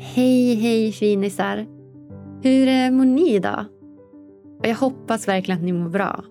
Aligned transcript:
Hej, 0.00 0.54
hej 0.54 0.92
finisar! 0.92 1.66
Hur 2.42 2.90
mår 2.90 3.04
ni 3.04 3.34
idag? 3.34 3.64
Jag 4.62 4.74
hoppas 4.74 5.28
verkligen 5.28 5.58
att 5.58 5.64
ni 5.64 5.72
mår 5.72 5.88
bra. 5.88 6.24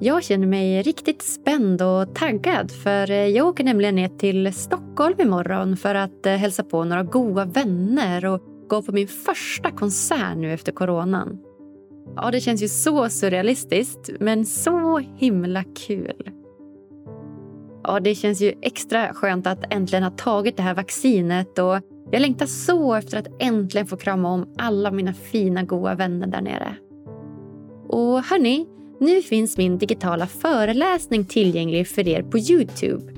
Jag 0.00 0.24
känner 0.24 0.46
mig 0.46 0.82
riktigt 0.82 1.22
spänd 1.22 1.82
och 1.82 2.14
taggad 2.14 2.70
för 2.70 3.10
jag 3.10 3.46
åker 3.46 3.64
nämligen 3.64 3.94
ner 3.94 4.08
till 4.08 4.54
Stockholm 4.54 5.20
imorgon 5.20 5.76
för 5.76 5.94
att 5.94 6.26
eh, 6.26 6.32
hälsa 6.32 6.62
på 6.62 6.84
några 6.84 7.02
goda 7.02 7.44
vänner 7.44 8.24
och 8.24 8.40
gå 8.68 8.82
på 8.82 8.92
min 8.92 9.08
första 9.08 9.70
konsert 9.70 10.36
nu 10.36 10.52
efter 10.52 10.72
coronan. 10.72 11.38
Ja, 12.16 12.30
det 12.30 12.40
känns 12.40 12.62
ju 12.62 12.68
så 12.68 13.08
surrealistiskt, 13.08 14.10
men 14.20 14.46
så 14.46 14.98
himla 14.98 15.64
kul. 15.86 16.30
Ja, 17.84 18.00
det 18.00 18.14
känns 18.14 18.40
ju 18.40 18.54
extra 18.62 19.14
skönt 19.14 19.46
att 19.46 19.72
äntligen 19.72 20.04
ha 20.04 20.10
tagit 20.10 20.56
det 20.56 20.62
här 20.62 20.74
vaccinet 20.74 21.58
och 21.58 21.76
jag 22.10 22.20
längtar 22.20 22.46
så 22.46 22.94
efter 22.94 23.18
att 23.18 23.28
äntligen 23.38 23.86
få 23.86 23.96
krama 23.96 24.28
om 24.28 24.54
alla 24.58 24.90
mina 24.90 25.14
fina 25.14 25.62
goa 25.62 25.94
vänner 25.94 26.26
där 26.26 26.40
nere. 26.40 26.76
Och 27.88 28.22
hörni, 28.22 28.66
nu 29.00 29.22
finns 29.22 29.56
min 29.56 29.78
digitala 29.78 30.26
föreläsning 30.26 31.24
tillgänglig 31.24 31.88
för 31.88 32.08
er 32.08 32.22
på 32.22 32.38
Youtube. 32.38 33.12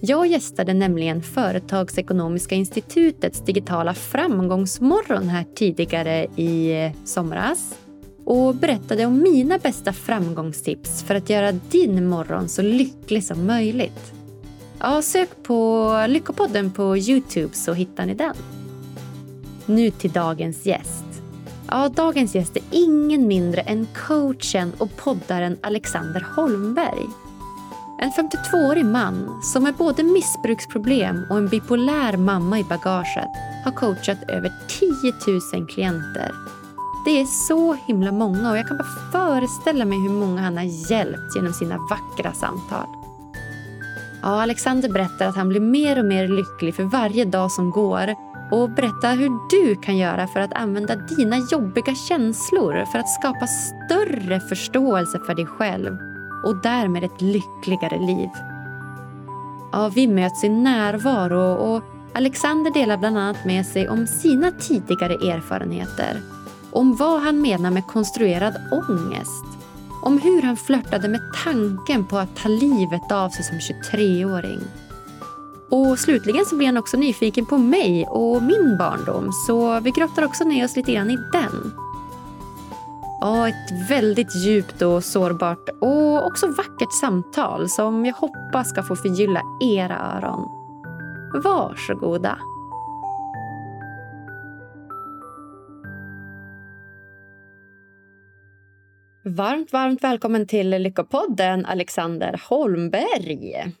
Jag 0.00 0.26
gästade 0.26 0.74
nämligen 0.74 1.22
Företagsekonomiska 1.22 2.54
institutets 2.54 3.44
digitala 3.44 3.94
framgångsmorgon 3.94 5.28
här 5.28 5.44
tidigare 5.54 6.26
i 6.36 6.84
eh, 6.84 6.92
somras 7.04 7.78
och 8.24 8.54
berättade 8.54 9.06
om 9.06 9.22
mina 9.22 9.58
bästa 9.58 9.92
framgångstips 9.92 11.02
för 11.02 11.14
att 11.14 11.30
göra 11.30 11.52
din 11.52 12.08
morgon 12.08 12.48
så 12.48 12.62
lycklig 12.62 13.24
som 13.24 13.46
möjligt. 13.46 14.17
Ja, 14.80 15.02
sök 15.02 15.42
på 15.42 15.90
Lyckopodden 16.08 16.70
på 16.70 16.96
Youtube 16.96 17.54
så 17.54 17.72
hittar 17.72 18.06
ni 18.06 18.14
den. 18.14 18.34
Nu 19.66 19.90
till 19.90 20.12
dagens 20.12 20.66
gäst. 20.66 21.04
Ja, 21.68 21.88
dagens 21.88 22.34
gäst 22.34 22.56
är 22.56 22.62
ingen 22.70 23.26
mindre 23.26 23.60
än 23.60 23.86
coachen 24.08 24.72
och 24.78 24.96
poddaren 24.96 25.58
Alexander 25.62 26.26
Holmberg. 26.36 27.06
En 28.00 28.10
52-årig 28.10 28.84
man 28.84 29.42
som 29.42 29.62
med 29.62 29.74
både 29.74 30.02
missbruksproblem 30.02 31.26
och 31.30 31.38
en 31.38 31.48
bipolär 31.48 32.16
mamma 32.16 32.58
i 32.58 32.64
bagaget 32.64 33.28
har 33.64 33.72
coachat 33.72 34.18
över 34.28 34.52
10 34.68 35.60
000 35.60 35.66
klienter. 35.66 36.32
Det 37.04 37.20
är 37.20 37.26
så 37.26 37.74
himla 37.86 38.12
många 38.12 38.50
och 38.50 38.58
jag 38.58 38.68
kan 38.68 38.76
bara 38.76 39.12
föreställa 39.12 39.84
mig 39.84 39.98
hur 39.98 40.10
många 40.10 40.42
han 40.42 40.56
har 40.56 40.90
hjälpt 40.90 41.36
genom 41.36 41.52
sina 41.52 41.78
vackra 41.90 42.32
samtal. 42.32 42.97
Ja, 44.28 44.42
Alexander 44.42 44.88
berättar 44.88 45.26
att 45.26 45.36
han 45.36 45.48
blir 45.48 45.60
mer 45.60 45.98
och 45.98 46.04
mer 46.04 46.28
lycklig 46.28 46.74
för 46.74 46.82
varje 46.82 47.24
dag 47.24 47.50
som 47.52 47.70
går 47.70 48.14
och 48.50 48.70
berättar 48.70 49.16
hur 49.16 49.30
du 49.50 49.76
kan 49.76 49.96
göra 49.96 50.26
för 50.26 50.40
att 50.40 50.52
använda 50.52 50.96
dina 50.96 51.36
jobbiga 51.50 51.94
känslor 51.94 52.84
för 52.84 52.98
att 52.98 53.08
skapa 53.08 53.46
större 53.46 54.40
förståelse 54.40 55.20
för 55.26 55.34
dig 55.34 55.46
själv 55.46 55.98
och 56.44 56.56
därmed 56.62 57.04
ett 57.04 57.20
lyckligare 57.20 57.98
liv. 57.98 58.28
Ja, 59.72 59.90
vi 59.94 60.06
möts 60.06 60.44
i 60.44 60.48
närvaro 60.48 61.54
och 61.54 61.82
Alexander 62.14 62.70
delar 62.70 62.96
bland 62.96 63.18
annat 63.18 63.44
med 63.44 63.66
sig 63.66 63.88
om 63.88 64.06
sina 64.06 64.50
tidigare 64.50 65.14
erfarenheter. 65.14 66.20
Om 66.70 66.96
vad 66.96 67.20
han 67.20 67.40
menar 67.40 67.70
med 67.70 67.86
konstruerad 67.86 68.54
ångest. 68.72 69.57
Om 70.02 70.18
hur 70.18 70.42
han 70.42 70.56
flörtade 70.56 71.08
med 71.08 71.20
tanken 71.44 72.06
på 72.06 72.18
att 72.18 72.36
ta 72.36 72.48
livet 72.48 73.12
av 73.12 73.28
sig 73.28 73.44
som 73.44 73.58
23-åring. 73.58 74.60
Och 75.70 75.98
slutligen 75.98 76.44
så 76.46 76.56
blir 76.56 76.66
han 76.66 76.76
också 76.76 76.96
nyfiken 76.96 77.46
på 77.46 77.58
mig 77.58 78.06
och 78.06 78.42
min 78.42 78.76
barndom 78.78 79.32
så 79.32 79.80
vi 79.80 79.90
grottar 79.90 80.24
också 80.24 80.44
ner 80.44 80.64
oss 80.64 80.76
lite 80.76 80.92
grann 80.92 81.10
i 81.10 81.16
den. 81.32 81.72
Ja, 83.20 83.48
ett 83.48 83.88
väldigt 83.90 84.36
djupt 84.36 84.82
och 84.82 85.04
sårbart 85.04 85.68
och 85.80 86.26
också 86.26 86.46
vackert 86.46 86.92
samtal 87.00 87.68
som 87.68 88.06
jag 88.06 88.14
hoppas 88.14 88.68
ska 88.68 88.82
få 88.82 88.96
förgylla 88.96 89.42
era 89.60 90.16
öron. 90.16 90.48
Varsågoda. 91.44 92.38
Varmt, 99.28 99.72
varmt 99.72 100.04
välkommen 100.04 100.46
till 100.46 100.70
Lyckopodden, 100.70 101.66
Alexander 101.66 102.40
Holmberg. 102.48 103.72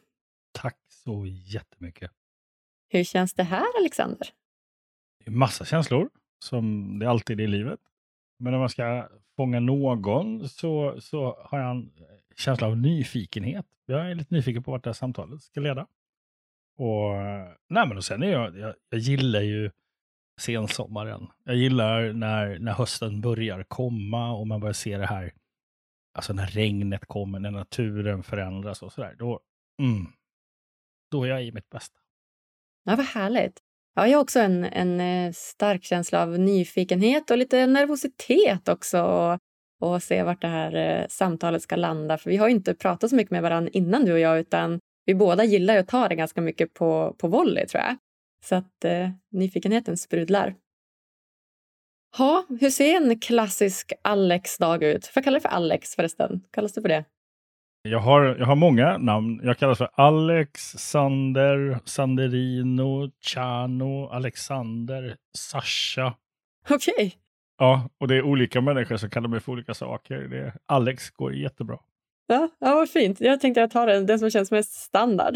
Tack 0.52 0.76
så 0.88 1.26
jättemycket. 1.26 2.10
Hur 2.88 3.04
känns 3.04 3.34
det 3.34 3.42
här, 3.42 3.66
Alexander? 3.80 4.28
Det 5.24 5.30
är 5.30 5.34
massa 5.34 5.64
känslor, 5.64 6.10
som 6.44 6.98
det 6.98 7.10
alltid 7.10 7.40
är 7.40 7.44
i 7.44 7.46
livet. 7.46 7.80
Men 8.38 8.54
om 8.54 8.60
man 8.60 8.68
ska 8.68 9.08
fånga 9.36 9.60
någon 9.60 10.48
så, 10.48 11.00
så 11.00 11.38
har 11.44 11.58
jag 11.58 11.70
en 11.70 11.90
känsla 12.36 12.66
av 12.66 12.76
nyfikenhet. 12.76 13.66
Jag 13.86 14.10
är 14.10 14.14
lite 14.14 14.34
nyfiken 14.34 14.62
på 14.62 14.70
vart 14.70 14.84
det 14.84 14.90
här 14.90 14.94
samtalet 14.94 15.42
ska 15.42 15.60
leda. 15.60 15.86
Och, 16.78 17.14
nej 17.68 17.88
men 17.88 17.96
och 17.96 18.04
sen 18.04 18.22
är 18.22 18.32
jag, 18.32 18.58
jag, 18.58 18.74
jag 18.90 19.00
gillar 19.00 19.40
ju 19.40 19.70
sensommaren. 20.40 21.26
Jag 21.44 21.56
gillar 21.56 22.12
när, 22.12 22.58
när 22.58 22.72
hösten 22.72 23.20
börjar 23.20 23.62
komma 23.62 24.32
och 24.32 24.46
man 24.46 24.60
börjar 24.60 24.72
se 24.72 24.98
det 24.98 25.06
här, 25.06 25.32
alltså 26.18 26.32
när 26.32 26.46
regnet 26.46 27.06
kommer, 27.06 27.38
när 27.38 27.50
naturen 27.50 28.22
förändras 28.22 28.82
och 28.82 28.92
sådär. 28.92 29.14
Då, 29.18 29.40
mm, 29.82 30.06
då 31.10 31.24
är 31.24 31.28
jag 31.28 31.44
i 31.44 31.52
mitt 31.52 31.68
bästa. 31.70 31.98
Ja, 32.84 32.96
vad 32.96 33.06
härligt. 33.06 33.58
Ja, 33.94 34.08
jag 34.08 34.18
har 34.18 34.22
också 34.22 34.40
en, 34.40 34.64
en 34.64 35.00
eh, 35.00 35.32
stark 35.32 35.84
känsla 35.84 36.22
av 36.22 36.38
nyfikenhet 36.38 37.30
och 37.30 37.38
lite 37.38 37.66
nervositet 37.66 38.68
också. 38.68 39.02
Och, 39.02 39.38
och 39.80 40.02
se 40.02 40.22
vart 40.22 40.40
det 40.40 40.48
här 40.48 40.74
eh, 40.74 41.06
samtalet 41.08 41.62
ska 41.62 41.76
landa. 41.76 42.18
För 42.18 42.30
vi 42.30 42.36
har 42.36 42.48
inte 42.48 42.74
pratat 42.74 43.10
så 43.10 43.16
mycket 43.16 43.30
med 43.30 43.42
varandra 43.42 43.70
innan 43.72 44.04
du 44.04 44.12
och 44.12 44.18
jag 44.18 44.38
utan 44.38 44.80
vi 45.04 45.14
båda 45.14 45.44
gillar 45.44 45.76
att 45.76 45.88
ta 45.88 46.08
det 46.08 46.14
ganska 46.14 46.40
mycket 46.40 46.74
på, 46.74 47.16
på 47.18 47.28
volley 47.28 47.66
tror 47.66 47.82
jag. 47.82 47.96
Så 48.44 48.54
att 48.54 48.84
eh, 48.84 49.10
nyfikenheten 49.30 49.96
sprudlar. 49.96 50.54
Ha, 52.16 52.46
hur 52.60 52.70
ser 52.70 52.96
en 52.96 53.20
klassisk 53.20 53.92
Alex-dag 54.02 54.82
ut? 54.82 55.06
Får 55.06 55.12
jag 55.14 55.24
kalla 55.24 55.34
det 55.34 55.40
för 55.40 55.48
Alex 55.48 55.96
förresten? 55.96 56.40
Kallas 56.50 56.72
det 56.72 56.82
för 56.82 56.88
det? 56.88 57.04
Jag 57.82 57.98
har, 57.98 58.36
jag 58.38 58.46
har 58.46 58.56
många 58.56 58.98
namn. 58.98 59.40
Jag 59.44 59.58
kallas 59.58 59.78
för 59.78 59.90
Alex, 59.92 60.60
Sander, 60.62 61.78
Sanderino, 61.84 63.10
Chano, 63.20 64.08
Alexander, 64.08 65.16
Sasha. 65.36 66.14
Okej. 66.70 66.94
Okay. 66.94 67.10
Ja, 67.58 67.88
och 67.98 68.08
det 68.08 68.16
är 68.16 68.22
olika 68.22 68.60
människor 68.60 68.96
som 68.96 69.10
kallar 69.10 69.28
mig 69.28 69.40
för 69.40 69.52
olika 69.52 69.74
saker. 69.74 70.18
Det, 70.18 70.52
Alex 70.66 71.10
går 71.10 71.34
jättebra. 71.34 71.78
Ja, 72.26 72.48
ja, 72.58 72.74
vad 72.74 72.90
fint. 72.90 73.20
Jag 73.20 73.40
tänkte 73.40 73.60
jag 73.60 73.70
tar 73.70 73.86
den, 73.86 74.06
den 74.06 74.18
som 74.18 74.30
känns 74.30 74.50
mest 74.50 74.72
standard. 74.72 75.34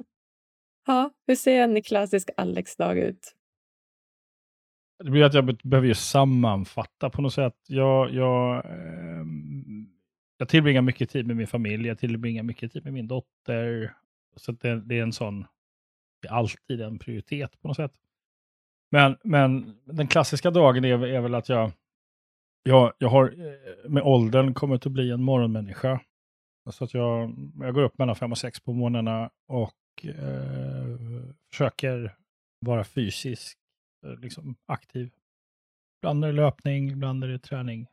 ja, 0.86 1.10
hur 1.26 1.34
ser 1.34 1.60
en 1.60 1.82
klassisk 1.82 2.30
Alex-dag 2.36 2.98
ut? 2.98 3.34
Det 5.04 5.10
blir 5.10 5.24
att 5.24 5.34
jag 5.34 5.56
behöver 5.62 5.88
ju 5.88 5.94
sammanfatta 5.94 7.10
på 7.10 7.22
något 7.22 7.34
sätt. 7.34 7.56
Jag, 7.66 8.10
jag 8.10 8.56
eh, 8.56 9.24
jag 10.38 10.48
tillbringar 10.48 10.82
mycket 10.82 11.10
tid 11.10 11.26
med 11.26 11.36
min 11.36 11.46
familj, 11.46 11.88
jag 11.88 11.98
tillbringar 11.98 12.42
mycket 12.42 12.72
tid 12.72 12.84
med 12.84 12.92
min 12.92 13.08
dotter. 13.08 13.94
Så 14.36 14.52
det, 14.52 14.80
det, 14.80 14.98
är 14.98 15.02
en 15.02 15.12
sån, 15.12 15.46
det 16.22 16.28
är 16.28 16.32
alltid 16.32 16.80
en 16.80 16.98
prioritet 16.98 17.62
på 17.62 17.68
något 17.68 17.76
sätt. 17.76 17.92
Men, 18.90 19.16
men 19.24 19.76
den 19.84 20.06
klassiska 20.06 20.50
dagen 20.50 20.84
är, 20.84 21.06
är 21.06 21.20
väl 21.20 21.34
att 21.34 21.48
jag, 21.48 21.70
jag, 22.62 22.92
jag 22.98 23.08
har 23.08 23.24
eh, 23.24 23.90
med 23.90 24.02
åldern 24.02 24.54
kommit 24.54 24.86
att 24.86 24.92
bli 24.92 25.10
en 25.10 25.22
morgonmänniska. 25.22 26.00
Så 26.70 26.84
att 26.84 26.94
jag, 26.94 27.34
jag 27.60 27.74
går 27.74 27.82
upp 27.82 27.98
mellan 27.98 28.16
fem 28.16 28.32
och 28.32 28.38
sex 28.38 28.60
på 28.60 28.72
morgnarna 28.72 29.30
och 29.48 30.04
eh, 30.04 30.96
försöker 31.50 32.16
vara 32.60 32.84
fysisk. 32.84 33.58
Eh, 34.06 34.18
liksom, 34.18 34.56
aktiv. 34.66 35.12
Ibland 35.98 36.24
är 36.24 36.28
det 36.28 36.34
löpning, 36.34 36.90
ibland 36.90 37.24
är 37.24 37.28
det 37.28 37.38
träning. 37.38 37.86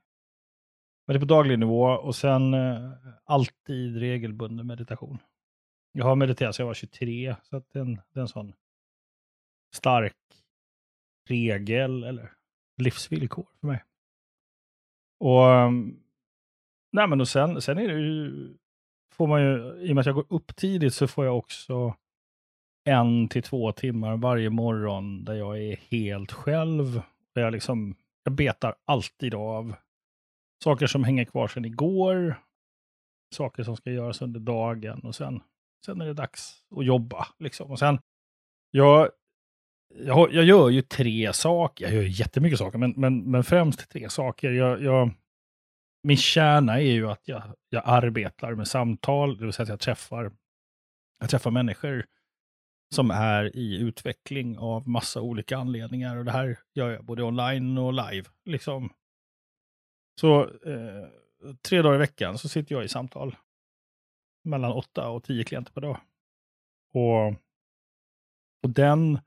Men 1.06 1.14
det 1.14 1.18
är 1.18 1.20
på 1.20 1.26
daglig 1.26 1.60
nivå 1.60 1.84
och 1.84 2.16
sen 2.16 2.54
eh, 2.54 2.92
alltid 3.24 3.98
regelbunden 3.98 4.68
meditation. 4.68 5.18
Jag 5.92 6.06
har 6.06 6.16
mediterat 6.16 6.56
sedan 6.56 6.64
jag 6.64 6.68
var 6.68 6.74
23, 6.74 7.36
så 7.44 7.58
att 7.58 7.70
det, 7.72 7.80
är 7.80 7.84
en, 7.84 7.96
det 7.96 8.20
är 8.20 8.22
en 8.22 8.28
sån 8.28 8.54
stark 9.76 10.16
regel 11.30 12.04
eller 12.04 12.32
livsvillkor 12.78 13.48
för 13.60 13.68
mig. 13.68 13.84
Och, 15.20 15.52
ehm, 15.52 16.04
nej 16.92 17.08
men 17.08 17.22
och 17.22 17.28
sen, 17.28 17.62
sen 17.62 17.78
är 17.78 17.88
det 17.88 17.94
ju, 17.94 18.58
får 19.12 19.28
man 19.28 19.42
ju, 19.42 19.80
i 19.80 19.92
och 19.92 19.96
med 19.96 20.00
att 20.00 20.06
jag 20.06 20.16
går 20.16 20.26
upp 20.30 20.56
tidigt 20.56 20.94
så 20.94 21.08
får 21.08 21.26
jag 21.26 21.38
också 21.38 21.96
en 22.84 23.28
till 23.28 23.44
två 23.44 23.72
timmar 23.72 24.18
varje 24.18 24.50
morgon 24.50 25.26
där 25.26 25.34
jag 25.34 25.62
är 25.64 25.76
helt 25.76 26.32
själv. 26.32 27.02
Där 27.36 27.42
jag, 27.42 27.52
liksom, 27.52 27.96
jag 28.24 28.34
betar 28.34 28.76
alltid 28.86 29.34
av 29.34 29.76
saker 30.64 30.88
som 30.88 31.04
hänger 31.04 31.26
kvar 31.26 31.48
sedan 31.48 31.66
igår, 31.66 32.36
saker 33.36 33.64
som 33.64 33.76
ska 33.78 33.92
göras 33.92 34.22
under 34.22 34.40
dagen 34.40 35.00
och 35.00 35.16
sen, 35.16 35.42
sen 35.86 36.02
är 36.02 36.06
det 36.06 36.14
dags 36.14 36.64
att 36.76 36.86
jobba. 36.86 37.28
Liksom. 37.40 37.72
Och 37.72 37.80
sen, 37.80 38.00
jag 38.72 39.10
jag, 39.96 40.34
jag 40.34 40.44
gör 40.44 40.70
ju 40.70 40.82
tre 40.82 41.34
saker, 41.34 41.86
jag 41.86 41.94
gör 41.94 42.04
jättemycket 42.04 42.60
saker, 42.60 42.78
men, 42.78 42.94
men, 42.98 43.32
men 43.32 43.44
främst 43.44 43.90
tre 43.90 44.10
saker. 44.10 44.52
Jag, 44.52 44.84
jag, 44.84 45.12
min 46.04 46.18
kärna 46.18 46.74
är 46.82 46.92
ju 46.92 47.10
att 47.10 47.28
jag, 47.28 47.44
jag 47.70 47.84
arbetar 47.86 48.56
med 48.56 48.68
samtal, 48.68 49.38
det 49.38 49.44
vill 49.44 49.54
säga 49.54 49.64
att 49.64 49.70
jag 49.70 49.80
träffar, 49.80 50.32
jag 51.20 51.30
träffar 51.30 51.52
människor 51.52 52.06
som 52.94 53.12
är 53.12 53.56
i 53.56 53.78
utveckling 53.80 54.58
av 54.58 54.88
massa 54.88 55.22
olika 55.22 55.58
anledningar. 55.58 56.18
Och 56.18 56.26
det 56.26 56.32
här 56.32 56.60
gör 56.74 56.92
jag 56.92 57.06
både 57.06 57.24
online 57.24 57.78
och 57.78 57.94
live. 57.94 58.30
Liksom. 58.46 58.90
Så 60.22 60.42
eh, 60.44 61.08
tre 61.68 61.82
dagar 61.82 61.96
i 61.96 61.98
veckan 61.98 62.38
så 62.38 62.50
sitter 62.50 62.76
jag 62.76 62.84
i 62.84 62.88
samtal. 62.88 63.36
Mellan 64.44 64.72
åtta 64.72 65.10
och 65.10 65.24
tio 65.24 65.44
klienter 65.44 65.72
per 65.72 65.82
dag. 65.82 65.98
Och, 66.94 67.28
och 68.64 68.70
den, 68.70 69.20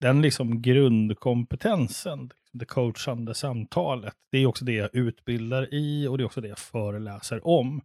den 0.00 0.22
liksom 0.22 0.62
grundkompetensen, 0.62 2.30
det 2.52 2.66
coachande 2.66 3.34
samtalet, 3.34 4.16
det 4.30 4.38
är 4.38 4.46
också 4.46 4.64
det 4.64 4.72
jag 4.72 4.94
utbildar 4.94 5.74
i 5.74 6.06
och 6.06 6.18
det 6.18 6.22
är 6.22 6.26
också 6.26 6.40
det 6.40 6.48
jag 6.48 6.58
föreläser 6.58 7.46
om. 7.46 7.80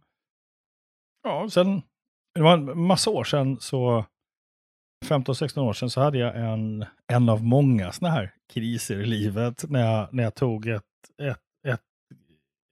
Ja, 1.22 1.48
sen, 1.50 1.82
det 2.34 2.42
var 2.42 2.52
en 2.52 2.80
massa 2.80 3.10
år 3.10 3.24
sedan 3.24 3.60
så 3.60 4.04
15-16 5.04 5.58
år 5.58 5.72
sedan 5.72 5.90
så 5.90 6.00
hade 6.00 6.18
jag 6.18 6.36
en, 6.36 6.84
en 7.12 7.28
av 7.28 7.44
många 7.44 7.92
sådana 7.92 8.14
här 8.14 8.34
kriser 8.52 9.00
i 9.00 9.06
livet 9.06 9.64
när 9.68 9.80
jag, 9.80 10.14
när 10.14 10.22
jag 10.22 10.34
tog 10.34 10.66
ett, 10.66 10.82
ett, 11.22 11.40
ett, 11.66 11.80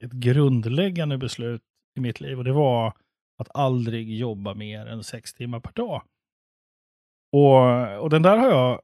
ett 0.05 0.13
grundläggande 0.13 1.19
beslut 1.19 1.63
i 1.97 2.01
mitt 2.01 2.21
liv. 2.21 2.39
Och 2.39 2.45
det 2.45 2.53
var 2.53 2.93
att 3.39 3.49
aldrig 3.57 4.19
jobba 4.19 4.55
mer 4.55 4.87
än 4.87 5.05
sex 5.05 5.35
timmar 5.35 5.61
per 5.61 5.73
dag. 5.73 6.03
Och, 7.33 8.03
och 8.03 8.11
den 8.11 8.23
där 8.23 8.37
har 8.37 8.49
jag 8.49 8.81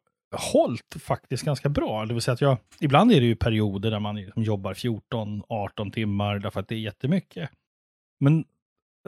hållit 0.53 0.95
faktiskt 1.01 1.45
ganska 1.45 1.69
bra. 1.69 2.07
Det 2.07 2.15
vill 2.15 2.23
säga 2.23 2.33
att 2.33 2.41
jag, 2.41 2.57
ibland 2.81 3.13
är 3.13 3.21
det 3.21 3.27
ju 3.27 3.37
perioder 3.37 3.91
där 3.91 4.01
man 4.01 4.17
liksom 4.17 4.43
jobbar 4.43 4.75
14-18 4.75 5.93
timmar 5.93 6.39
därför 6.39 6.61
att 6.61 6.69
det 6.69 6.75
är 6.75 6.79
jättemycket. 6.79 7.51
Men 8.21 8.45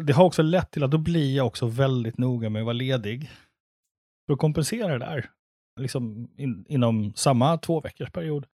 det 0.01 0.13
har 0.13 0.25
också 0.25 0.43
lett 0.43 0.71
till 0.71 0.85
att 0.85 0.91
då 0.91 0.99
blir 0.99 1.37
jag 1.37 1.47
också 1.47 1.67
väldigt 1.67 2.19
noga 2.19 2.51
med 2.51 2.61
att 2.61 2.67
vara 2.67 2.73
ledig 2.73 3.31
för 4.27 4.33
att 4.33 4.39
kompensera 4.39 4.99
det 4.99 4.99
där. 4.99 5.31
Liksom 5.81 6.31
in, 6.37 6.65
inom 6.69 7.15
samma 7.15 7.59
två 7.59 7.81
veckors 7.81 8.11
period. 8.11 8.47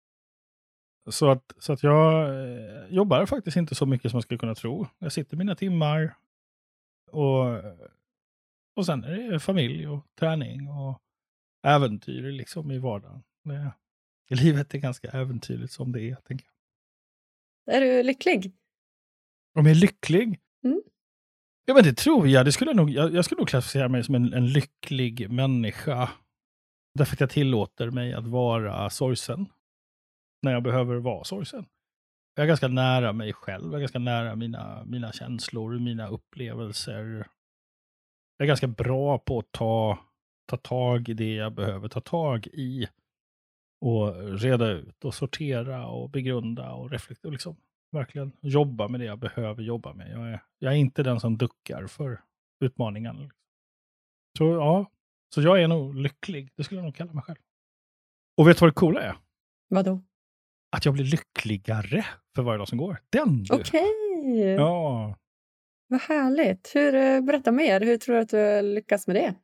Så 1.10 1.30
att, 1.30 1.54
så 1.58 1.74
att 1.74 1.84
jag 1.84 2.30
eh, 2.30 2.86
jobbar 2.90 3.26
faktiskt 3.26 3.58
inte 3.58 3.76
så 3.76 3.86
mycket 3.86 4.12
som 4.12 4.16
man 4.16 4.22
skulle 4.22 4.38
kunna 4.38 4.56
tro. 4.56 4.88
Jag 5.00 5.12
sitter 5.12 5.38
mina 5.38 5.56
timmar 5.56 6.16
och, 7.12 7.46
och 8.76 8.86
sen 8.86 9.04
är 9.04 9.32
det 9.32 9.40
familj 9.40 9.88
och 9.88 10.06
träning 10.20 10.68
och 10.68 11.02
äventyr 11.64 12.32
liksom 12.32 12.72
i 12.72 12.78
vardagen. 12.78 13.24
Det, 13.44 14.36
livet 14.36 14.74
är 14.74 14.78
ganska 14.78 15.12
äventyrligt 15.12 15.74
som 15.74 15.92
det 15.92 16.02
är, 16.02 16.16
tänker 16.16 16.46
jag. 16.46 17.76
Är 17.76 17.82
du 17.82 18.04
lycklig? 18.04 18.52
Om 19.54 19.66
jag 19.66 19.76
är 19.76 19.80
lycklig? 19.80 20.40
Mm. 20.64 20.82
Ja, 21.66 21.74
men 21.74 21.84
det 21.84 21.94
tror 21.94 22.28
jag. 22.28 22.46
Det 22.46 22.52
skulle 22.52 22.74
nog, 22.74 22.90
jag, 22.90 23.14
jag 23.14 23.26
skulle 23.26 23.40
nog 23.40 23.48
klassificera 23.48 23.90
mig 23.90 24.04
som 24.04 24.16
en, 24.16 24.34
en 24.34 24.48
lycklig 24.48 25.30
människa. 25.30 26.10
Därför 26.94 27.16
att 27.16 27.20
jag 27.20 27.30
tillåter 27.30 27.92
mig 27.92 28.14
att 28.14 28.28
vara 28.28 28.90
sorgsen. 28.90 29.46
När 30.42 30.52
jag 30.52 30.64
behöver 30.64 30.96
vara 30.96 31.24
sorgsen. 31.24 31.66
Jag 32.36 32.44
är 32.44 32.48
ganska 32.48 32.68
nära 32.68 33.14
mig 33.14 33.34
själv. 33.34 33.66
Jag 33.66 33.76
är 33.76 33.80
ganska 33.80 34.00
nära 34.00 34.36
mina, 34.36 34.84
mina 34.86 35.12
känslor, 35.12 35.80
mina 35.80 36.08
upplevelser. 36.08 37.28
Jag 38.38 38.46
är 38.46 38.48
ganska 38.48 38.68
bra 38.68 39.18
på 39.18 39.40
att 39.40 39.52
ta, 39.52 40.00
ta 40.50 40.58
tag 40.58 41.10
i 41.10 41.14
det 41.14 41.34
jag 41.34 41.54
behöver 41.54 41.90
ta 41.90 42.02
tag 42.02 42.48
i. 42.48 42.88
Och 43.86 44.40
reda 44.40 44.70
ut 44.70 45.06
och 45.06 45.14
sortera 45.14 45.88
och 45.88 46.10
begrunda 46.10 46.72
och 46.72 46.92
reflektera. 46.92 47.32
Liksom 47.32 47.56
verkligen 47.92 48.32
jobba 48.42 48.88
med 48.88 49.00
det 49.00 49.06
jag 49.06 49.20
behöver 49.20 49.64
jobba 49.64 49.94
med. 49.94 50.12
Jag 50.12 50.30
är, 50.30 50.44
jag 50.60 50.74
är 50.74 50.78
inte 50.78 51.04
den 51.04 51.20
som 51.20 51.38
duckar 51.38 51.88
för 51.88 52.22
utmaningarna. 52.60 53.30
Så 54.38 54.46
ja, 54.46 54.92
så 55.34 55.42
jag 55.42 55.62
är 55.62 55.68
nog 55.68 55.96
lycklig. 55.96 56.52
Det 56.56 56.64
skulle 56.64 56.80
jag 56.80 56.86
nog 56.86 56.96
kalla 56.96 57.14
mig 57.14 57.24
själv. 57.24 57.40
Och 58.38 58.48
vet 58.48 58.58
du 58.58 58.62
vad 58.62 58.70
det 58.70 58.76
coola 58.76 59.02
är? 59.02 59.16
Vadå? 59.70 60.02
Att 60.72 60.86
jag 60.86 60.94
blir 60.94 61.06
lyckligare 61.06 62.06
för 62.36 62.42
varje 62.42 62.58
dag 62.58 62.68
som 62.68 62.78
går. 62.78 63.02
Den 63.10 63.46
Okej! 63.52 63.86
Okay. 64.20 64.42
Ja. 64.42 65.16
Vad 65.88 66.02
härligt. 66.02 66.72
Hur, 66.76 66.96
eh, 66.96 67.22
berätta 67.22 67.52
mer. 67.52 67.82
Hur 67.82 67.98
tror 67.98 68.16
du 68.16 68.22
att 68.22 68.30
du 68.30 68.62
lyckas 68.62 69.08
med 69.08 69.16
det? 69.16 69.36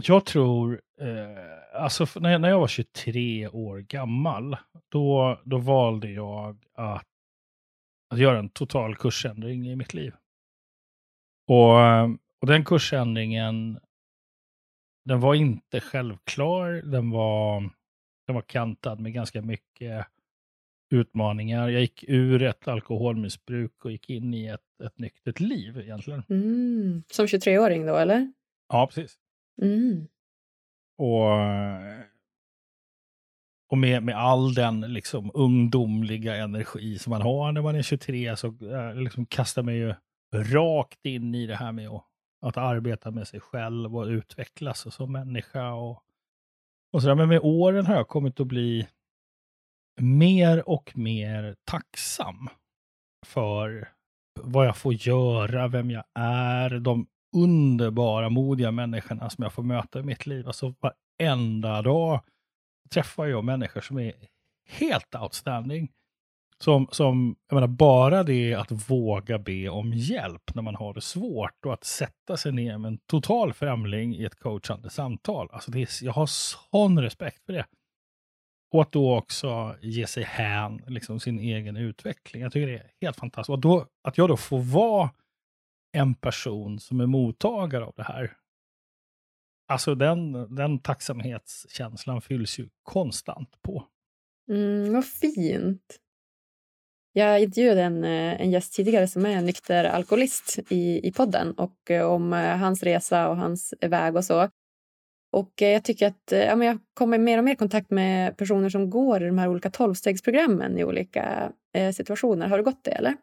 Jag 0.00 0.24
tror, 0.24 0.80
eh, 1.00 1.82
alltså 1.82 2.20
när, 2.20 2.38
när 2.38 2.48
jag 2.48 2.60
var 2.60 2.68
23 2.68 3.48
år 3.48 3.78
gammal, 3.78 4.56
då, 4.88 5.40
då 5.44 5.58
valde 5.58 6.10
jag 6.10 6.64
att, 6.74 7.06
att 8.10 8.18
göra 8.18 8.38
en 8.38 8.48
total 8.48 8.96
kursändring 8.96 9.68
i 9.68 9.76
mitt 9.76 9.94
liv. 9.94 10.14
Och, 11.48 11.76
och 12.40 12.46
den 12.46 12.64
kursändringen, 12.64 13.80
den 15.04 15.20
var 15.20 15.34
inte 15.34 15.80
självklar. 15.80 16.72
Den 16.72 17.10
var, 17.10 17.70
den 18.26 18.34
var 18.34 18.42
kantad 18.42 19.00
med 19.00 19.12
ganska 19.12 19.42
mycket 19.42 20.06
utmaningar. 20.90 21.68
Jag 21.68 21.80
gick 21.80 22.04
ur 22.08 22.42
ett 22.42 22.68
alkoholmissbruk 22.68 23.84
och 23.84 23.92
gick 23.92 24.10
in 24.10 24.34
i 24.34 24.46
ett, 24.46 24.80
ett 24.84 24.98
nyktert 24.98 25.40
liv 25.40 25.78
egentligen. 25.78 26.22
Mm. 26.28 27.02
Som 27.10 27.26
23-åring 27.26 27.86
då, 27.86 27.96
eller? 27.96 28.32
Ja, 28.68 28.86
precis. 28.86 29.18
Mm. 29.62 30.08
Och, 30.98 31.30
och 33.70 33.78
med, 33.78 34.02
med 34.02 34.16
all 34.16 34.54
den 34.54 34.80
liksom 34.80 35.30
ungdomliga 35.34 36.36
energi 36.36 36.98
som 36.98 37.10
man 37.10 37.22
har 37.22 37.52
när 37.52 37.62
man 37.62 37.74
är 37.74 37.82
23 37.82 38.36
så 38.36 38.46
eh, 38.46 38.94
liksom 38.94 39.26
kastar 39.26 39.62
man 39.62 39.74
ju 39.74 39.94
rakt 40.34 41.06
in 41.06 41.34
i 41.34 41.46
det 41.46 41.56
här 41.56 41.72
med 41.72 41.88
att, 41.88 42.04
att 42.40 42.56
arbeta 42.56 43.10
med 43.10 43.28
sig 43.28 43.40
själv 43.40 43.96
och 43.96 44.06
utvecklas 44.06 44.94
som 44.94 45.12
människa. 45.12 45.72
Och, 45.72 46.02
och 46.92 47.02
sådär. 47.02 47.14
Men 47.14 47.28
med 47.28 47.40
åren 47.42 47.86
har 47.86 47.94
jag 47.94 48.08
kommit 48.08 48.40
att 48.40 48.46
bli 48.46 48.88
mer 50.00 50.68
och 50.68 50.92
mer 50.94 51.56
tacksam 51.64 52.48
för 53.26 53.88
vad 54.40 54.66
jag 54.66 54.76
får 54.76 54.94
göra, 54.94 55.68
vem 55.68 55.90
jag 55.90 56.04
är, 56.14 56.78
de 56.78 57.06
underbara, 57.32 58.28
modiga 58.28 58.70
människorna 58.70 59.30
som 59.30 59.42
jag 59.42 59.52
får 59.52 59.62
möta 59.62 60.00
i 60.00 60.02
mitt 60.02 60.26
liv. 60.26 60.46
Alltså 60.46 60.74
varenda 60.80 61.82
dag 61.82 62.20
träffar 62.90 63.26
jag 63.26 63.44
människor 63.44 63.80
som 63.80 63.98
är 63.98 64.12
helt 64.68 65.14
outstanding. 65.14 65.90
Som, 66.58 66.88
som, 66.90 67.36
jag 67.48 67.54
menar, 67.54 67.68
bara 67.68 68.22
det 68.22 68.54
att 68.54 68.90
våga 68.90 69.38
be 69.38 69.68
om 69.68 69.92
hjälp 69.92 70.54
när 70.54 70.62
man 70.62 70.74
har 70.74 70.94
det 70.94 71.00
svårt 71.00 71.66
och 71.66 71.72
att 71.72 71.84
sätta 71.84 72.36
sig 72.36 72.52
ner 72.52 72.78
med 72.78 72.88
en 72.88 72.98
total 72.98 73.52
främling 73.52 74.16
i 74.16 74.24
ett 74.24 74.38
coachande 74.38 74.90
samtal. 74.90 75.48
Alltså 75.52 75.70
det 75.70 75.82
är, 75.82 76.04
jag 76.04 76.12
har 76.12 76.26
sån 76.26 76.98
respekt 76.98 77.46
för 77.46 77.52
det. 77.52 77.66
Och 78.72 78.82
att 78.82 78.92
då 78.92 79.16
också 79.16 79.76
ge 79.80 80.06
sig 80.06 80.22
hän 80.24 80.82
liksom 80.86 81.20
sin 81.20 81.38
egen 81.38 81.76
utveckling. 81.76 82.42
Jag 82.42 82.52
tycker 82.52 82.66
det 82.66 82.78
är 82.78 82.90
helt 83.00 83.16
fantastiskt. 83.16 83.50
Och 83.50 83.58
då, 83.58 83.86
att 84.02 84.18
jag 84.18 84.28
då 84.28 84.36
får 84.36 84.58
vara 84.60 85.10
en 85.92 86.14
person 86.14 86.80
som 86.80 87.00
är 87.00 87.06
mottagare 87.06 87.84
av 87.84 87.94
det 87.96 88.02
här. 88.02 88.36
Alltså 89.68 89.94
den, 89.94 90.54
den 90.54 90.78
tacksamhetskänslan 90.78 92.22
fylls 92.22 92.58
ju 92.58 92.68
konstant 92.82 93.62
på. 93.62 93.86
Mm, 94.50 94.92
vad 94.92 95.04
fint. 95.04 95.98
Jag 97.12 97.42
intervjuade 97.42 97.82
en, 97.82 98.04
eh, 98.04 98.40
en 98.40 98.50
gäst 98.50 98.74
tidigare 98.74 99.08
som 99.08 99.26
är 99.26 99.42
nykter 99.42 99.84
alkoholist 99.84 100.58
i, 100.68 101.08
i 101.08 101.12
podden 101.12 101.52
och 101.52 101.90
eh, 101.90 102.06
om 102.06 102.32
eh, 102.32 102.56
hans 102.56 102.82
resa 102.82 103.28
och 103.28 103.36
hans 103.36 103.74
väg 103.80 104.16
och 104.16 104.24
så. 104.24 104.48
Och 105.32 105.52
jag 105.56 105.84
tycker 105.84 106.06
att 106.06 106.22
ja, 106.30 106.56
men 106.56 106.68
jag 106.68 106.78
kommer 106.94 107.18
mer 107.18 107.38
och 107.38 107.44
mer 107.44 107.52
i 107.52 107.56
kontakt 107.56 107.90
med 107.90 108.36
personer 108.36 108.68
som 108.68 108.90
går 108.90 109.22
i 109.22 109.26
de 109.26 109.38
här 109.38 109.48
olika 109.48 109.70
tolvstegsprogrammen 109.70 110.78
i 110.78 110.84
olika 110.84 111.52
eh, 111.74 111.92
situationer. 111.92 112.48
Har 112.48 112.58
du 112.58 112.64
gått 112.64 112.84
det 112.84 112.90
eller? 112.90 113.16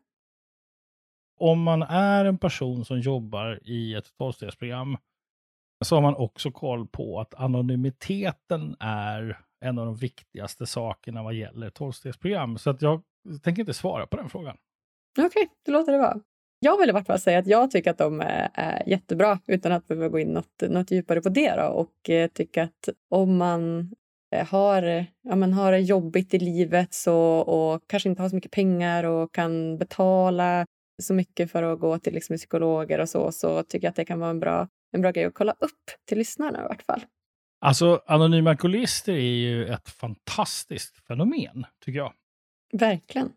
Om 1.40 1.62
man 1.64 1.82
är 1.84 2.26
en 2.26 2.38
person 2.38 2.86
som 2.86 3.00
jobbar 3.00 3.60
i 3.64 3.96
ett 3.96 4.18
tolvstegsprogram 4.18 4.98
så 5.86 5.96
har 5.96 6.02
man 6.02 6.16
också 6.16 6.52
koll 6.52 6.88
på 6.88 7.20
att 7.20 7.34
anonymiteten 7.34 8.76
är 8.80 9.40
en 9.66 9.80
av 9.80 9.86
de 9.86 9.96
viktigaste 9.96 10.66
sakerna 10.66 11.24
vad 11.24 11.34
gäller 11.34 11.70
tolvstegsprogram. 11.70 12.58
Så 12.58 12.70
att 12.70 12.82
jag 12.82 13.02
tänker 13.44 13.62
inte 13.62 13.74
svara 13.74 14.08
på 14.08 14.18
den 14.18 14.30
frågan. 14.30 14.58
Okej, 15.18 15.26
okay, 15.26 15.48
det 15.66 15.72
låter 15.72 15.92
det 15.92 15.98
vara. 15.98 16.20
Jag 16.60 16.78
vill 16.78 16.90
i 16.90 16.92
vart 16.92 17.06
fall 17.06 17.20
säga 17.20 17.40
att 17.40 17.48
jag 17.48 17.72
tycker 17.72 17.92
att 17.92 17.98
de 17.98 18.22
är, 18.22 18.84
jättebra 18.90 19.40
utan 19.46 19.72
att 19.72 19.88
behöva 19.88 20.10
gå 20.10 20.20
in 20.20 20.28
något, 20.28 20.64
något 20.70 20.92
djupare 20.92 21.22
på 21.22 21.30
det. 21.30 21.56
Då, 21.56 21.64
och 21.64 22.10
eh, 22.10 22.28
tycker 22.28 22.64
att 22.64 22.90
om 23.10 23.38
man 23.38 23.92
eh, 24.36 24.48
har, 24.48 25.06
ja, 25.22 25.36
men 25.36 25.54
har 25.54 25.72
det 25.72 25.80
jobbigt 25.80 26.34
i 26.34 26.40
livet 26.40 26.94
så, 26.94 27.18
och 27.40 27.84
kanske 27.88 28.10
inte 28.10 28.22
har 28.22 28.30
så 28.30 28.36
mycket 28.36 28.52
pengar 28.52 29.04
och 29.04 29.34
kan 29.34 29.78
betala 29.78 30.66
så 31.00 31.14
mycket 31.14 31.52
för 31.52 31.64
att 31.64 31.80
gå 31.80 32.00
till 32.00 32.14
liksom 32.14 32.38
psykologer 32.38 33.00
och 33.00 33.10
så, 33.10 33.32
så 33.32 33.64
tycker 33.64 33.86
jag 33.86 33.90
att 33.90 33.96
det 33.96 34.06
kan 34.06 34.20
vara 34.20 34.30
en 34.30 34.40
bra, 34.40 34.68
en 34.92 35.02
bra 35.02 35.12
grej 35.12 35.26
att 35.26 35.34
kolla 35.34 35.52
upp 35.52 36.06
till 36.08 36.18
lyssnarna 36.18 36.60
i 36.60 36.64
vart 36.64 36.82
fall. 36.82 37.02
Alltså, 37.62 38.02
anonyma 38.08 38.50
alkoholister 38.50 39.14
är 39.14 39.20
ju 39.20 39.68
ett 39.68 39.90
fantastiskt 39.90 41.08
fenomen, 41.08 41.66
tycker 41.86 42.00
jag. 42.00 42.14
Verkligen. 42.74 43.32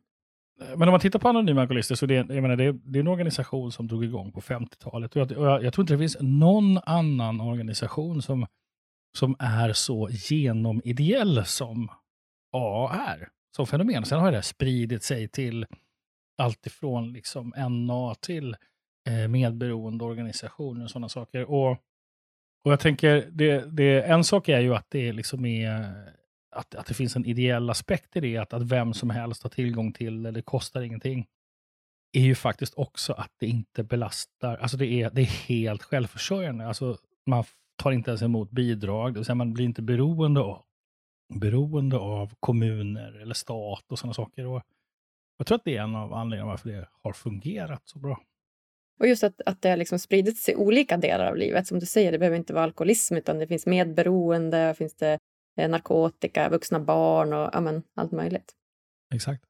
Men 0.76 0.82
om 0.82 0.92
man 0.92 1.00
tittar 1.00 1.18
på 1.18 1.28
Anonyma 1.28 1.60
Alkoholister 1.60 1.94
så 1.94 2.06
det, 2.06 2.14
jag 2.14 2.42
menar, 2.42 2.56
det, 2.56 2.72
det 2.72 2.98
är 2.98 3.00
en 3.00 3.08
organisation 3.08 3.72
som 3.72 3.86
drog 3.86 4.04
igång 4.04 4.32
på 4.32 4.40
50-talet. 4.40 5.16
Och 5.16 5.20
jag, 5.20 5.32
och 5.32 5.46
jag, 5.46 5.64
jag, 5.64 5.72
tror 5.72 5.82
inte 5.82 5.94
det 5.94 5.98
finns 5.98 6.16
någon 6.20 6.78
annan 6.78 7.40
organisation 7.40 8.22
som, 8.22 8.46
som 9.18 9.36
är 9.38 9.72
så 9.72 10.08
genomideell 10.08 11.44
som 11.44 11.88
AA 12.52 12.94
är. 12.94 13.28
Som 13.56 13.66
fenomen. 13.66 14.04
Sen 14.04 14.20
har 14.20 14.32
det 14.32 14.42
spridit 14.42 15.02
sig 15.02 15.28
till 15.28 15.66
allt 16.38 16.66
ifrån 16.66 17.12
liksom 17.12 17.52
NA 17.56 18.14
till 18.14 18.56
eh, 19.08 19.28
medberoende 19.28 20.04
organisationer 20.04 20.84
och 20.84 20.90
sådana 20.90 21.08
saker. 21.08 21.50
Och, 21.50 21.70
och 22.64 22.72
jag 22.72 22.80
tänker, 22.80 23.28
det, 23.30 23.76
det, 23.76 24.02
en 24.02 24.24
sak 24.24 24.48
är 24.48 24.60
ju 24.60 24.74
att 24.74 24.86
det 24.90 25.12
liksom 25.12 25.44
är 25.44 25.94
att, 26.52 26.74
att 26.74 26.86
det 26.86 26.94
finns 26.94 27.16
en 27.16 27.26
ideell 27.26 27.70
aspekt 27.70 28.16
i 28.16 28.20
det, 28.20 28.36
att, 28.36 28.52
att 28.52 28.62
vem 28.62 28.94
som 28.94 29.10
helst 29.10 29.42
har 29.42 29.50
tillgång 29.50 29.92
till 29.92 30.22
det, 30.22 30.30
det 30.30 30.42
kostar 30.42 30.82
ingenting, 30.82 31.26
är 32.12 32.20
ju 32.20 32.34
faktiskt 32.34 32.74
också 32.74 33.12
att 33.12 33.32
det 33.38 33.46
inte 33.46 33.84
belastar, 33.84 34.56
alltså 34.56 34.76
det 34.76 34.86
är, 34.86 35.10
det 35.10 35.20
är 35.20 35.48
helt 35.48 35.82
självförsörjande. 35.82 36.66
Alltså 36.66 36.96
man 37.26 37.44
tar 37.76 37.92
inte 37.92 38.10
ens 38.10 38.22
emot 38.22 38.50
bidrag, 38.50 39.14
det 39.14 39.18
vill 39.18 39.24
säga 39.24 39.34
man 39.34 39.52
blir 39.52 39.64
inte 39.64 39.82
beroende 39.82 40.40
av, 40.40 40.62
beroende 41.34 41.96
av 41.96 42.34
kommuner 42.40 43.12
eller 43.12 43.34
stat 43.34 43.84
och 43.88 43.98
sådana 43.98 44.14
saker. 44.14 44.46
Och 44.46 44.62
jag 45.42 45.46
tror 45.46 45.56
att 45.56 45.64
det 45.64 45.76
är 45.76 45.82
en 45.82 45.94
av 45.94 46.14
anledningarna 46.14 46.50
varför 46.50 46.68
det 46.68 46.88
har 47.02 47.12
fungerat 47.12 47.82
så 47.84 47.98
bra. 47.98 48.20
Och 49.00 49.08
just 49.08 49.24
att, 49.24 49.40
att 49.46 49.62
det 49.62 49.70
har 49.70 49.76
liksom 49.76 49.98
spridit 49.98 50.38
sig 50.38 50.54
i 50.54 50.56
olika 50.56 50.96
delar 50.96 51.26
av 51.26 51.36
livet. 51.36 51.66
Som 51.66 51.78
du 51.78 51.86
säger, 51.86 52.12
det 52.12 52.18
behöver 52.18 52.36
inte 52.36 52.52
vara 52.52 52.64
alkoholism, 52.64 53.16
utan 53.16 53.38
det 53.38 53.46
finns 53.46 53.66
medberoende, 53.66 54.74
finns 54.78 54.94
det 54.94 55.18
Eh, 55.56 55.68
narkotika, 55.68 56.48
vuxna 56.48 56.80
barn 56.80 57.32
och 57.32 57.50
ja, 57.52 57.60
men, 57.60 57.82
allt 57.94 58.12
möjligt. 58.12 58.52
Exakt. 59.14 59.44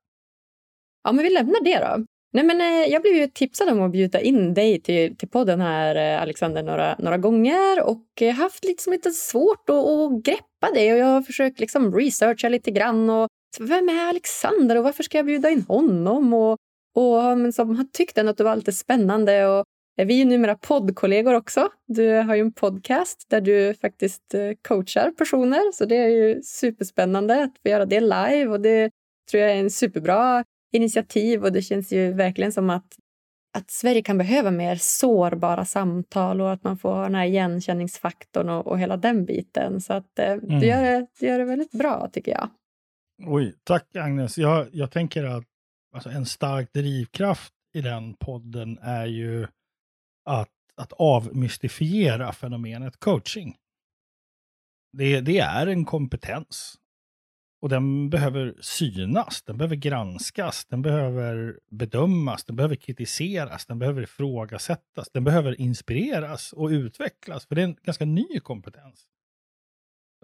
Ja, 1.05 1.13
men 1.13 1.25
vi 1.25 1.31
lämnar 1.31 1.65
det 1.65 1.79
då. 1.79 2.07
Nej, 2.33 2.45
men, 2.45 2.61
eh, 2.61 2.93
jag 2.93 3.03
blev 3.03 3.15
ju 3.15 3.27
tipsad 3.27 3.69
om 3.69 3.83
att 3.83 3.93
bjuda 3.93 4.21
in 4.21 4.55
dig 4.55 4.81
till, 4.81 5.17
till 5.17 5.29
podden 5.29 5.61
här, 5.61 5.95
eh, 5.97 6.23
Alexander, 6.23 6.63
några, 6.63 6.97
några 6.99 7.19
gånger 7.19 7.83
och 7.83 8.23
haft 8.37 8.65
liksom 8.65 8.93
lite 8.93 9.11
svårt 9.11 9.71
att, 9.71 9.77
att 9.77 10.23
greppa 10.23 10.47
det 10.75 10.93
och 10.93 10.99
jag 10.99 11.07
har 11.07 11.23
försökt 11.23 11.61
liksom 11.61 11.95
researcha 11.95 12.49
lite 12.49 12.71
grann. 12.71 13.11
Och, 13.11 13.29
vem 13.61 13.89
är 13.89 14.09
Alexander 14.09 14.77
och 14.77 14.85
varför 14.85 15.03
ska 15.03 15.19
jag 15.19 15.27
bjuda 15.27 15.51
in 15.51 15.63
honom? 15.69 16.33
Och, 16.33 16.57
och 16.95 17.39
men, 17.39 17.53
som 17.53 17.77
har 17.77 17.85
tyckt 17.85 18.19
att 18.19 18.37
det 18.37 18.45
var 18.45 18.57
lite 18.57 18.73
spännande 18.73 19.47
och 19.47 19.65
eh, 19.99 20.07
vi 20.07 20.21
är 20.21 20.25
numera 20.25 20.55
poddkollegor 20.55 21.35
också. 21.35 21.69
Du 21.87 22.09
har 22.13 22.35
ju 22.35 22.41
en 22.41 22.53
podcast 22.53 23.27
där 23.31 23.41
du 23.41 23.75
faktiskt 23.75 24.35
eh, 24.35 24.51
coachar 24.69 25.11
personer, 25.11 25.73
så 25.73 25.85
det 25.85 25.97
är 25.97 26.09
ju 26.09 26.43
superspännande 26.43 27.43
att 27.43 27.59
få 27.63 27.69
göra 27.69 27.87
det 27.87 28.01
live 28.01 28.47
och 28.47 28.61
det 28.61 28.91
tror 29.31 29.43
jag 29.43 29.53
är 29.53 29.57
en 29.57 29.71
superbra 29.71 30.45
initiativ 30.73 31.45
och 31.45 31.53
det 31.53 31.63
känns 31.63 31.93
ju 31.93 32.13
verkligen 32.13 32.53
som 32.53 32.71
att, 32.71 32.97
att 33.55 33.71
Sverige 33.71 34.03
kan 34.03 34.19
behöva 34.19 34.51
mer 34.51 34.77
sårbara 34.77 35.65
samtal 35.65 36.41
och 36.41 36.53
att 36.53 36.65
man 36.65 36.79
får 36.79 37.03
den 37.03 37.15
här 37.15 37.25
igenkänningsfaktorn 37.25 38.49
och, 38.49 38.67
och 38.67 38.79
hela 38.79 38.97
den 38.97 39.25
biten. 39.25 39.81
Så 39.81 39.93
att 39.93 40.19
eh, 40.19 40.33
mm. 40.33 40.61
du, 40.61 40.67
gör 40.67 40.83
det, 40.83 41.07
du 41.21 41.27
gör 41.27 41.39
det 41.39 41.45
väldigt 41.45 41.73
bra 41.73 42.09
tycker 42.13 42.33
jag. 42.33 42.51
Oj, 43.27 43.55
tack 43.65 43.97
Agnes. 43.97 44.39
Jag, 44.39 44.69
jag 44.73 44.91
tänker 44.91 45.25
att 45.25 45.45
alltså, 45.95 46.11
en 46.11 46.27
stark 46.27 46.73
drivkraft 46.73 47.53
i 47.75 47.81
den 47.81 48.15
podden 48.15 48.79
är 48.79 49.07
ju 49.07 49.47
att, 50.25 50.51
att 50.77 50.93
avmystifiera 50.93 52.33
fenomenet 52.33 53.01
coaching. 53.01 53.57
Det, 54.93 55.21
det 55.21 55.39
är 55.39 55.67
en 55.67 55.85
kompetens. 55.85 56.79
Och 57.63 57.69
den 57.69 58.11
behöver 58.11 58.55
synas, 58.61 59.43
den 59.43 59.59
behöver 59.59 59.77
granskas, 59.77 60.65
den 60.65 60.83
behöver 60.83 61.61
bedömas, 61.71 62.45
den 62.45 62.57
behöver 62.57 62.77
kritiseras, 62.77 63.67
den 63.67 63.79
behöver 63.79 64.03
ifrågasättas, 64.03 65.11
den 65.13 65.25
behöver 65.25 65.61
inspireras 65.61 66.53
och 66.53 66.69
utvecklas, 66.69 67.47
för 67.47 67.55
det 67.55 67.61
är 67.61 67.65
en 67.65 67.77
ganska 67.83 68.05
ny 68.05 68.41
kompetens. 68.41 69.07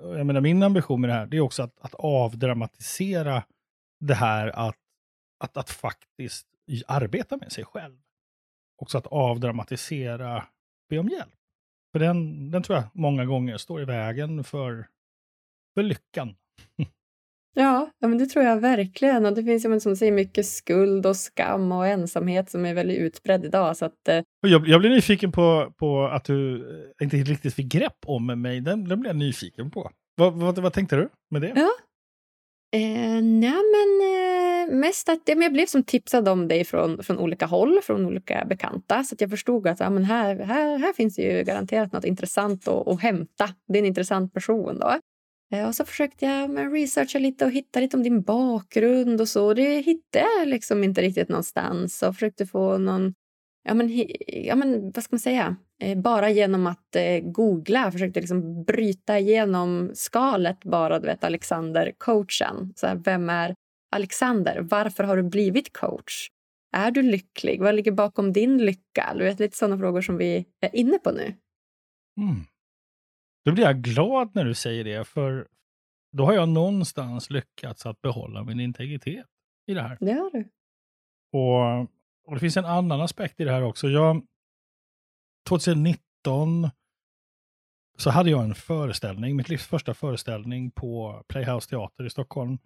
Jag 0.02 0.26
menar, 0.26 0.40
min 0.40 0.62
ambition 0.62 1.00
med 1.00 1.10
det 1.10 1.14
här 1.14 1.26
det 1.26 1.36
är 1.36 1.40
också 1.40 1.62
att, 1.62 1.80
att 1.80 1.94
avdramatisera 1.94 3.42
det 4.00 4.14
här 4.14 4.48
att, 4.48 4.76
att, 5.38 5.56
att 5.56 5.70
faktiskt 5.70 6.46
arbeta 6.86 7.36
med 7.36 7.52
sig 7.52 7.64
själv 7.64 7.98
också 8.78 8.98
att 8.98 9.06
avdramatisera, 9.06 10.46
be 10.88 10.98
om 10.98 11.08
hjälp. 11.08 11.34
För 11.92 11.98
den, 11.98 12.50
den 12.50 12.62
tror 12.62 12.78
jag 12.78 12.88
många 12.92 13.24
gånger 13.24 13.56
står 13.56 13.82
i 13.82 13.84
vägen 13.84 14.44
för, 14.44 14.88
för 15.74 15.82
lyckan. 15.82 16.36
Ja, 17.54 17.90
men 18.00 18.18
det 18.18 18.26
tror 18.26 18.44
jag 18.44 18.60
verkligen. 18.60 19.26
Och 19.26 19.34
det 19.34 19.44
finns 19.44 19.64
ju 19.64 19.80
som 19.80 19.96
säger 19.96 20.12
mycket 20.12 20.46
skuld 20.46 21.06
och 21.06 21.16
skam 21.16 21.72
och 21.72 21.86
ensamhet 21.86 22.50
som 22.50 22.66
är 22.66 22.74
väldigt 22.74 22.98
utbredd 22.98 23.44
idag. 23.44 23.76
Så 23.76 23.84
att, 23.84 24.08
eh... 24.08 24.20
jag, 24.40 24.68
jag 24.68 24.80
blir 24.80 24.90
nyfiken 24.90 25.32
på, 25.32 25.72
på 25.76 26.04
att 26.06 26.24
du 26.24 26.56
eh, 27.00 27.04
inte 27.04 27.16
riktigt 27.16 27.54
fick 27.54 27.72
grepp 27.72 27.98
om 28.06 28.26
mig. 28.26 28.60
Den, 28.60 28.88
den 28.88 29.00
blev 29.00 29.10
jag 29.10 29.16
nyfiken 29.16 29.70
på. 29.70 29.90
Vad, 30.16 30.32
vad, 30.34 30.58
vad 30.58 30.72
tänkte 30.72 30.96
du 30.96 31.08
med 31.30 31.42
det? 31.42 31.52
Ja, 31.56 31.70
Eh, 32.70 33.22
nej, 33.22 33.62
men 33.74 34.00
eh, 34.00 34.74
mest 34.76 35.08
att 35.08 35.22
jag 35.24 35.52
blev 35.52 35.66
som 35.66 35.82
tipsad 35.82 36.28
om 36.28 36.48
dig 36.48 36.64
från, 36.64 37.02
från 37.02 37.18
olika 37.18 37.46
håll, 37.46 37.80
från 37.82 38.06
olika 38.06 38.44
bekanta. 38.44 39.04
Så 39.04 39.16
jag 39.18 39.30
förstod 39.30 39.66
att 39.66 39.80
ja, 39.80 39.90
men 39.90 40.04
här, 40.04 40.36
här, 40.36 40.78
här 40.78 40.92
finns 40.92 41.18
ju 41.18 41.44
garanterat 41.44 41.92
något 41.92 42.04
intressant 42.04 42.68
att, 42.68 42.88
att 42.88 43.00
hämta. 43.00 43.48
Det 43.68 43.78
är 43.78 43.82
en 43.82 43.86
intressant 43.86 44.34
person. 44.34 44.78
Då. 44.78 44.98
Eh, 45.52 45.68
och 45.68 45.74
så 45.74 45.84
försökte 45.84 46.26
jag 46.26 46.74
researcha 46.74 47.18
lite 47.18 47.44
och 47.44 47.50
hitta 47.50 47.80
lite 47.80 47.96
om 47.96 48.02
din 48.02 48.22
bakgrund 48.22 49.20
och 49.20 49.28
så. 49.28 49.54
Det 49.54 49.80
hittade 49.80 50.24
jag 50.38 50.48
liksom 50.48 50.84
inte 50.84 51.02
riktigt 51.02 51.28
någonstans. 51.28 52.02
Och 52.02 52.14
försökte 52.14 52.46
få 52.46 52.78
någon 52.78 53.14
ja, 53.68 53.74
men, 53.74 53.88
ja, 54.26 54.56
men, 54.56 54.90
vad 54.90 55.04
ska 55.04 55.14
man 55.14 55.20
säga? 55.20 55.56
Eh, 55.82 55.98
bara 55.98 56.30
genom 56.30 56.66
att 56.66 56.96
eh, 56.96 57.20
googla, 57.20 57.92
försökte 57.92 58.20
liksom 58.20 58.64
bryta 58.64 59.18
igenom 59.18 59.90
skalet 59.94 60.64
bara, 60.64 60.98
du 60.98 61.06
vet, 61.06 61.24
Alexander, 61.24 61.92
coachen. 61.98 62.72
Så 62.76 62.86
här, 62.86 62.96
vem 63.04 63.30
är 63.30 63.54
Alexander? 63.92 64.60
Varför 64.60 65.04
har 65.04 65.16
du 65.16 65.22
blivit 65.22 65.72
coach? 65.72 66.28
Är 66.72 66.90
du 66.90 67.02
lycklig? 67.02 67.60
Vad 67.60 67.74
ligger 67.74 67.92
bakom 67.92 68.32
din 68.32 68.58
lycka? 68.58 69.12
Du 69.14 69.24
vet, 69.24 69.40
lite 69.40 69.56
sådana 69.56 69.78
frågor 69.78 70.00
som 70.00 70.16
vi 70.16 70.44
är 70.60 70.76
inne 70.76 70.98
på 70.98 71.10
nu. 71.10 71.34
Mm. 72.20 72.36
Då 73.44 73.52
blir 73.52 73.64
jag 73.64 73.82
glad 73.82 74.34
när 74.34 74.44
du 74.44 74.54
säger 74.54 74.84
det, 74.84 75.04
för 75.04 75.48
då 76.12 76.24
har 76.24 76.32
jag 76.32 76.48
någonstans 76.48 77.30
lyckats 77.30 77.86
att 77.86 78.00
behålla 78.00 78.44
min 78.44 78.60
integritet 78.60 79.26
i 79.66 79.74
det 79.74 79.82
här. 79.82 79.98
Det 80.00 80.12
har 80.12 80.30
du. 80.30 80.48
Och 81.32 81.90
och 82.28 82.34
det 82.34 82.40
finns 82.40 82.56
en 82.56 82.64
annan 82.64 83.00
aspekt 83.00 83.40
i 83.40 83.44
det 83.44 83.50
här 83.50 83.62
också. 83.62 83.88
Jag, 83.88 84.26
2019 85.48 86.70
så 87.98 88.10
hade 88.10 88.30
jag 88.30 88.44
en 88.44 88.54
föreställning, 88.54 89.36
mitt 89.36 89.48
livs 89.48 89.66
första 89.66 89.94
föreställning 89.94 90.70
på 90.70 91.24
Playhouse 91.28 91.70
Teater 91.70 92.04
i 92.04 92.10
Stockholm. 92.10 92.58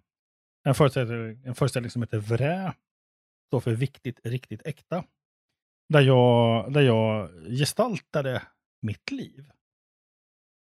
En 0.63 0.75
föreställning, 0.75 1.43
en 1.45 1.55
föreställning 1.55 1.91
som 1.91 2.01
heter 2.01 2.17
Vrä, 2.17 2.73
står 3.47 3.59
för 3.59 3.71
Viktigt, 3.71 4.19
riktigt, 4.23 4.67
äkta. 4.67 5.03
Där 5.89 6.01
jag, 6.01 6.73
där 6.73 6.81
jag 6.81 7.29
gestaltade 7.59 8.41
mitt 8.81 9.11
liv. 9.11 9.51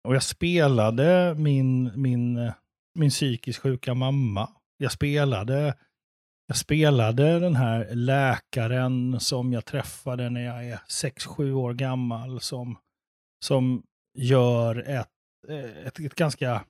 Och 0.08 0.16
jag 0.16 0.24
spelade 0.24 1.36
min, 1.38 1.92
min, 2.02 2.52
min 2.96 3.10
psykiskt 3.10 3.60
sjuka 3.60 3.94
mamma. 3.94 4.50
Jag 4.78 4.92
spelade 4.92 5.78
jag 6.48 6.58
spelade 6.58 7.40
den 7.40 7.56
här 7.56 7.96
läkaren 7.96 9.20
som 9.20 9.54
jag 9.54 9.66
träffade 9.66 10.30
när 10.30 10.42
jag 10.42 10.66
är 10.66 10.78
6-7 10.78 11.52
år 11.52 11.74
gammal 11.74 12.42
som, 12.42 12.78
som 13.46 13.84
gör 14.18 14.90
ett, 14.90 15.08
eh, 15.48 15.88
ett, 15.88 16.00
ett 16.00 16.16
ganska... 16.16 16.66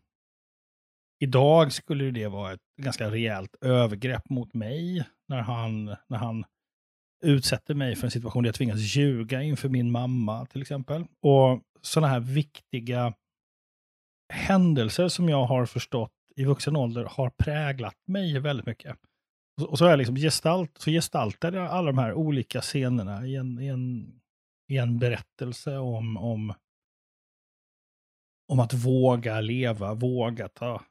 Idag 1.19 1.73
skulle 1.73 2.11
det 2.11 2.27
vara 2.27 2.53
ett 2.53 2.61
ganska 2.81 3.11
rejält 3.11 3.55
övergrepp 3.61 4.29
mot 4.29 4.53
mig 4.53 5.05
när 5.27 5.41
han, 5.41 5.85
när 5.85 6.17
han 6.17 6.45
utsätter 7.23 7.73
mig 7.73 7.95
för 7.95 8.07
en 8.07 8.11
situation 8.11 8.43
där 8.43 8.47
jag 8.47 8.55
tvingas 8.55 8.95
ljuga 8.95 9.41
inför 9.41 9.69
min 9.69 9.91
mamma 9.91 10.45
till 10.45 10.61
exempel. 10.61 11.05
Och 11.21 11.61
sådana 11.81 12.07
här 12.07 12.19
viktiga 12.19 13.13
händelser 14.29 15.07
som 15.07 15.29
jag 15.29 15.45
har 15.45 15.65
förstått 15.65 16.11
i 16.35 16.45
vuxen 16.45 16.75
ålder 16.75 17.03
har 17.03 17.29
präglat 17.29 17.97
mig 18.07 18.39
väldigt 18.39 18.65
mycket. 18.65 18.97
Och 19.61 19.77
så, 19.77 19.85
är 19.85 19.89
jag 19.89 19.97
liksom 19.97 20.15
gestalt, 20.15 20.71
så 20.77 20.91
gestaltade 20.91 21.57
jag 21.57 21.67
alla 21.67 21.91
de 21.91 21.97
här 21.97 22.13
olika 22.13 22.61
scenerna 22.61 23.27
i 23.27 23.35
en, 23.35 23.59
i 23.59 23.67
en, 23.67 24.13
i 24.67 24.77
en 24.77 24.99
berättelse 24.99 25.77
om, 25.77 26.17
om, 26.17 26.53
om 28.47 28.59
att 28.59 28.73
våga 28.73 29.41
leva, 29.41 29.93
våga 29.93 30.47
ta, 30.47 30.81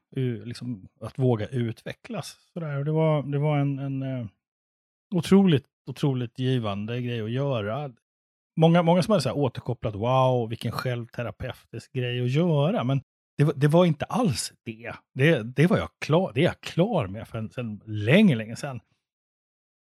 liksom, 0.45 0.87
att 1.01 1.19
våga 1.19 1.47
utvecklas. 1.47 2.37
Så 2.53 2.59
där. 2.59 2.83
Det 2.83 2.91
var, 2.91 3.23
det 3.23 3.39
var 3.39 3.57
en, 3.57 3.79
en 3.79 4.03
eh, 4.03 4.27
otroligt, 5.15 5.65
otroligt 5.85 6.39
givande 6.39 7.01
grej 7.01 7.21
att 7.21 7.31
göra. 7.31 7.93
Många, 8.59 8.81
många 8.83 9.03
som 9.03 9.11
hade 9.11 9.21
så 9.21 9.29
här 9.29 9.37
återkopplat, 9.37 9.95
wow, 9.95 10.49
vilken 10.49 10.71
självterapeutisk 10.71 11.93
grej 11.93 12.23
att 12.23 12.31
göra. 12.31 12.83
Men 12.83 13.01
det, 13.37 13.43
var, 13.43 13.53
det 13.53 13.67
var 13.67 13.85
inte 13.85 14.05
alls 14.05 14.53
det. 14.63 14.93
Det, 15.13 15.43
det 15.43 15.67
var 15.67 15.77
jag 15.77 15.89
klar, 15.99 16.31
det 16.33 16.41
är 16.41 16.45
jag 16.45 16.61
klar 16.61 17.07
med 17.07 17.27
för 17.27 17.49
sen 17.55 17.81
länge, 17.85 18.35
länge 18.35 18.55
sedan. 18.55 18.79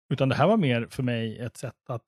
Utan 0.09 0.29
det 0.29 0.35
här 0.35 0.47
var 0.47 0.57
mer 0.57 0.87
för 0.89 1.03
mig 1.03 1.39
ett 1.39 1.57
sätt 1.57 1.89
att, 1.89 2.03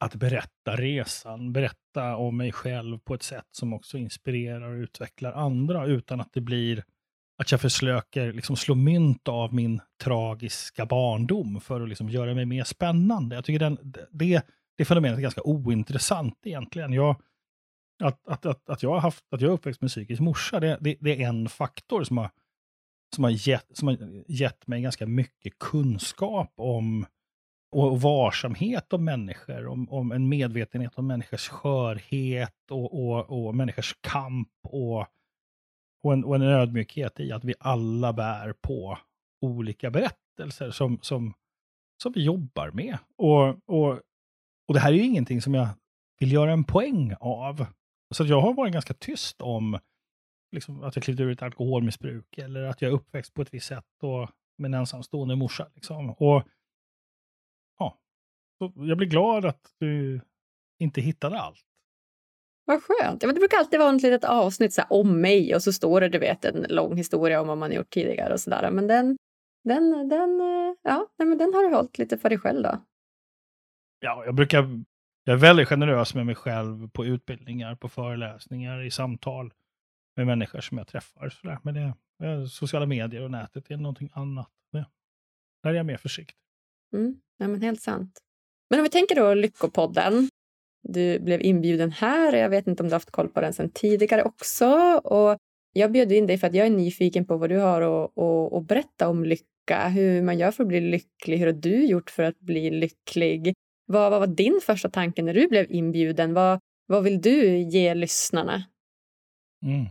att 0.00 0.14
berätta 0.14 0.76
resan, 0.76 1.52
berätta 1.52 2.16
om 2.16 2.36
mig 2.36 2.52
själv 2.52 2.98
på 2.98 3.14
ett 3.14 3.22
sätt 3.22 3.48
som 3.50 3.72
också 3.72 3.98
inspirerar 3.98 4.68
och 4.68 4.74
utvecklar 4.74 5.32
andra 5.32 5.86
utan 5.86 6.20
att 6.20 6.32
det 6.32 6.40
blir 6.40 6.84
att 7.36 7.50
jag 7.50 7.60
försöker 7.60 8.32
liksom 8.32 8.56
slå 8.56 8.74
mynt 8.74 9.28
av 9.28 9.54
min 9.54 9.80
tragiska 10.02 10.86
barndom 10.86 11.60
för 11.60 11.80
att 11.80 11.88
liksom 11.88 12.08
göra 12.08 12.34
mig 12.34 12.46
mer 12.46 12.64
spännande. 12.64 13.34
Jag 13.34 13.44
tycker 13.44 13.58
den, 13.58 13.78
det, 14.10 14.46
det 14.76 14.84
fenomenet 14.84 15.18
är 15.18 15.22
ganska 15.22 15.42
ointressant 15.42 16.38
egentligen. 16.44 16.92
Jag, 16.92 17.16
att, 18.02 18.28
att, 18.28 18.46
att, 18.46 18.70
att, 18.70 18.82
jag 18.82 18.90
har 18.90 19.00
haft, 19.00 19.24
att 19.30 19.40
jag 19.40 19.48
är 19.48 19.54
uppväxt 19.54 19.80
med 19.80 19.90
psykisk 19.90 20.20
morsa, 20.20 20.60
det, 20.60 20.78
det, 20.80 20.96
det, 21.00 21.22
är 21.22 21.28
en 21.28 21.48
faktor 21.48 22.04
som 22.04 22.18
har, 22.18 22.30
som, 23.14 23.24
har 23.24 23.48
gett, 23.48 23.66
som 23.72 23.88
har 23.88 24.24
gett 24.28 24.66
mig 24.66 24.82
ganska 24.82 25.06
mycket 25.06 25.58
kunskap 25.58 26.52
om 26.56 27.06
och 27.70 28.00
varsamhet 28.00 28.92
om 28.92 29.04
människor, 29.04 29.66
om, 29.66 29.88
om 29.90 30.12
en 30.12 30.28
medvetenhet 30.28 30.92
om 30.94 31.06
människors 31.06 31.48
skörhet 31.48 32.70
och, 32.70 33.08
och, 33.08 33.46
och 33.46 33.54
människors 33.54 33.96
kamp 34.00 34.48
och 34.62 35.06
och 36.04 36.12
en, 36.12 36.24
och 36.24 36.34
en 36.34 36.42
ödmjukhet 36.42 37.20
i 37.20 37.32
att 37.32 37.44
vi 37.44 37.54
alla 37.58 38.12
bär 38.12 38.52
på 38.52 38.98
olika 39.40 39.90
berättelser 39.90 40.70
som, 40.70 40.98
som, 41.02 41.34
som 42.02 42.12
vi 42.12 42.24
jobbar 42.24 42.70
med. 42.70 42.98
Och, 43.16 43.48
och, 43.48 44.00
och 44.68 44.74
det 44.74 44.80
här 44.80 44.92
är 44.92 44.96
ju 44.96 45.02
ingenting 45.02 45.42
som 45.42 45.54
jag 45.54 45.68
vill 46.18 46.32
göra 46.32 46.52
en 46.52 46.64
poäng 46.64 47.14
av. 47.20 47.66
Så 48.14 48.24
jag 48.24 48.40
har 48.40 48.54
varit 48.54 48.72
ganska 48.72 48.94
tyst 48.94 49.42
om 49.42 49.78
liksom, 50.52 50.82
att 50.82 50.96
jag 50.96 51.02
klivit 51.02 51.20
ur 51.20 51.30
ett 51.30 51.42
alkoholmissbruk 51.42 52.38
eller 52.38 52.62
att 52.62 52.82
jag 52.82 52.88
är 52.88 52.94
uppväxt 52.94 53.34
på 53.34 53.42
ett 53.42 53.54
visst 53.54 53.66
sätt 53.66 54.02
och 54.02 54.30
med 54.58 54.68
en 54.68 54.74
ensamstående 54.74 55.36
morsa. 55.36 55.70
Liksom. 55.74 56.10
Och, 56.10 56.42
ja, 57.78 57.98
jag 58.74 58.98
blir 58.98 59.08
glad 59.08 59.44
att 59.44 59.74
du 59.78 60.20
inte 60.78 61.00
hittade 61.00 61.40
allt. 61.40 61.64
Vad 62.64 62.82
skönt. 62.82 63.22
Ja, 63.22 63.26
men 63.26 63.34
det 63.34 63.38
brukar 63.40 63.58
alltid 63.58 63.80
vara 63.80 63.96
ett 63.96 64.02
litet 64.02 64.24
avsnitt 64.24 64.72
så 64.72 64.80
här, 64.80 64.92
om 64.92 65.20
mig 65.20 65.54
och 65.54 65.62
så 65.62 65.72
står 65.72 66.00
det 66.00 66.08
du 66.08 66.18
vet, 66.18 66.44
en 66.44 66.66
lång 66.68 66.96
historia 66.96 67.40
om 67.40 67.46
vad 67.46 67.58
man 67.58 67.72
gjort 67.72 67.90
tidigare 67.90 68.32
och 68.32 68.40
sådär. 68.40 68.70
Men 68.70 68.86
den, 68.86 69.16
den, 69.64 70.08
den, 70.08 70.40
eh, 70.40 70.74
ja, 70.82 71.08
nej, 71.18 71.28
men 71.28 71.38
den 71.38 71.54
har 71.54 71.62
du 71.62 71.74
hållit 71.76 71.98
lite 71.98 72.18
för 72.18 72.28
dig 72.28 72.38
själv 72.38 72.62
då? 72.62 72.84
Ja, 74.00 74.24
jag 74.24 74.34
brukar, 74.34 74.84
jag 75.24 75.34
är 75.34 75.38
väldigt 75.38 75.68
generös 75.68 76.14
med 76.14 76.26
mig 76.26 76.34
själv 76.34 76.88
på 76.88 77.04
utbildningar, 77.04 77.74
på 77.74 77.88
föreläsningar, 77.88 78.82
i 78.82 78.90
samtal 78.90 79.52
med 80.16 80.26
människor 80.26 80.60
som 80.60 80.78
jag 80.78 80.86
träffar. 80.86 81.28
Så 81.28 81.46
där. 81.46 81.58
Men 81.62 81.74
det, 81.74 82.48
sociala 82.48 82.86
medier 82.86 83.22
och 83.22 83.30
nätet 83.30 83.70
är 83.70 83.76
någonting 83.76 84.10
annat. 84.12 84.50
Det, 84.72 84.86
där 85.62 85.70
är 85.70 85.74
jag 85.74 85.86
mer 85.86 85.96
försiktig. 85.96 86.36
Mm, 86.92 87.20
ja, 87.38 87.48
men 87.48 87.62
helt 87.62 87.82
sant. 87.82 88.20
Men 88.70 88.80
om 88.80 88.84
vi 88.84 88.90
tänker 88.90 89.14
då 89.14 89.34
Lyckopodden, 89.34 90.28
du 90.82 91.20
blev 91.20 91.42
inbjuden 91.42 91.92
här. 91.92 92.36
Jag 92.36 92.50
vet 92.50 92.66
inte 92.66 92.82
om 92.82 92.88
du 92.88 92.94
haft 92.94 93.10
koll 93.10 93.28
på 93.28 93.40
den 93.40 93.52
sedan 93.52 93.70
tidigare 93.70 94.22
också. 94.22 95.00
Och 95.04 95.38
jag 95.72 95.92
bjöd 95.92 96.12
in 96.12 96.26
dig 96.26 96.38
för 96.38 96.46
att 96.46 96.54
jag 96.54 96.66
är 96.66 96.70
nyfiken 96.70 97.26
på 97.26 97.36
vad 97.36 97.50
du 97.50 97.58
har 97.58 97.82
att, 97.82 98.18
att, 98.18 98.52
att 98.52 98.66
berätta 98.66 99.08
om 99.08 99.24
lycka. 99.24 99.88
Hur 99.88 100.22
man 100.22 100.38
gör 100.38 100.50
för 100.50 100.64
att 100.64 100.68
bli 100.68 100.80
lycklig. 100.80 101.38
Hur 101.38 101.46
har 101.46 101.52
du 101.52 101.86
gjort 101.86 102.10
för 102.10 102.22
att 102.22 102.38
bli 102.38 102.70
lycklig? 102.70 103.54
Vad, 103.86 104.10
vad 104.10 104.20
var 104.20 104.26
din 104.26 104.60
första 104.62 104.88
tanke 104.88 105.22
när 105.22 105.34
du 105.34 105.48
blev 105.48 105.72
inbjuden? 105.72 106.34
Vad, 106.34 106.60
vad 106.86 107.04
vill 107.04 107.20
du 107.20 107.58
ge 107.58 107.94
lyssnarna? 107.94 108.64
Mm. 109.62 109.86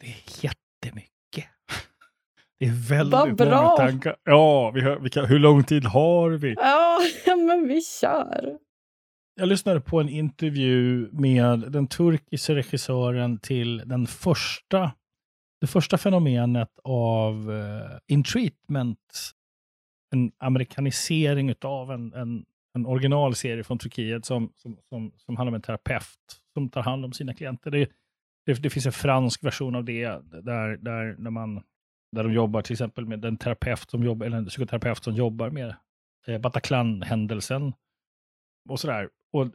Det 0.00 0.06
är 0.06 0.44
jättemycket. 0.44 1.10
Det 2.58 2.66
är 2.66 2.88
väldigt 2.88 3.38
många 3.38 3.76
tankar. 3.76 4.16
Ja, 4.24 4.70
vi 4.70 4.80
har, 4.80 4.98
vi 4.98 5.10
kan, 5.10 5.26
hur 5.26 5.38
lång 5.38 5.64
tid 5.64 5.84
har 5.84 6.30
vi? 6.30 6.54
Ja, 6.58 7.00
men 7.36 7.68
vi 7.68 7.82
kör 7.82 8.58
jag 9.36 9.48
lyssnade 9.48 9.80
på 9.80 10.00
en 10.00 10.08
intervju 10.08 11.08
med 11.12 11.72
den 11.72 11.86
turkiska 11.86 12.54
regissören 12.54 13.38
till 13.38 13.82
den 13.86 14.06
första, 14.06 14.92
det 15.60 15.66
första 15.66 15.98
fenomenet 15.98 16.70
av 16.84 17.50
uh, 17.50 17.98
in 18.06 18.24
treatment. 18.24 19.30
En 20.14 20.32
amerikanisering 20.38 21.54
av 21.60 21.92
en, 21.92 22.12
en, 22.14 22.44
en 22.74 22.86
originalserie 22.86 23.64
från 23.64 23.78
Turkiet 23.78 24.24
som, 24.24 24.52
som, 24.56 24.78
som, 24.88 25.12
som 25.16 25.36
handlar 25.36 25.50
om 25.50 25.54
en 25.54 25.62
terapeut 25.62 26.40
som 26.52 26.70
tar 26.70 26.82
hand 26.82 27.04
om 27.04 27.12
sina 27.12 27.34
klienter. 27.34 27.70
Det, 27.70 27.88
det, 28.46 28.62
det 28.62 28.70
finns 28.70 28.86
en 28.86 28.92
fransk 28.92 29.44
version 29.44 29.74
av 29.74 29.84
det 29.84 30.06
där, 30.42 30.76
där, 30.76 31.16
när 31.18 31.30
man, 31.30 31.62
där 32.12 32.24
de 32.24 32.32
jobbar 32.32 32.62
till 32.62 32.72
exempel 32.72 33.06
med 33.06 33.24
en 33.24 33.36
terapeut 33.36 33.90
som 33.90 34.02
jobbar, 34.02 34.26
eller 34.26 34.36
en 34.36 34.46
psykoterapeut 34.46 35.04
som 35.04 35.14
jobbar 35.14 35.50
med 35.50 35.74
eh, 36.26 36.40
Bataclan-händelsen 36.40 37.72
och 38.68 38.80
sådär. 38.80 39.10
Och, 39.32 39.46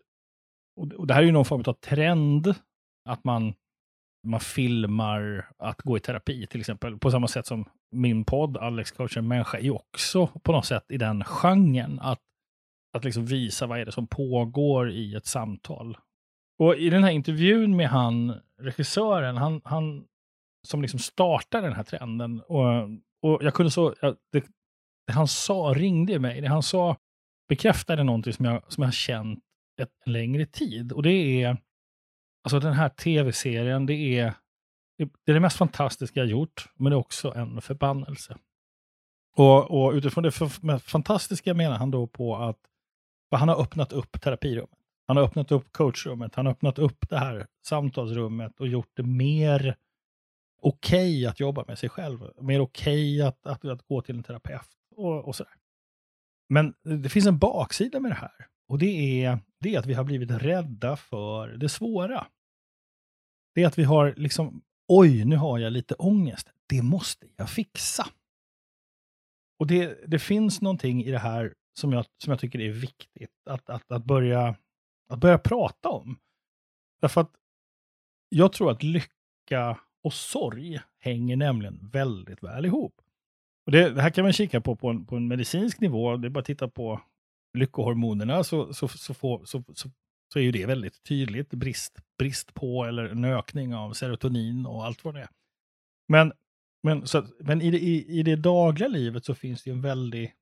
och, 0.75 0.93
och, 0.93 1.07
det 1.07 1.13
här 1.13 1.21
är 1.21 1.25
ju 1.25 1.31
någon 1.31 1.45
form 1.45 1.63
av 1.65 1.73
trend, 1.73 2.55
att 3.09 3.23
man, 3.23 3.53
man 4.27 4.39
filmar 4.39 5.51
att 5.57 5.81
gå 5.81 5.97
i 5.97 5.99
terapi 5.99 6.47
till 6.47 6.59
exempel. 6.59 6.97
På 6.97 7.11
samma 7.11 7.27
sätt 7.27 7.45
som 7.45 7.65
min 7.91 8.25
podd, 8.25 8.57
Alex 8.57 8.91
coachar 8.91 9.21
människa, 9.21 9.57
är 9.57 9.61
ju 9.61 9.71
också 9.71 10.27
på 10.27 10.51
något 10.51 10.65
sätt 10.65 10.85
i 10.89 10.97
den 10.97 11.23
genren. 11.23 11.99
Att, 11.99 12.19
att 12.93 13.03
liksom 13.03 13.25
visa 13.25 13.67
vad 13.67 13.79
är 13.79 13.85
det 13.85 13.91
som 13.91 14.07
pågår 14.07 14.91
i 14.91 15.15
ett 15.15 15.25
samtal. 15.25 15.97
Och 16.59 16.75
i 16.75 16.89
den 16.89 17.03
här 17.03 17.11
intervjun 17.11 17.75
med 17.75 17.89
han, 17.89 18.39
regissören, 18.61 19.37
han, 19.37 19.61
han 19.63 20.05
som 20.67 20.81
liksom 20.81 20.99
startade 20.99 21.67
den 21.67 21.75
här 21.75 21.83
trenden. 21.83 22.41
Och, 22.41 22.89
och 23.21 23.43
jag 23.43 23.53
kunde 23.53 23.71
så, 23.71 23.95
det, 24.31 24.45
det 25.07 25.13
han 25.13 25.27
sa 25.27 25.73
ringde 25.75 26.19
mig. 26.19 26.41
Det 26.41 26.47
han 26.47 26.63
sa 26.63 26.97
bekräftade 27.49 28.03
någonting 28.03 28.33
som 28.33 28.45
jag, 28.45 28.63
som 28.67 28.81
jag 28.81 28.87
har 28.87 28.91
känt 28.91 29.43
ett, 29.81 29.89
en 30.05 30.13
längre 30.13 30.45
tid. 30.45 30.91
Och 30.91 31.03
det 31.03 31.43
är, 31.43 31.57
alltså 32.43 32.59
den 32.59 32.73
här 32.73 32.89
tv-serien, 32.89 33.85
det 33.85 33.93
är, 33.93 34.33
det 35.05 35.31
är 35.31 35.33
det 35.33 35.39
mest 35.39 35.57
fantastiska 35.57 36.19
jag 36.19 36.29
gjort, 36.29 36.69
men 36.75 36.89
det 36.89 36.95
är 36.95 36.99
också 36.99 37.33
en 37.35 37.61
förbannelse. 37.61 38.37
Och, 39.35 39.71
och 39.71 39.93
utifrån 39.93 40.23
det 40.23 40.31
fantastiska 40.79 41.53
menar 41.53 41.77
han 41.77 41.91
då 41.91 42.07
på 42.07 42.35
att 42.35 42.57
han 43.31 43.49
har 43.49 43.61
öppnat 43.61 43.91
upp 43.93 44.21
terapirummet. 44.21 44.79
Han 45.07 45.17
har 45.17 45.23
öppnat 45.23 45.51
upp 45.51 45.71
coachrummet, 45.71 46.35
han 46.35 46.45
har 46.45 46.53
öppnat 46.53 46.79
upp 46.79 47.09
det 47.09 47.17
här 47.17 47.47
samtalsrummet 47.65 48.59
och 48.59 48.67
gjort 48.67 48.91
det 48.93 49.03
mer 49.03 49.75
okej 50.61 51.17
okay 51.17 51.25
att 51.25 51.39
jobba 51.39 51.65
med 51.67 51.79
sig 51.79 51.89
själv. 51.89 52.31
Mer 52.41 52.61
okej 52.61 53.15
okay 53.15 53.27
att, 53.27 53.45
att, 53.45 53.65
att, 53.65 53.87
gå 53.87 54.01
till 54.01 54.15
en 54.15 54.23
terapeut 54.23 54.69
och, 54.95 55.27
och 55.27 55.35
sådär. 55.35 55.53
Men 56.49 56.73
det 56.83 57.09
finns 57.09 57.27
en 57.27 57.37
baksida 57.37 57.99
med 57.99 58.11
det 58.11 58.15
här. 58.15 58.47
Och 58.67 58.77
det 58.77 59.25
är, 59.25 59.39
det 59.59 59.75
är 59.75 59.79
att 59.79 59.85
vi 59.85 59.93
har 59.93 60.03
blivit 60.03 60.31
rädda 60.31 60.95
för 60.95 61.47
det 61.47 61.69
svåra. 61.69 62.27
Det 63.55 63.63
är 63.63 63.67
att 63.67 63.77
vi 63.77 63.83
har 63.83 64.13
liksom, 64.17 64.61
oj, 64.89 65.25
nu 65.25 65.35
har 65.35 65.59
jag 65.59 65.73
lite 65.73 65.95
ångest. 65.95 66.49
Det 66.67 66.81
måste 66.81 67.27
jag 67.35 67.49
fixa. 67.49 68.07
Och 69.59 69.67
det, 69.67 69.99
det 70.07 70.19
finns 70.19 70.61
någonting 70.61 71.03
i 71.03 71.11
det 71.11 71.19
här 71.19 71.53
som 71.79 71.93
jag, 71.93 72.05
som 72.23 72.31
jag 72.31 72.39
tycker 72.39 72.61
är 72.61 72.69
viktigt 72.69 73.31
att, 73.45 73.69
att, 73.69 73.91
att, 73.91 74.05
börja, 74.05 74.55
att 75.09 75.19
börja 75.19 75.37
prata 75.37 75.89
om. 75.89 76.19
Därför 77.01 77.21
att 77.21 77.31
jag 78.29 78.53
tror 78.53 78.71
att 78.71 78.83
lycka 78.83 79.79
och 80.03 80.13
sorg 80.13 80.79
hänger 80.99 81.35
nämligen 81.35 81.89
väldigt 81.91 82.43
väl 82.43 82.65
ihop. 82.65 83.01
Och 83.65 83.71
det, 83.71 83.89
det 83.89 84.01
här 84.01 84.09
kan 84.09 84.23
man 84.23 84.33
kika 84.33 84.61
på 84.61 84.75
på 84.75 84.89
en, 84.89 85.05
på 85.05 85.15
en 85.15 85.27
medicinsk 85.27 85.79
nivå. 85.79 86.17
Det 86.17 86.27
är 86.27 86.29
bara 86.29 86.39
att 86.39 86.45
titta 86.45 86.67
på 86.67 87.01
lyckohormonerna 87.53 88.43
så, 88.43 88.73
så, 88.73 88.87
så, 88.87 89.13
får, 89.13 89.45
så, 89.45 89.63
så, 89.73 89.89
så 90.33 90.39
är 90.39 90.43
ju 90.43 90.51
det 90.51 90.65
väldigt 90.65 91.03
tydligt 91.03 91.49
brist, 91.49 91.99
brist 92.17 92.53
på 92.53 92.85
eller 92.85 93.05
en 93.05 93.25
ökning 93.25 93.75
av 93.75 93.93
serotonin 93.93 94.65
och 94.65 94.85
allt 94.85 95.03
vad 95.03 95.13
det 95.13 95.21
är. 95.21 95.29
Men, 96.07 96.33
men, 96.83 97.07
så, 97.07 97.25
men 97.39 97.61
i, 97.61 97.71
det, 97.71 97.79
i, 97.79 98.19
i 98.19 98.23
det 98.23 98.35
dagliga 98.35 98.87
livet 98.87 99.25
så 99.25 99.35
finns 99.35 99.63
det 99.63 99.69
ju 99.69 99.73
en 99.73 99.81
väldig... 99.81 100.33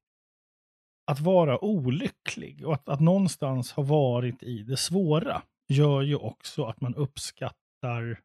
Att 1.12 1.20
vara 1.20 1.64
olycklig 1.64 2.66
och 2.66 2.74
att, 2.74 2.90
att 2.90 3.00
någonstans 3.00 3.72
ha 3.72 3.84
varit 3.84 4.44
i 4.44 4.64
det 4.64 4.78
svåra 4.78 5.42
gör 5.68 6.02
ju 6.02 6.16
också 6.16 6.66
att 6.66 6.82
man 6.82 6.96
uppskattar 6.96 8.22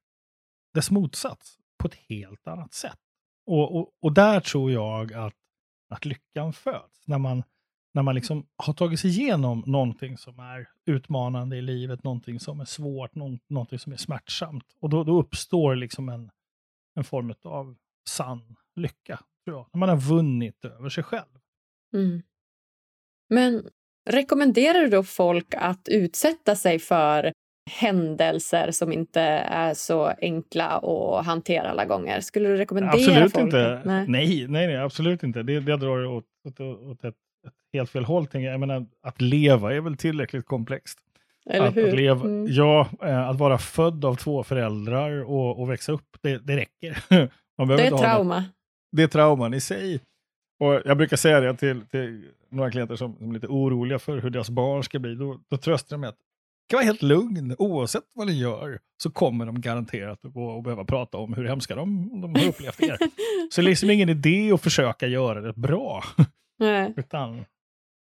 dess 0.75 0.91
motsats 0.91 1.59
på 1.79 1.89
ett 1.89 1.95
helt 1.95 2.47
annat 2.47 2.75
sätt. 2.75 2.99
Och, 3.47 3.77
och, 3.77 3.91
och 4.03 4.13
där 4.13 4.41
tror 4.41 4.73
jag 4.73 5.13
att, 5.13 5.35
att 5.89 6.05
lyckan 6.05 6.53
föds. 6.53 7.07
När 7.07 7.19
man, 7.19 7.43
när 7.95 8.03
man 8.03 8.15
liksom 8.15 8.47
har 8.57 8.73
tagit 8.73 9.01
sig 9.01 9.11
igenom 9.11 9.63
någonting 9.67 10.19
som 10.19 10.39
är 10.39 10.69
utmanande 10.87 11.57
i 11.57 11.63
livet, 11.63 12.05
någonting 12.05 12.41
som 12.41 12.61
är 12.61 12.65
svårt, 12.65 13.15
någonting 13.49 13.79
som 13.79 13.93
är 13.93 13.97
smärtsamt. 13.97 14.65
Och 14.81 14.91
då, 14.91 15.05
då 15.05 15.21
uppstår 15.21 15.75
liksom 15.75 16.09
en, 16.09 16.31
en 16.97 17.05
form 17.05 17.35
av 17.45 17.77
sann 18.09 18.57
lycka, 18.77 19.21
tror 19.45 19.57
jag. 19.57 19.67
När 19.73 19.79
man 19.79 19.89
har 19.89 19.97
vunnit 19.97 20.65
över 20.65 20.89
sig 20.89 21.05
själv. 21.05 21.39
Mm. 21.95 22.23
Men 23.29 23.69
rekommenderar 24.11 24.81
du 24.81 24.89
då 24.89 25.03
folk 25.03 25.55
att 25.55 25.89
utsätta 25.89 26.57
sig 26.57 26.79
för 26.79 27.33
händelser 27.71 28.71
som 28.71 28.93
inte 28.93 29.21
är 29.21 29.75
så 29.75 30.07
enkla 30.07 30.67
att 30.67 31.27
hantera 31.27 31.71
alla 31.71 31.85
gånger. 31.85 32.21
Skulle 32.21 32.49
du 32.49 32.57
rekommendera 32.57 32.93
absolut 32.93 33.33
folk? 33.33 33.45
Inte. 33.45 33.83
Nej. 33.85 34.07
nej, 34.09 34.49
nej, 34.49 34.77
absolut 34.77 35.23
inte. 35.23 35.43
Det, 35.43 35.61
det 35.61 35.77
drar 35.77 36.07
åt, 36.07 36.25
åt, 36.49 36.61
åt 36.61 37.05
ett, 37.05 37.15
helt 37.73 37.91
fel 37.91 38.05
håll. 38.05 38.27
Tänker 38.27 38.47
jag. 38.47 38.53
jag 38.53 38.61
menar, 38.61 38.87
att 39.03 39.21
leva 39.21 39.75
är 39.75 39.81
väl 39.81 39.97
tillräckligt 39.97 40.47
komplext. 40.47 40.99
Eller 41.51 41.67
att, 41.67 41.77
hur? 41.77 41.89
Att 41.89 41.97
leva, 41.97 42.25
mm. 42.25 42.47
Ja, 42.49 42.89
eh, 43.03 43.29
att 43.29 43.39
vara 43.39 43.59
född 43.59 44.05
av 44.05 44.15
två 44.15 44.43
föräldrar 44.43 45.25
och, 45.25 45.61
och 45.61 45.71
växa 45.71 45.93
upp, 45.93 46.17
det, 46.21 46.39
det 46.39 46.57
räcker. 46.57 47.03
Det 47.57 47.87
är 47.87 47.99
trauma. 47.99 48.45
Det. 48.93 49.03
är 49.03 49.07
trauman 49.07 49.55
i 49.55 49.61
sig. 49.61 50.01
Och 50.61 50.81
jag 50.85 50.97
brukar 50.97 51.17
säga 51.17 51.41
det 51.41 51.57
till, 51.57 51.87
till 51.87 52.25
några 52.51 52.71
klienter 52.71 52.97
som, 52.97 53.17
som, 53.17 53.31
är 53.31 53.35
lite 53.35 53.47
oroliga 53.47 53.99
för 53.99 54.19
hur 54.19 54.31
deras 54.31 54.51
barn 54.51 54.85
ska 54.85 54.99
bli. 54.99 55.15
Då, 55.15 55.41
då 55.51 55.57
tröstar 55.57 55.97
de 55.97 56.01
med 56.01 56.09
att 56.09 56.19
kan 56.69 56.77
vara 56.77 56.85
helt 56.85 57.03
lugn. 57.03 57.55
Oavsett 57.59 58.03
vad 58.15 58.27
ni 58.27 58.33
gör 58.33 58.79
så 59.03 59.11
kommer 59.11 59.47
de 59.47 59.61
garanterat 59.61 60.25
att 60.25 60.33
gå 60.33 60.45
och 60.45 60.63
behöva 60.63 60.85
prata 60.85 61.19
om 61.19 61.35
hur 61.35 61.45
hemska 61.45 61.75
de, 61.75 62.21
de 62.21 62.35
har 62.35 62.49
upplevt 62.49 62.83
er. 62.83 62.99
så 63.51 63.61
det 63.61 63.65
är 63.65 63.69
liksom 63.69 63.91
ingen 63.91 64.09
idé 64.09 64.53
att 64.53 64.63
försöka 64.63 65.07
göra 65.07 65.41
det 65.41 65.53
bra. 65.53 66.05
Nej. 66.59 66.95
Utan 66.97 67.45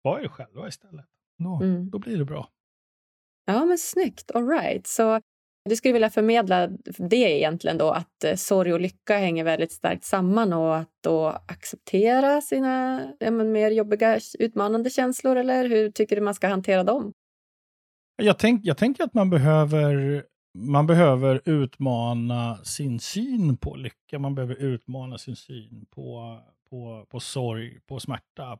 var 0.01 0.19
er 0.19 0.27
själva 0.27 0.67
istället. 0.67 1.05
Nå, 1.37 1.61
Mm. 1.63 1.89
Då 1.89 1.99
blir 1.99 2.17
det 2.17 2.25
bra. 2.25 2.49
Ja, 3.45 3.65
men 3.65 3.77
snyggt. 3.77 4.31
All 4.31 4.47
right. 4.47 4.87
Så 4.87 5.21
du 5.69 5.75
skulle 5.75 5.93
vilja 5.93 6.09
förmedla 6.09 6.67
det 6.97 7.15
egentligen 7.39 7.77
då 7.77 7.91
att 7.91 8.23
eh, 8.23 8.35
sorg 8.35 8.73
och 8.73 8.79
lycka 8.79 9.17
hänger 9.17 9.43
väldigt 9.43 9.71
starkt 9.71 10.03
samman 10.03 10.53
och 10.53 10.77
att 10.77 10.89
då 11.03 11.27
acceptera 11.27 12.41
sina 12.41 13.01
ja, 13.19 13.31
men 13.31 13.51
mer 13.51 13.71
jobbiga, 13.71 14.19
utmanande 14.39 14.89
känslor 14.89 15.35
eller 15.35 15.69
hur 15.69 15.91
tycker 15.91 16.15
du 16.15 16.21
man 16.21 16.33
ska 16.35 16.47
hantera 16.47 16.83
dem? 16.83 17.13
Jag, 18.15 18.39
tänk, 18.39 18.65
jag 18.65 18.77
tänker 18.77 19.03
att 19.03 19.13
man 19.13 19.29
behöver, 19.29 20.23
man 20.57 20.87
behöver 20.87 21.41
utmana 21.45 22.57
sin 22.63 22.99
syn 22.99 23.57
på 23.57 23.75
lycka. 23.75 24.19
Man 24.19 24.35
behöver 24.35 24.55
utmana 24.55 25.17
sin 25.17 25.35
syn 25.35 25.85
på, 25.89 26.39
på, 26.69 27.05
på 27.09 27.19
sorg, 27.19 27.79
på 27.87 27.99
smärta 27.99 28.59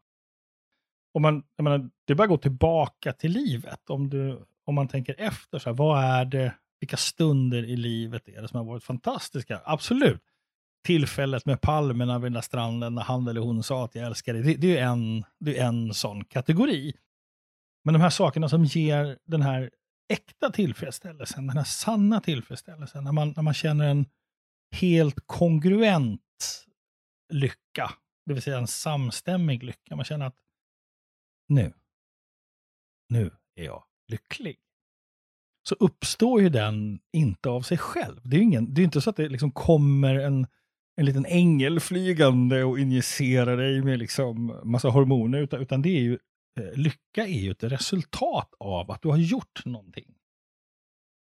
om 1.13 1.21
man, 1.21 1.43
jag 1.55 1.63
menar, 1.63 1.89
det 2.05 2.13
är 2.13 2.15
bara 2.15 2.23
att 2.23 2.29
gå 2.29 2.37
tillbaka 2.37 3.13
till 3.13 3.31
livet. 3.31 3.89
Om, 3.89 4.09
du, 4.09 4.45
om 4.65 4.75
man 4.75 4.87
tänker 4.87 5.15
efter, 5.17 5.59
så 5.59 5.69
här, 5.69 5.77
vad 5.77 6.03
är 6.03 6.25
det, 6.25 6.53
vilka 6.79 6.97
stunder 6.97 7.63
i 7.63 7.75
livet 7.75 8.27
är 8.27 8.41
det 8.41 8.47
som 8.47 8.57
har 8.57 8.65
varit 8.65 8.83
fantastiska? 8.83 9.61
Absolut. 9.65 10.23
Tillfället 10.85 11.45
med 11.45 11.61
palmerna 11.61 12.19
vid 12.19 12.25
den 12.25 12.33
där 12.33 12.41
stranden 12.41 12.95
när 12.95 13.01
han 13.01 13.27
eller 13.27 13.41
hon 13.41 13.63
sa 13.63 13.85
att 13.85 13.95
jag 13.95 14.05
älskar 14.05 14.33
dig. 14.33 14.43
Det, 14.43 14.53
det, 14.53 14.77
är 14.77 14.85
en, 14.85 15.25
det 15.39 15.57
är 15.57 15.65
en 15.65 15.93
sån 15.93 16.25
kategori. 16.25 16.93
Men 17.83 17.93
de 17.93 18.01
här 18.01 18.09
sakerna 18.09 18.49
som 18.49 18.65
ger 18.65 19.17
den 19.25 19.41
här 19.41 19.69
äkta 20.09 20.49
tillfredsställelsen, 20.49 21.47
den 21.47 21.57
här 21.57 21.63
sanna 21.63 22.21
tillfredsställelsen, 22.21 23.03
när 23.03 23.11
man, 23.11 23.33
när 23.35 23.43
man 23.43 23.53
känner 23.53 23.87
en 23.87 24.05
helt 24.71 25.19
kongruent 25.25 26.65
lycka, 27.29 27.91
det 28.25 28.33
vill 28.33 28.43
säga 28.43 28.57
en 28.57 28.67
samstämmig 28.67 29.63
lycka. 29.63 29.95
Man 29.95 30.05
känner 30.05 30.25
att 30.25 30.35
nu, 31.49 31.73
nu 33.09 33.31
är 33.55 33.65
jag 33.65 33.83
lycklig. 34.07 34.59
Så 35.69 35.75
uppstår 35.79 36.41
ju 36.41 36.49
den 36.49 36.99
inte 37.13 37.49
av 37.49 37.61
sig 37.61 37.77
själv. 37.77 38.21
Det 38.23 38.35
är 38.35 38.37
ju 38.37 38.43
ingen, 38.43 38.73
det 38.73 38.81
är 38.81 38.83
inte 38.83 39.01
så 39.01 39.09
att 39.09 39.15
det 39.15 39.29
liksom 39.29 39.51
kommer 39.51 40.15
en, 40.15 40.47
en 40.95 41.05
liten 41.05 41.25
ängel 41.25 41.79
flygande 41.79 42.63
och 42.63 42.79
injicerar 42.79 43.57
dig 43.57 43.81
med 43.81 43.99
liksom 43.99 44.59
massa 44.63 44.89
hormoner, 44.89 45.39
utan, 45.39 45.61
utan 45.61 45.81
det 45.81 45.89
är 45.89 46.01
ju 46.01 46.19
eh, 46.59 46.73
lycka 46.73 47.27
är 47.27 47.39
ju 47.39 47.51
ett 47.51 47.63
resultat 47.63 48.53
av 48.59 48.91
att 48.91 49.01
du 49.01 49.09
har 49.09 49.17
gjort 49.17 49.65
någonting. 49.65 50.15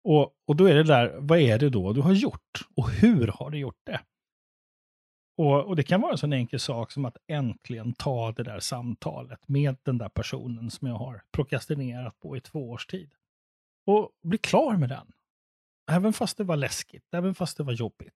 Och, 0.04 0.34
och 0.48 0.56
då 0.56 0.66
är 0.66 0.76
det 0.76 0.84
där, 0.84 1.18
vad 1.20 1.40
är 1.40 1.60
det 1.60 1.70
då 1.70 1.94
du 1.94 2.02
har 2.02 2.14
gjort? 2.14 2.62
Och 2.76 2.90
hur 2.90 3.28
har 3.28 3.50
du 3.50 3.58
gjort 3.58 3.82
det? 3.86 4.02
Och, 5.38 5.66
och 5.66 5.76
det 5.76 5.84
kan 5.84 6.02
vara 6.02 6.12
en 6.12 6.18
sån 6.18 6.34
enkel 6.34 6.60
sak 6.60 6.92
som 6.92 7.06
att 7.06 7.18
äntligen 7.28 7.94
ta 7.94 8.32
det 8.32 8.44
där 8.44 8.60
samtalet 8.60 9.48
med 9.48 9.78
den 9.84 9.98
där 9.98 10.10
personen 10.10 10.72
som 10.72 10.88
jag 10.88 10.96
har 10.96 11.24
prokrastinerat 11.32 12.20
på 12.20 12.38
i 12.38 12.42
två 12.42 12.70
års 12.70 12.86
tid. 12.86 13.12
Och 13.86 14.12
bli 14.24 14.38
klar 14.38 14.78
med 14.78 14.90
den. 14.90 15.12
Även 15.92 16.14
fast 16.14 16.38
det 16.38 16.44
var 16.44 16.56
läskigt, 16.56 17.14
även 17.14 17.36
fast 17.36 17.58
det 17.58 17.64
var 17.64 17.74
jobbigt. 17.74 18.14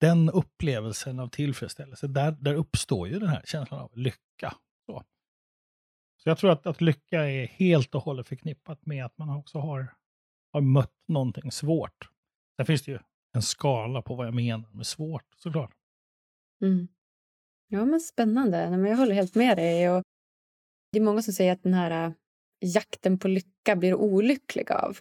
Den 0.00 0.30
upplevelsen 0.30 1.20
av 1.20 1.28
tillfredsställelse, 1.28 2.06
där, 2.06 2.32
där 2.32 2.54
uppstår 2.54 3.08
ju 3.08 3.18
den 3.18 3.28
här 3.28 3.42
känslan 3.44 3.80
av 3.80 3.98
lycka. 3.98 4.54
Så. 4.86 5.04
Så 6.22 6.28
jag 6.28 6.38
tror 6.38 6.50
att, 6.50 6.66
att 6.66 6.80
lycka 6.80 7.28
är 7.28 7.46
helt 7.46 7.94
och 7.94 8.02
hållet 8.02 8.28
förknippat 8.28 8.86
med 8.86 9.04
att 9.04 9.18
man 9.18 9.30
också 9.30 9.58
har, 9.58 9.94
har 10.52 10.60
mött 10.60 11.04
någonting 11.08 11.52
svårt. 11.52 12.08
Där 12.58 12.64
finns 12.64 12.82
det 12.82 12.92
ju 12.92 12.98
en 13.32 13.42
skala 13.42 14.02
på 14.02 14.14
vad 14.14 14.26
jag 14.26 14.34
menar 14.34 14.70
med 14.72 14.86
svårt 14.86 15.26
såklart. 15.36 15.79
Mm. 16.62 16.88
Ja, 17.68 17.84
men 17.84 18.00
spännande. 18.00 18.70
Men 18.70 18.84
jag 18.84 18.96
håller 18.96 19.14
helt 19.14 19.34
med 19.34 19.56
dig. 19.56 19.90
Och 19.90 20.02
det 20.92 20.98
är 20.98 21.02
många 21.02 21.22
som 21.22 21.34
säger 21.34 21.52
att 21.52 21.62
den 21.62 21.74
här 21.74 22.06
äh, 22.06 22.12
jakten 22.60 23.18
på 23.18 23.28
lycka 23.28 23.76
blir 23.76 23.94
olycklig 23.94 24.72
av. 24.72 24.98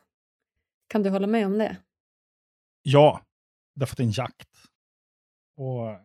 Kan 0.88 1.04
du 1.04 1.10
hålla 1.10 1.28
med 1.28 1.46
om 1.46 1.58
det? 1.58 1.78
Ja, 2.82 3.22
därför 3.76 3.94
att 3.94 3.98
det 3.98 4.04
är 4.04 4.06
en 4.06 4.12
jakt. 4.12 4.50
Och 5.56 6.00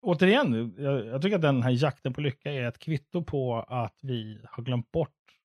återigen, 0.00 0.74
jag, 0.78 1.06
jag, 1.06 1.22
tycker 1.22 1.36
att 1.36 1.42
den 1.42 1.62
här 1.62 1.70
jakten 1.70 2.12
på 2.12 2.20
lycka 2.20 2.52
är 2.52 2.68
ett 2.68 2.78
kvitto 2.78 3.24
på 3.24 3.60
att 3.60 3.98
vi 4.02 4.40
har 4.44 4.62
glömt 4.62 4.92
bort 4.92 5.40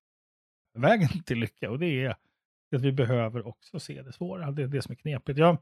vägen 0.74 1.22
till 1.26 1.38
lycka. 1.38 1.70
Och 1.70 1.78
det 1.78 2.04
är 2.04 2.10
att 2.76 2.82
vi 2.82 2.92
behöver 2.92 3.46
också 3.46 3.80
se 3.80 4.02
det 4.02 4.12
svåra. 4.12 4.50
Det 4.50 4.62
är 4.62 4.66
det 4.66 4.82
som 4.82 4.92
är 4.92 4.96
knepigt. 4.96 5.38
Jag, 5.38 5.58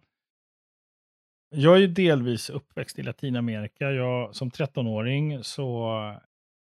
jag 1.55 1.77
är 1.77 1.81
ju 1.81 1.87
delvis 1.87 2.51
uppväxt 2.51 2.99
i 2.99 3.03
Latinamerika. 3.03 3.91
Jag, 3.91 4.35
som 4.35 4.51
13-åring 4.51 5.45
så 5.45 6.17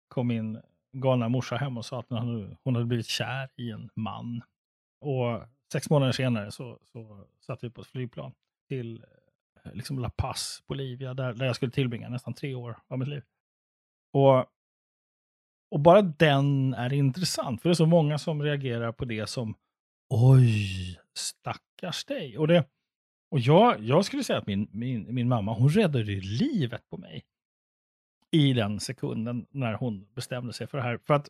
kom 0.08 0.28
min 0.28 0.62
galna 0.92 1.30
morsa 1.30 1.56
hem 1.56 1.78
och 1.78 1.86
sa 1.86 2.00
att 2.00 2.10
hon, 2.10 2.76
hade 2.76 2.86
blivit 2.86 3.08
kär 3.08 3.50
i 3.56 3.72
en 3.72 3.90
man. 3.96 4.42
Och 5.02 5.42
sex 5.72 5.90
månader 5.90 6.12
senare 6.12 6.52
så, 6.52 6.80
så 6.84 7.26
satt 7.40 7.64
vi 7.64 7.70
på 7.70 7.82
ett 7.82 7.88
flygplan 7.88 8.32
till 8.68 9.04
eh, 9.64 9.74
liksom 9.74 10.00
La 10.00 10.10
Paz, 10.10 10.64
Bolivia, 10.68 11.14
där, 11.14 11.34
där 11.34 11.46
jag 11.46 11.56
skulle 11.56 11.72
tillbringa 11.72 12.10
nästan 12.10 12.34
tre 12.34 12.56
år 12.56 12.78
av 12.88 13.00
mitt 13.00 13.08
liv. 13.08 13.24
Och, 14.14 14.46
och 15.72 15.80
bara 15.80 16.02
den 16.02 16.74
är 16.74 16.94
intressant, 16.94 17.62
för 17.62 17.70
det 17.70 17.74
är 17.74 17.76
så 17.76 17.86
många 17.86 18.18
som 18.18 18.44
reagerar 18.44 18.92
på 18.92 19.06
det 19.06 19.28
som 19.28 19.56
oj, 20.10 21.00
stackars 21.14 22.06
dig. 22.06 22.38
Och, 22.38 22.48
det, 22.48 22.66
och 23.30 23.40
jag, 23.40 23.84
jag 23.84 24.06
skulle 24.06 24.24
säga 24.24 24.40
att 24.40 24.48
min, 24.48 24.70
min, 24.72 25.16
min 25.16 25.28
mamma, 25.28 25.54
hon 25.54 25.70
räddade 25.70 26.04
livet 26.16 26.90
på 26.90 26.98
mig 26.98 27.26
i 28.32 28.54
den 28.54 28.80
sekunden 28.80 29.46
när 29.50 29.74
hon 29.74 30.08
bestämde 30.14 30.54
sig 30.54 30.68
för 30.68 30.78
det 30.78 30.84
här. 30.84 30.98
För 30.98 31.14
att 31.14 31.30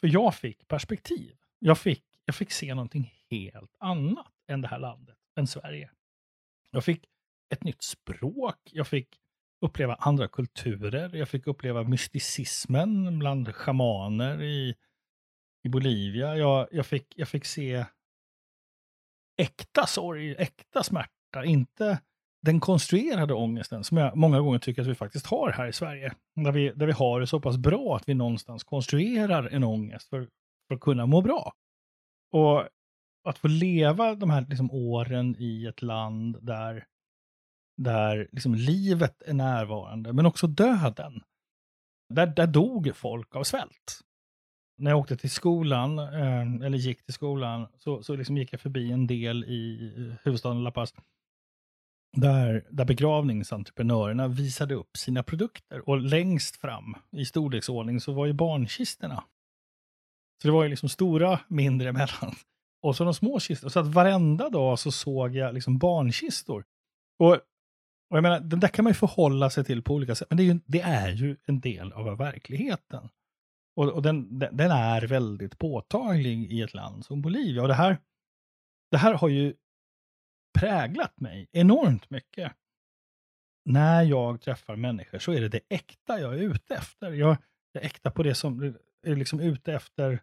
för 0.00 0.08
jag 0.08 0.34
fick 0.34 0.68
perspektiv. 0.68 1.36
Jag 1.58 1.78
fick, 1.78 2.04
jag 2.24 2.34
fick 2.34 2.50
se 2.50 2.74
någonting 2.74 3.12
helt 3.30 3.76
annat 3.78 4.32
än 4.48 4.60
det 4.60 4.68
här 4.68 4.78
landet, 4.78 5.16
än 5.36 5.46
Sverige. 5.46 5.90
Jag 6.70 6.84
fick 6.84 7.04
ett 7.50 7.64
nytt 7.64 7.82
språk, 7.82 8.58
jag 8.72 8.86
fick 8.86 9.08
uppleva 9.60 9.94
andra 9.94 10.28
kulturer, 10.28 11.16
jag 11.16 11.28
fick 11.28 11.46
uppleva 11.46 11.82
mysticismen 11.82 13.18
bland 13.18 13.54
schamaner 13.54 14.42
i, 14.42 14.74
i 15.62 15.68
Bolivia. 15.68 16.36
Jag, 16.36 16.68
jag, 16.72 16.86
fick, 16.86 17.12
jag 17.16 17.28
fick 17.28 17.44
se 17.44 17.84
äkta 19.36 19.86
sorg, 19.86 20.34
äkta 20.38 20.82
smärta, 20.82 21.44
inte 21.44 22.00
den 22.42 22.60
konstruerade 22.60 23.34
ångesten 23.34 23.84
som 23.84 23.96
jag 23.96 24.16
många 24.16 24.40
gånger 24.40 24.58
tycker 24.58 24.82
att 24.82 24.88
vi 24.88 24.94
faktiskt 24.94 25.26
har 25.26 25.52
här 25.52 25.66
i 25.66 25.72
Sverige. 25.72 26.14
Där 26.36 26.52
vi, 26.52 26.70
där 26.70 26.86
vi 26.86 26.92
har 26.92 27.20
det 27.20 27.26
så 27.26 27.40
pass 27.40 27.56
bra 27.56 27.96
att 27.96 28.08
vi 28.08 28.14
någonstans 28.14 28.64
konstruerar 28.64 29.46
en 29.46 29.64
ångest 29.64 30.08
för, 30.08 30.28
för 30.68 30.74
att 30.74 30.80
kunna 30.80 31.06
må 31.06 31.20
bra. 31.20 31.52
Och 32.32 32.68
att 33.28 33.38
få 33.38 33.48
leva 33.48 34.14
de 34.14 34.30
här 34.30 34.46
liksom, 34.48 34.70
åren 34.70 35.36
i 35.38 35.66
ett 35.66 35.82
land 35.82 36.38
där 36.40 36.86
där 37.76 38.28
liksom 38.32 38.54
livet 38.54 39.22
är 39.22 39.34
närvarande, 39.34 40.12
men 40.12 40.26
också 40.26 40.46
döden. 40.46 41.22
Där, 42.08 42.26
där 42.26 42.46
dog 42.46 42.96
folk 42.96 43.36
av 43.36 43.44
svält. 43.44 44.00
När 44.76 44.90
jag 44.90 45.00
åkte 45.00 45.16
till 45.16 45.30
skolan, 45.30 45.98
ehm, 45.98 46.62
eller 46.62 46.78
gick 46.78 47.04
till 47.04 47.14
skolan, 47.14 47.66
så, 47.78 48.02
så 48.02 48.16
liksom 48.16 48.36
gick 48.36 48.52
jag 48.52 48.60
förbi 48.60 48.92
en 48.92 49.06
del 49.06 49.44
i 49.44 49.92
huvudstaden 50.22 50.64
La 50.64 50.70
Paz, 50.70 50.94
där, 52.16 52.66
där 52.70 52.84
begravningsentreprenörerna 52.84 54.28
visade 54.28 54.74
upp 54.74 54.96
sina 54.96 55.22
produkter. 55.22 55.88
Och 55.88 56.00
längst 56.00 56.56
fram 56.56 56.94
i 57.10 57.24
storleksordning 57.24 58.00
så 58.00 58.12
var 58.12 58.26
ju 58.26 58.32
barnkistorna. 58.32 59.24
Så 60.42 60.48
det 60.48 60.52
var 60.52 60.62
ju 60.62 60.68
liksom 60.68 60.88
stora, 60.88 61.40
mindre 61.48 61.88
emellan. 61.88 62.34
Och 62.82 62.96
så 62.96 63.04
de 63.04 63.14
små 63.14 63.40
kistorna. 63.40 63.70
Så 63.70 63.80
att 63.80 63.86
varenda 63.86 64.50
dag 64.50 64.78
så 64.78 64.92
såg 64.92 65.36
jag 65.36 65.54
liksom 65.54 65.78
barnkistor. 65.78 66.64
Och 67.18 67.40
och 68.10 68.16
jag 68.16 68.22
menar, 68.22 68.40
den 68.40 68.60
där 68.60 68.68
kan 68.68 68.84
man 68.84 68.90
ju 68.90 68.94
förhålla 68.94 69.50
sig 69.50 69.64
till 69.64 69.82
på 69.82 69.94
olika 69.94 70.14
sätt, 70.14 70.28
men 70.30 70.36
det 70.36 70.42
är 70.42 70.46
ju, 70.46 70.60
det 70.66 70.80
är 70.80 71.10
ju 71.10 71.36
en 71.46 71.60
del 71.60 71.92
av 71.92 72.18
verkligheten. 72.18 73.08
Och, 73.76 73.88
och 73.88 74.02
den, 74.02 74.38
den, 74.38 74.70
är 74.70 75.06
väldigt 75.06 75.58
påtaglig 75.58 76.52
i 76.52 76.62
ett 76.62 76.74
land 76.74 77.04
som 77.04 77.22
Bolivia. 77.22 77.62
Och 77.62 77.68
det 77.68 77.74
här, 77.74 77.98
det 78.90 78.96
här 78.96 79.14
har 79.14 79.28
ju 79.28 79.54
präglat 80.58 81.20
mig 81.20 81.48
enormt 81.52 82.10
mycket. 82.10 82.52
När 83.64 84.02
jag 84.02 84.40
träffar 84.40 84.76
människor 84.76 85.18
så 85.18 85.32
är 85.32 85.40
det 85.40 85.48
det 85.48 85.60
äkta 85.68 86.20
jag 86.20 86.34
är 86.34 86.38
ute 86.38 86.74
efter. 86.74 87.12
Jag 87.12 87.36
är 87.72 87.80
äkta 87.80 88.10
på 88.10 88.22
det 88.22 88.34
som 88.34 88.74
är 89.06 89.16
liksom 89.16 89.40
ute 89.40 89.72
efter 89.72 90.22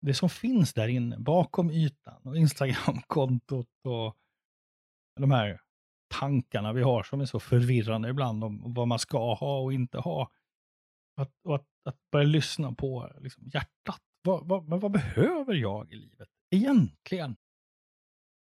det 0.00 0.14
som 0.14 0.30
finns 0.30 0.74
där 0.74 0.88
inne, 0.88 1.18
bakom 1.18 1.70
ytan. 1.70 2.20
Och 2.22 2.36
Instagramkontot 2.36 3.68
och 3.84 4.16
de 5.20 5.30
här 5.30 5.60
tankarna 6.08 6.72
vi 6.72 6.82
har 6.82 7.02
som 7.02 7.20
är 7.20 7.24
så 7.24 7.40
förvirrande 7.40 8.08
ibland 8.08 8.44
om 8.44 8.74
vad 8.74 8.88
man 8.88 8.98
ska 8.98 9.34
ha 9.34 9.60
och 9.60 9.72
inte 9.72 9.98
ha. 9.98 10.30
Att, 11.16 11.32
och 11.44 11.54
att, 11.54 11.66
att 11.84 11.98
börja 12.12 12.26
lyssna 12.26 12.72
på 12.72 13.12
liksom, 13.20 13.44
hjärtat. 13.46 14.02
Vad, 14.22 14.48
vad, 14.48 14.68
men 14.68 14.80
vad 14.80 14.92
behöver 14.92 15.54
jag 15.54 15.92
i 15.92 15.96
livet 15.96 16.28
egentligen? 16.50 17.36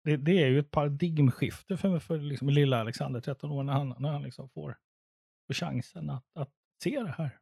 Det, 0.05 0.17
det 0.17 0.43
är 0.43 0.49
ju 0.49 0.59
ett 0.59 0.71
paradigmskifte 0.71 1.77
för, 1.77 1.99
för 1.99 2.19
liksom, 2.19 2.49
lilla 2.49 2.81
Alexander, 2.81 3.21
13 3.21 3.51
år, 3.51 3.63
när 3.63 3.73
han, 3.73 3.95
när 3.99 4.13
han 4.13 4.23
liksom 4.23 4.49
får, 4.49 4.77
får 5.47 5.55
chansen 5.55 6.11
att, 6.11 6.25
att 6.35 6.51
se 6.83 7.01
det 7.01 7.15
här. 7.19 7.39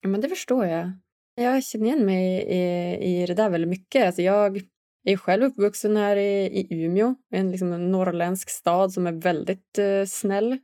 Ja, 0.00 0.08
men 0.08 0.20
det 0.20 0.28
förstår 0.28 0.66
jag. 0.66 0.92
Jag 1.34 1.64
känner 1.64 1.86
igen 1.86 2.06
mig 2.06 2.42
i, 2.42 3.22
i 3.22 3.26
det 3.26 3.34
där 3.34 3.50
väldigt 3.50 3.70
mycket. 3.70 4.06
Alltså 4.06 4.22
jag 4.22 4.60
är 5.04 5.16
själv 5.16 5.44
uppvuxen 5.44 5.96
här 5.96 6.16
i, 6.16 6.46
i 6.46 6.82
Umeå, 6.84 7.14
en, 7.30 7.50
liksom 7.50 7.90
norrländsk 7.90 8.50
stad 8.50 8.92
som 8.92 9.06
är 9.06 9.12
väldigt 9.12 9.78
eh, 9.78 10.04
snäll. 10.06 10.58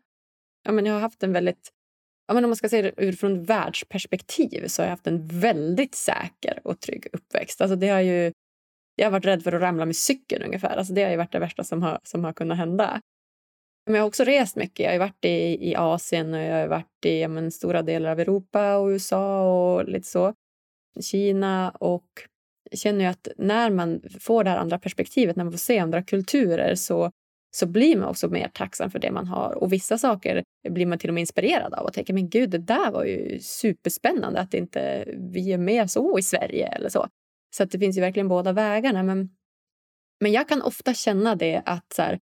Ja, 0.62 0.72
men 0.72 0.86
jag 0.86 0.94
har 0.94 1.00
haft 1.00 1.22
en 1.22 1.32
väldigt 1.32 1.72
ja, 2.30 2.34
men 2.34 2.44
om 2.44 2.50
man 2.50 2.56
ska 2.56 2.68
se 2.68 2.82
det 2.82 2.92
utifrån 2.96 3.44
världsperspektiv 3.44 4.66
så 4.66 4.82
har 4.82 4.86
jag 4.86 4.90
haft 4.90 5.06
en 5.06 5.26
väldigt 5.26 5.94
säker 5.94 6.60
och 6.64 6.80
trygg 6.80 7.06
uppväxt. 7.12 7.60
Alltså 7.60 7.76
det 7.76 7.88
har 7.88 8.00
ju, 8.00 8.32
jag 8.96 9.06
har 9.06 9.10
varit 9.10 9.24
rädd 9.24 9.42
för 9.42 9.52
att 9.52 9.60
ramla 9.60 9.86
med 9.86 9.96
cykeln 9.96 10.42
ungefär. 10.42 10.76
Alltså 10.76 10.92
det 10.92 11.02
har 11.02 11.10
ju 11.10 11.16
varit 11.16 11.32
det 11.32 11.38
värsta 11.38 11.64
som 11.64 11.82
har, 11.82 11.98
som 12.02 12.24
har 12.24 12.32
kunnat 12.32 12.58
hända. 12.58 13.00
Men 13.86 13.94
jag 13.94 14.02
har 14.02 14.08
också 14.08 14.24
rest 14.24 14.56
mycket. 14.56 14.84
Jag 14.84 14.92
har 14.92 14.98
varit 14.98 15.24
i, 15.24 15.70
i 15.70 15.76
Asien 15.76 16.34
och 16.34 16.40
jag 16.40 16.60
har 16.60 16.68
varit 16.68 17.06
i 17.06 17.20
ja, 17.20 17.28
men, 17.28 17.50
stora 17.50 17.82
delar 17.82 18.10
av 18.10 18.20
Europa 18.20 18.76
och 18.76 18.88
USA 18.88 19.42
och 19.52 19.88
lite 19.88 20.08
så. 20.08 20.34
Kina 21.00 21.70
och 21.70 22.08
känner 22.72 23.00
ju 23.00 23.06
att 23.06 23.28
när 23.38 23.70
man 23.70 24.02
får 24.20 24.44
det 24.44 24.50
här 24.50 24.58
andra 24.58 24.78
perspektivet, 24.78 25.36
när 25.36 25.44
man 25.44 25.52
får 25.52 25.58
se 25.58 25.78
andra 25.78 26.02
kulturer 26.02 26.74
så, 26.74 27.10
så 27.50 27.66
blir 27.66 27.96
man 27.96 28.08
också 28.08 28.28
mer 28.28 28.48
tacksam 28.48 28.90
för 28.90 28.98
det 28.98 29.10
man 29.10 29.26
har. 29.26 29.54
Och 29.54 29.72
vissa 29.72 29.98
saker 29.98 30.42
blir 30.68 30.86
man 30.86 30.98
till 30.98 31.10
och 31.10 31.14
med 31.14 31.20
inspirerad 31.20 31.74
av 31.74 31.84
och 31.84 31.92
tänker 31.92 32.14
men 32.14 32.28
gud, 32.28 32.50
det 32.50 32.58
där 32.58 32.90
var 32.90 33.04
ju 33.04 33.38
superspännande 33.40 34.40
att 34.40 34.54
inte 34.54 35.04
vi 35.16 35.52
är 35.52 35.58
med 35.58 35.90
så 35.90 36.18
i 36.18 36.22
Sverige 36.22 36.66
eller 36.66 36.88
så. 36.88 37.08
Så 37.56 37.62
att 37.62 37.70
det 37.70 37.78
finns 37.78 37.96
ju 37.96 38.00
verkligen 38.00 38.28
båda 38.28 38.52
vägarna. 38.52 39.02
Men, 39.02 39.30
men 40.20 40.32
jag 40.32 40.48
kan 40.48 40.62
ofta 40.62 40.94
känna 40.94 41.34
det 41.34 41.62
att 41.64 41.92
så 41.92 42.02
här, 42.02 42.18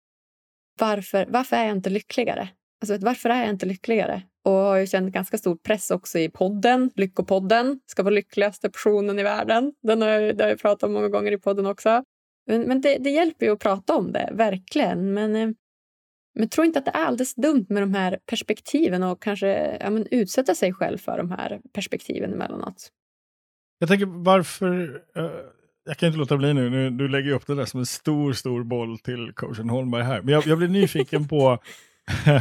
varför, 0.78 1.26
varför 1.28 1.56
är 1.56 1.64
jag 1.64 1.76
inte 1.76 1.90
lyckligare? 1.90 2.48
Alltså, 2.80 3.06
varför 3.06 3.30
är 3.30 3.40
jag 3.40 3.50
inte 3.50 3.66
lyckligare? 3.66 4.22
Och 4.44 4.52
har 4.52 4.76
ju 4.76 4.86
känt 4.86 5.14
ganska 5.14 5.38
stor 5.38 5.56
press 5.56 5.90
också 5.90 6.18
i 6.18 6.28
podden, 6.28 6.90
Lyckopodden. 6.94 7.80
Ska 7.86 8.02
vara 8.02 8.14
lyckligaste 8.14 8.70
personen 8.70 9.18
i 9.18 9.22
världen. 9.22 9.72
Den 9.82 10.02
har 10.02 10.08
jag, 10.08 10.36
det 10.36 10.44
har 10.44 10.48
jag 10.48 10.58
pratat 10.58 10.82
om 10.82 10.92
många 10.92 11.08
gånger 11.08 11.32
i 11.32 11.38
podden 11.38 11.66
också. 11.66 12.04
Men, 12.48 12.80
det, 12.80 12.98
det, 12.98 13.11
hjälper 13.11 13.46
ju 13.46 13.52
att 13.52 13.58
prata 13.58 13.96
om 13.96 14.12
det, 14.12 14.30
verkligen. 14.32 15.14
Men, 15.14 15.37
eh, 15.37 15.50
men 16.34 16.48
tror 16.48 16.66
inte 16.66 16.78
att 16.78 16.84
det 16.84 16.90
är 16.90 17.04
alldeles 17.04 17.34
dumt 17.34 17.66
med 17.68 17.82
de 17.82 17.94
här 17.94 18.18
perspektiven 18.26 19.02
och 19.02 19.22
kanske 19.22 19.78
ja, 19.80 19.90
men 19.90 20.06
utsätta 20.11 20.54
sig 20.54 20.72
själv 20.72 20.98
för 20.98 21.18
de 21.18 21.30
här 21.30 21.61
perspektiven 21.72 22.32
emellanåt. 22.32 22.92
Jag 23.78 23.88
tänker 23.88 24.06
varför... 24.06 25.02
Uh, 25.16 25.30
jag 25.84 25.96
kan 25.96 26.06
inte 26.06 26.18
låta 26.18 26.37
bli 26.37 26.54
nu, 26.54 26.70
nu 26.70 26.90
du 26.90 27.08
lägger 27.08 27.32
upp 27.32 27.46
det 27.46 27.54
där 27.54 27.64
som 27.64 27.80
en 27.80 27.87
stor, 27.87 28.32
stor 28.32 28.64
boll 28.64 28.98
till 28.98 29.32
coachen 29.32 29.70
Holmberg 29.70 30.02
här. 30.02 30.22
Men 30.22 30.34
jag, 30.34 30.46
jag 30.46 30.58
blir 30.58 30.68
nyfiken 30.68 31.28
på 31.28 31.58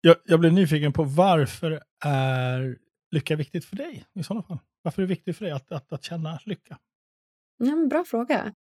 jag, 0.00 0.16
jag 0.24 0.40
blir 0.40 0.50
nyfiken 0.50 0.92
på 0.92 1.04
varför 1.04 1.82
är 2.04 2.76
lycka 3.10 3.36
viktigt 3.36 3.64
för 3.64 3.76
dig 3.76 4.04
i 4.14 4.22
sådana 4.22 4.42
fall? 4.42 4.58
Varför 4.82 5.02
är 5.02 5.06
det 5.06 5.14
viktigt 5.14 5.36
för 5.36 5.44
dig 5.44 5.54
att, 5.54 5.72
att, 5.72 5.92
att 5.92 6.04
känna 6.04 6.38
lycka? 6.44 6.78
Ja, 7.58 7.86
bra 7.90 8.04
fråga. 8.04 8.54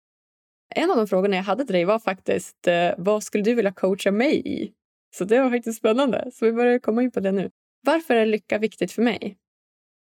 En 0.76 0.92
av 0.92 0.98
de 0.98 1.08
frågorna 1.08 1.36
jag 1.36 1.44
hade 1.44 1.66
till 1.66 1.74
dig 1.74 1.86
var 1.86 2.00
faktiskt 2.00 2.68
eh, 2.68 2.94
vad 2.98 3.24
skulle 3.24 3.44
du 3.44 3.56
vilja 3.56 3.72
coacha 3.72 4.12
mig 4.12 4.48
i? 4.48 4.74
Så 5.16 5.26
det 5.26 5.42
var 5.42 5.50
faktiskt 5.50 5.80
spännande. 5.80 6.32
Så 6.34 6.46
vi 6.46 6.52
börjar 6.52 6.80
komma 6.80 7.04
in 7.04 7.12
på 7.12 7.20
det 7.20 7.32
nu. 7.32 7.50
Varför 7.82 8.16
är 8.16 8.26
lycka 8.26 8.58
viktigt 8.58 8.92
för 8.92 9.02
mig? 9.02 9.38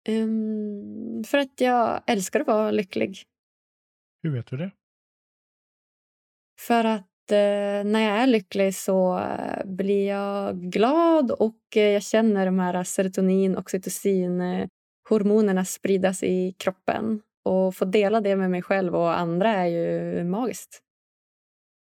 Um, 0.08 1.24
för 1.24 1.38
att 1.38 1.60
jag 1.60 2.02
älskar 2.06 2.40
att 2.40 2.46
vara 2.46 2.70
lycklig. 2.70 3.22
Hur 4.22 4.30
vet 4.30 4.46
du 4.46 4.56
det? 4.56 4.70
För 6.60 6.84
att 6.84 7.30
eh, 7.30 7.90
när 7.90 8.00
jag 8.00 8.18
är 8.18 8.26
lycklig 8.26 8.74
så 8.74 9.18
eh, 9.18 9.64
blir 9.64 10.08
jag 10.08 10.56
glad 10.56 11.30
och 11.30 11.60
jag 11.74 12.02
känner 12.02 12.46
de 12.46 12.58
här 12.58 12.84
serotonin, 12.84 13.56
oxytocin, 13.56 14.42
hormonerna 15.08 15.64
spridas 15.64 16.22
i 16.22 16.54
kroppen. 16.58 17.22
Och 17.46 17.74
få 17.74 17.84
dela 17.84 18.20
det 18.20 18.36
med 18.36 18.50
mig 18.50 18.62
själv 18.62 18.96
och 18.96 19.18
andra 19.18 19.50
är 19.50 19.66
ju 19.66 20.24
magiskt. 20.24 20.82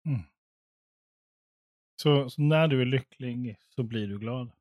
Mm. 0.06 0.20
Så, 2.02 2.30
så, 2.30 2.42
när 2.42 2.68
du 2.68 2.82
är 2.82 2.86
lycklig 2.86 3.58
så 3.70 3.84
blir 3.84 4.08
du 4.08 4.20
glad? 4.20 4.52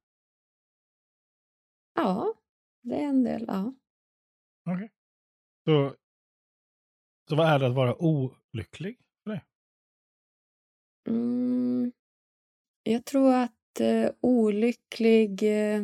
Ja, 1.94 2.34
det 2.82 2.94
är 2.94 3.08
en 3.08 3.24
del. 3.24 3.44
Ja. 3.48 3.74
Okej. 4.64 4.74
Okay. 4.74 4.88
Så, 5.64 5.96
så 7.28 7.36
vad 7.36 7.46
är 7.46 7.58
det 7.58 7.66
att 7.66 7.74
vara 7.74 8.02
olycklig? 8.02 8.98
Mm, 11.08 11.92
jag 12.82 13.04
tror 13.04 13.34
att 13.34 13.80
eh, 13.80 14.10
olycklig... 14.20 15.42
Eh, 15.42 15.82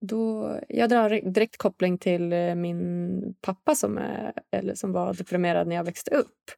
då, 0.00 0.58
jag 0.68 0.90
drar 0.90 1.30
direkt 1.30 1.56
koppling 1.56 1.98
till 1.98 2.32
eh, 2.32 2.54
min 2.54 3.34
pappa 3.40 3.74
som, 3.74 3.98
är, 3.98 4.32
eller 4.50 4.74
som 4.74 4.92
var 4.92 5.14
deprimerad 5.14 5.68
när 5.68 5.76
jag 5.76 5.84
växte 5.84 6.10
upp. 6.10 6.50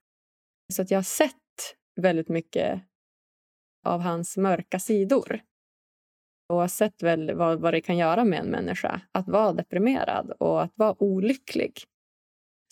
Så 0.73 0.83
att 0.83 0.91
jag 0.91 0.99
har 0.99 1.03
sett 1.03 1.35
väldigt 2.01 2.29
mycket 2.29 2.83
av 3.87 4.01
hans 4.01 4.37
mörka 4.37 4.79
sidor. 4.79 5.41
Och 6.49 6.57
har 6.57 6.69
sett 6.69 7.03
väl 7.03 7.35
vad, 7.35 7.61
vad 7.61 7.75
det 7.75 7.81
kan 7.81 7.97
göra 7.97 8.25
med 8.25 8.41
en 8.41 8.51
människa 8.51 9.01
att 9.13 9.29
vara 9.29 9.53
deprimerad 9.53 10.31
och 10.31 10.63
att 10.63 10.73
vara 10.75 11.03
olycklig. 11.03 11.73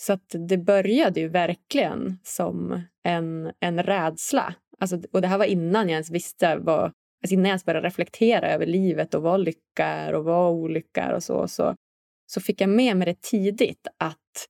Så 0.00 0.12
att 0.12 0.34
det 0.48 0.58
började 0.58 1.20
ju 1.20 1.28
verkligen 1.28 2.18
som 2.22 2.82
en, 3.04 3.52
en 3.60 3.82
rädsla. 3.82 4.54
Alltså, 4.78 5.00
och 5.12 5.22
det 5.22 5.28
här 5.28 5.38
var 5.38 5.44
innan 5.44 5.82
jag 5.82 5.92
ens 5.92 6.10
visste 6.10 6.56
vad, 6.56 6.92
alltså 7.22 7.34
innan 7.34 7.44
jag 7.44 7.50
ens 7.50 7.64
började 7.64 7.86
reflektera 7.86 8.52
över 8.52 8.66
livet 8.66 9.14
och 9.14 9.22
vad 9.22 9.40
lycka 9.40 9.84
är 9.84 10.12
och 10.12 10.24
vad 10.24 10.52
olycka 10.52 11.02
är 11.02 11.12
och 11.12 11.22
så, 11.22 11.48
så. 11.48 11.76
Så 12.26 12.40
fick 12.40 12.60
jag 12.60 12.70
med 12.70 12.96
mig 12.96 13.06
det 13.06 13.20
tidigt 13.20 13.86
att 13.96 14.48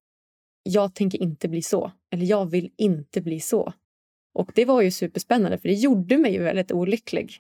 jag 0.63 0.95
tänker 0.95 1.23
inte 1.23 1.49
bli 1.49 1.63
så. 1.63 1.93
Eller 2.13 2.27
jag 2.27 2.51
vill 2.51 2.73
inte 2.77 3.21
bli 3.21 3.41
så. 3.41 3.73
Och 4.35 4.53
det 4.55 4.65
var 4.65 4.83
ju 4.83 4.91
superspännande 4.91 5.59
för 5.59 5.69
det 5.69 5.75
gjorde 5.75 6.19
mig 6.19 6.33
ju 6.33 6.43
väldigt 6.43 6.73
olycklig 6.73 7.39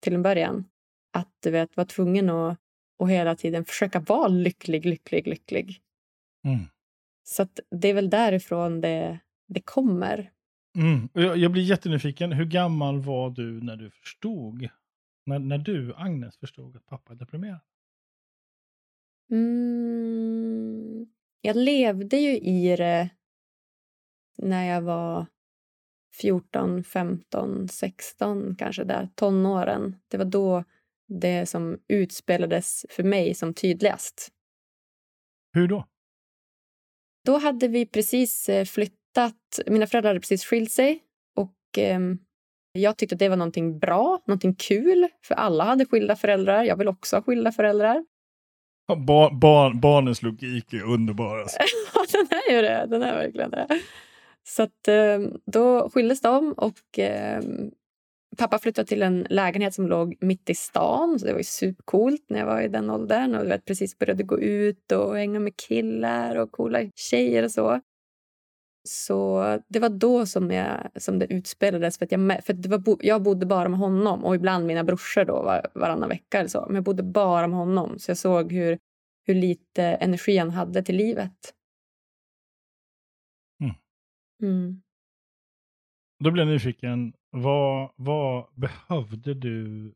till 0.00 0.14
en 0.14 0.22
början. 0.22 0.64
Att 1.12 1.32
du 1.42 1.50
vet, 1.50 1.76
vara 1.76 1.86
tvungen 1.86 2.30
att 2.30 2.58
och 3.00 3.10
hela 3.10 3.36
tiden 3.36 3.64
försöka 3.64 4.00
vara 4.00 4.28
lycklig, 4.28 4.86
lycklig, 4.86 5.26
lycklig. 5.26 5.80
Mm. 6.44 6.60
Så 7.24 7.46
det 7.70 7.88
är 7.88 7.94
väl 7.94 8.10
därifrån 8.10 8.80
det, 8.80 9.18
det 9.48 9.60
kommer. 9.60 10.30
Mm. 10.76 11.08
Jag, 11.12 11.36
jag, 11.36 11.52
blir 11.52 11.62
jättenyfiken. 11.62 12.32
Hur 12.32 12.44
gammal 12.44 13.00
var 13.00 13.30
du 13.30 13.62
när 13.62 13.76
du 13.76 13.90
förstod? 13.90 14.68
När, 15.26 15.38
när 15.38 15.58
du, 15.58 15.94
Agnes, 15.94 16.36
förstod 16.36 16.76
att 16.76 16.86
pappa 16.86 17.12
är 17.12 17.16
deprimerad? 17.16 17.60
Mm. 19.30 21.06
Jag 21.40 21.56
levde 21.56 22.16
ju 22.16 22.38
i 22.38 22.76
det 22.76 23.10
när 24.38 24.64
jag 24.64 24.82
var 24.82 25.26
14, 26.20 26.84
15, 26.84 27.68
16 27.68 28.56
kanske 28.56 28.84
där, 28.84 29.08
tonåren. 29.14 29.96
Det 30.08 30.16
var 30.16 30.24
då 30.24 30.64
det 31.08 31.46
som 31.46 31.78
utspelades 31.88 32.86
för 32.90 33.02
mig 33.02 33.34
som 33.34 33.54
tydligast. 33.54 34.28
Hur 35.52 35.68
då? 35.68 35.86
Då 37.24 37.38
hade 37.38 37.68
vi 37.68 37.86
precis 37.86 38.48
eh, 38.48 38.64
flyttat. 39.10 39.66
Mina 39.66 39.86
föräldrar 39.86 40.10
hade 40.10 40.20
precis 40.20 40.44
skilt 40.44 40.70
sig. 40.70 41.02
Och 41.36 41.78
eh, 41.78 42.00
Jag 42.72 42.96
tyckte 42.96 43.14
att 43.14 43.18
det 43.18 43.28
var 43.28 43.36
någonting 43.36 43.78
bra, 43.78 44.22
någonting 44.26 44.54
kul. 44.54 45.08
För 45.24 45.34
alla 45.34 45.64
hade 45.64 45.86
skilda 45.86 46.16
föräldrar. 46.16 46.64
Jag 46.64 46.76
vill 46.76 46.88
också 46.88 47.16
ha 47.16 47.22
skilda 47.22 47.52
föräldrar. 47.52 48.04
Bar, 49.06 49.30
bar, 49.30 49.74
barnens 49.74 50.22
logik 50.22 50.72
är 50.72 50.82
underbar. 50.82 51.38
Alltså. 51.38 51.58
den 52.12 52.38
är 52.48 52.56
ju 52.56 52.62
det. 52.62 52.86
Den 52.88 53.02
är 53.02 53.14
verkligen 53.14 53.50
det. 53.50 53.66
Så 54.42 54.62
att, 54.62 54.88
eh, 54.88 55.18
då 55.46 55.90
skildes 55.90 56.20
de 56.20 56.52
och 56.52 56.98
eh, 56.98 57.42
pappa 58.38 58.58
flyttade 58.58 58.88
till 58.88 59.02
en 59.02 59.26
lägenhet 59.30 59.74
som 59.74 59.86
låg 59.88 60.16
mitt 60.20 60.50
i 60.50 60.54
stan. 60.54 61.18
Så 61.18 61.26
det 61.26 61.32
var 61.32 61.38
ju 61.40 61.44
supercoolt 61.44 62.24
när 62.28 62.38
jag 62.38 62.46
var 62.46 62.60
i 62.60 62.68
den 62.68 62.90
åldern 62.90 63.34
och 63.34 63.46
vet, 63.50 63.64
precis 63.64 63.98
började 63.98 64.22
gå 64.22 64.40
ut 64.40 64.92
och 64.92 65.16
hänga 65.16 65.40
med 65.40 65.56
killar 65.56 66.36
och 66.36 66.52
coola 66.52 66.78
tjejer 66.94 67.42
och 67.42 67.50
så. 67.50 67.80
Så 68.82 69.42
det 69.68 69.78
var 69.78 69.88
då 69.88 70.26
som, 70.26 70.50
jag, 70.50 70.90
som 70.96 71.18
det 71.18 71.32
utspelades. 71.32 71.98
För, 71.98 72.04
att 72.04 72.12
jag, 72.12 72.44
för 72.44 72.52
det 72.52 72.68
var, 72.68 72.96
jag 73.00 73.22
bodde 73.22 73.46
bara 73.46 73.68
med 73.68 73.78
honom 73.78 74.24
och 74.24 74.34
ibland 74.34 74.66
mina 74.66 74.84
brorsor 74.84 75.24
då 75.24 75.42
var, 75.42 75.66
varannan 75.74 76.08
vecka. 76.08 76.38
Eller 76.38 76.48
så. 76.48 76.66
Men 76.66 76.74
jag 76.74 76.84
bodde 76.84 77.02
bara 77.02 77.46
med 77.46 77.58
honom, 77.58 77.98
så 77.98 78.10
jag 78.10 78.18
såg 78.18 78.52
hur, 78.52 78.78
hur 79.26 79.34
lite 79.34 79.82
energi 79.82 80.36
han 80.36 80.50
hade 80.50 80.82
till 80.82 80.96
livet. 80.96 81.54
Mm. 83.60 83.74
Mm. 84.42 84.82
Då 86.24 86.30
blir 86.30 86.44
jag 86.44 86.52
nyfiken. 86.52 87.12
Vad, 87.30 87.92
vad 87.96 88.46
behövde 88.54 89.34
du 89.34 89.92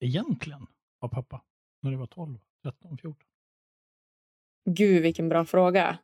egentligen 0.00 0.66
av 1.00 1.08
pappa 1.08 1.42
när 1.82 1.90
du 1.90 1.96
var 1.96 2.06
12, 2.06 2.38
13, 2.62 2.98
14? 2.98 3.28
Gud, 4.70 5.02
vilken 5.02 5.28
bra 5.28 5.44
fråga. 5.44 5.98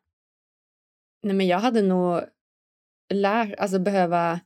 Nej, 1.22 1.34
men 1.34 1.46
jag 1.46 1.58
hade 1.58 1.82
nog 1.82 2.20
lär, 3.14 3.60
alltså 3.60 3.78
behöva 3.78 4.40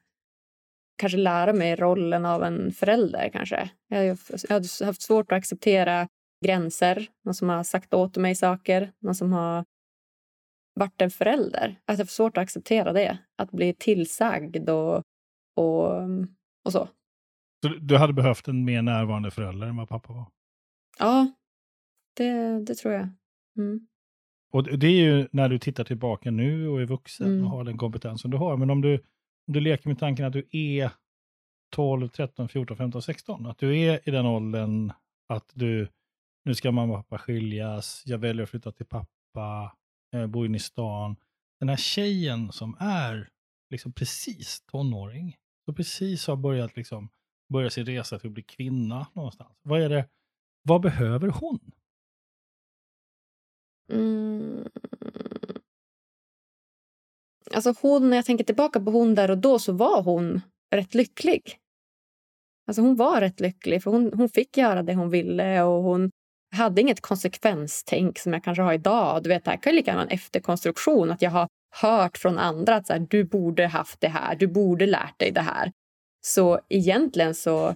kanske 0.97 1.19
lära 1.19 1.53
mig 1.53 1.77
rollen 1.77 2.27
av 2.27 2.43
en 2.43 2.73
förälder. 2.73 3.31
kanske. 3.33 3.71
Jag 3.89 4.19
hade 4.49 4.69
haft 4.85 5.03
svårt 5.03 5.33
att 5.33 5.39
acceptera 5.39 6.09
gränser, 6.45 7.09
någon 7.25 7.35
som 7.35 7.49
har 7.49 7.63
sagt 7.63 7.95
åt 7.95 8.17
mig 8.17 8.35
saker, 8.35 8.93
någon 8.99 9.15
som 9.15 9.33
har 9.33 9.65
varit 10.75 11.03
en 11.03 11.11
förälder. 11.11 11.81
Att 11.85 11.99
jag 11.99 12.05
har 12.05 12.09
svårt 12.09 12.37
att 12.37 12.43
acceptera 12.43 12.93
det, 12.93 13.19
att 13.37 13.51
bli 13.51 13.75
tillsagd 13.75 14.69
och, 14.71 15.03
och, 15.57 15.93
och 16.65 16.73
så. 16.73 16.89
Så 17.63 17.69
du 17.81 17.97
hade 17.97 18.13
behövt 18.13 18.49
en 18.49 18.65
mer 18.65 18.83
närvarande 18.83 19.31
förälder 19.31 19.67
än 19.67 19.77
vad 19.77 19.89
pappa 19.89 20.13
var? 20.13 20.27
Ja, 20.99 21.33
det, 22.17 22.61
det 22.65 22.75
tror 22.75 22.95
jag. 22.95 23.09
Mm. 23.57 23.87
Och 24.55 24.79
det 24.79 24.87
är 24.87 25.03
ju 25.03 25.29
när 25.33 25.49
du 25.49 25.59
tittar 25.59 25.85
tillbaka 25.85 26.31
nu 26.31 26.69
och 26.69 26.81
är 26.81 26.85
vuxen 26.85 27.27
mm. 27.27 27.45
och 27.45 27.51
har 27.51 27.65
den 27.65 27.79
kompetensen 27.79 28.31
du 28.31 28.37
har. 28.37 28.57
Men 28.57 28.71
om 28.71 28.81
du, 28.81 28.95
om 29.47 29.55
du 29.55 29.61
leker 29.61 29.89
med 29.89 29.99
tanken 29.99 30.27
att 30.27 30.33
du 30.33 30.49
är 30.51 30.91
12, 31.71 32.09
13, 32.09 32.49
14, 32.49 32.77
15, 32.77 33.03
16. 33.03 33.47
Att 33.47 33.59
du 33.59 33.79
är 33.79 34.09
i 34.09 34.11
den 34.11 34.27
åldern 34.27 34.93
att 35.29 35.51
du, 35.55 35.89
nu 36.45 36.55
ska 36.55 36.73
mamma 36.73 36.99
och 36.99 37.09
pappa 37.09 37.19
skiljas, 37.19 38.03
jag 38.07 38.19
väljer 38.19 38.43
att 38.43 38.51
flytta 38.51 38.73
till 38.73 38.87
pappa, 38.87 39.77
eh, 40.15 40.27
bo 40.27 40.45
inne 40.45 40.57
i 40.57 40.61
stan. 40.61 41.17
Den 41.61 41.69
här 41.69 41.77
tjejen 41.77 42.53
som 42.53 42.77
är 42.81 43.29
liksom 43.71 43.93
precis 43.93 44.63
tonåring, 44.67 45.37
så 45.65 45.73
precis 45.73 46.27
har 46.27 46.37
börjat 46.37 46.77
liksom 46.77 47.09
börja 47.53 47.71
sin 47.71 47.87
resa 47.87 48.19
till 48.19 48.29
att 48.29 48.35
bli 48.35 48.43
kvinna 48.43 49.07
någonstans. 49.13 49.59
Vad 49.63 49.83
är 49.83 49.89
det, 49.89 50.09
vad 50.63 50.81
behöver 50.81 51.29
hon? 51.29 51.73
Mm. 53.93 54.69
Alltså 57.55 57.75
hon, 57.81 58.11
när 58.11 58.17
jag 58.17 58.25
tänker 58.25 58.45
tillbaka 58.45 58.81
på 58.81 58.91
hon 58.91 59.15
där 59.15 59.31
och 59.31 59.39
då 59.39 59.59
så 59.59 59.73
var 59.73 60.03
hon 60.03 60.41
rätt 60.75 60.95
lycklig. 60.95 61.59
Alltså 62.67 62.83
hon 62.83 62.97
var 62.97 63.21
rätt 63.21 63.41
lycklig 63.41 63.83
för 63.83 63.91
hon, 63.91 64.13
hon 64.15 64.29
fick 64.29 64.57
göra 64.57 64.83
det 64.83 64.95
hon 64.95 65.11
ville 65.11 65.63
och 65.63 65.83
hon 65.83 66.11
hade 66.55 66.81
inget 66.81 67.01
konsekvenstänk 67.01 68.19
som 68.19 68.33
jag 68.33 68.45
kanske 68.45 68.63
har 68.63 68.73
idag. 68.73 69.23
Du 69.23 69.29
vet, 69.29 69.45
det 69.45 69.51
här 69.51 69.63
kan 69.63 69.75
lika 69.75 69.91
gärna 69.91 70.03
vara 70.03 70.11
en 70.11 70.15
efterkonstruktion. 70.15 71.11
Att 71.11 71.23
jag 71.23 71.31
har 71.31 71.49
hört 71.83 72.19
från 72.19 72.39
andra 72.39 72.75
att 72.75 72.87
så 72.87 72.93
här, 72.93 73.07
du 73.11 73.25
borde 73.25 73.67
haft 73.67 74.01
det 74.01 74.09
här, 74.09 74.35
du 74.37 74.47
borde 74.47 74.87
lärt 74.87 75.19
dig 75.19 75.31
det 75.31 75.41
här. 75.41 75.73
Så 76.27 76.61
egentligen 76.69 77.35
så 77.35 77.75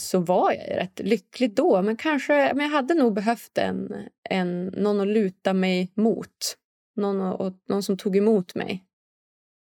så 0.00 0.18
var 0.18 0.52
jag 0.52 0.76
rätt 0.76 1.00
lycklig 1.00 1.54
då. 1.54 1.82
Men 1.82 1.96
kanske, 1.96 2.54
men 2.54 2.64
jag 2.64 2.72
hade 2.72 2.94
nog 2.94 3.14
behövt 3.14 3.58
en, 3.58 4.08
en, 4.30 4.66
någon 4.66 5.00
att 5.00 5.06
luta 5.06 5.52
mig 5.52 5.92
mot. 5.94 6.58
Någon, 6.96 7.20
och, 7.20 7.52
någon 7.68 7.82
som 7.82 7.96
tog 7.96 8.16
emot 8.16 8.54
mig 8.54 8.84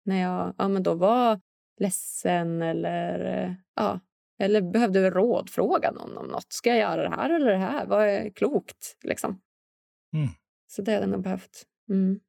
när 0.06 0.22
jag 0.22 0.54
ja, 0.58 0.68
men 0.68 0.84
då 0.84 0.94
var 0.94 1.40
ledsen 1.80 2.62
eller, 2.62 3.56
ja, 3.76 4.00
eller 4.40 4.62
behövde 4.62 5.10
råd. 5.10 5.50
Fråga 5.50 5.92
någon 5.92 6.18
om 6.18 6.28
något. 6.28 6.54
Ska 6.54 6.70
jag 6.70 6.80
göra 6.80 7.10
det 7.10 7.16
här 7.16 7.30
eller 7.30 7.52
det 7.52 7.58
här? 7.58 7.86
Vad 7.86 8.08
är 8.08 8.30
klokt? 8.30 8.98
Liksom. 9.04 9.42
Mm. 10.14 10.28
Så 10.68 10.82
det 10.82 10.92
hade 10.92 11.04
jag 11.04 11.12
nog 11.12 11.24
behövt. 11.24 11.64
Mm. 11.90 12.20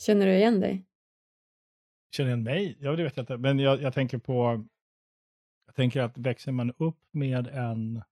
Känner 0.00 0.26
du 0.26 0.34
igen 0.34 0.60
dig? 0.60 0.84
Känner 2.16 2.28
igen 2.28 2.42
mig? 2.42 2.76
Ja, 2.80 2.96
det 2.96 3.02
vet 3.02 3.16
jag 3.16 3.22
inte. 3.22 3.36
Men 3.36 3.58
jag, 3.58 3.82
jag 3.82 3.94
tänker 3.94 4.18
på 4.18 4.64
jag 5.74 5.82
tänker 5.82 6.00
att 6.00 6.18
växer 6.18 6.52
man 6.52 6.72
upp 6.78 7.00
med 7.10 7.46
en, 7.46 8.02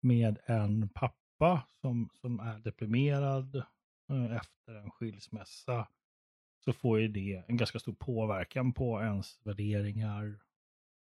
med 0.00 0.38
en 0.44 0.88
pappa 0.88 1.66
som, 1.80 2.10
som 2.14 2.40
är 2.40 2.58
deprimerad 2.58 3.56
eh, 4.10 4.36
efter 4.36 4.74
en 4.74 4.90
skilsmässa 4.90 5.88
så 6.64 6.72
får 6.72 7.00
ju 7.00 7.08
det 7.08 7.44
en 7.48 7.56
ganska 7.56 7.78
stor 7.78 7.92
påverkan 7.92 8.72
på 8.72 9.00
ens 9.00 9.38
värderingar. 9.44 10.40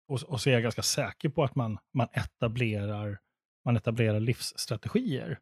Och, 0.08 0.22
och 0.22 0.40
så 0.40 0.50
är 0.50 0.54
jag 0.54 0.62
ganska 0.62 0.82
säker 0.82 1.28
på 1.28 1.44
att 1.44 1.54
man, 1.54 1.78
man, 1.92 2.08
etablerar, 2.12 3.20
man 3.64 3.76
etablerar 3.76 4.20
livsstrategier. 4.20 5.40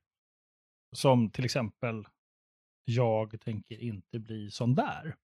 Som 0.92 1.30
till 1.30 1.44
exempel, 1.44 2.06
jag 2.84 3.40
tänker 3.40 3.78
inte 3.78 4.18
bli 4.18 4.50
sån 4.50 4.74
där. 4.74 5.16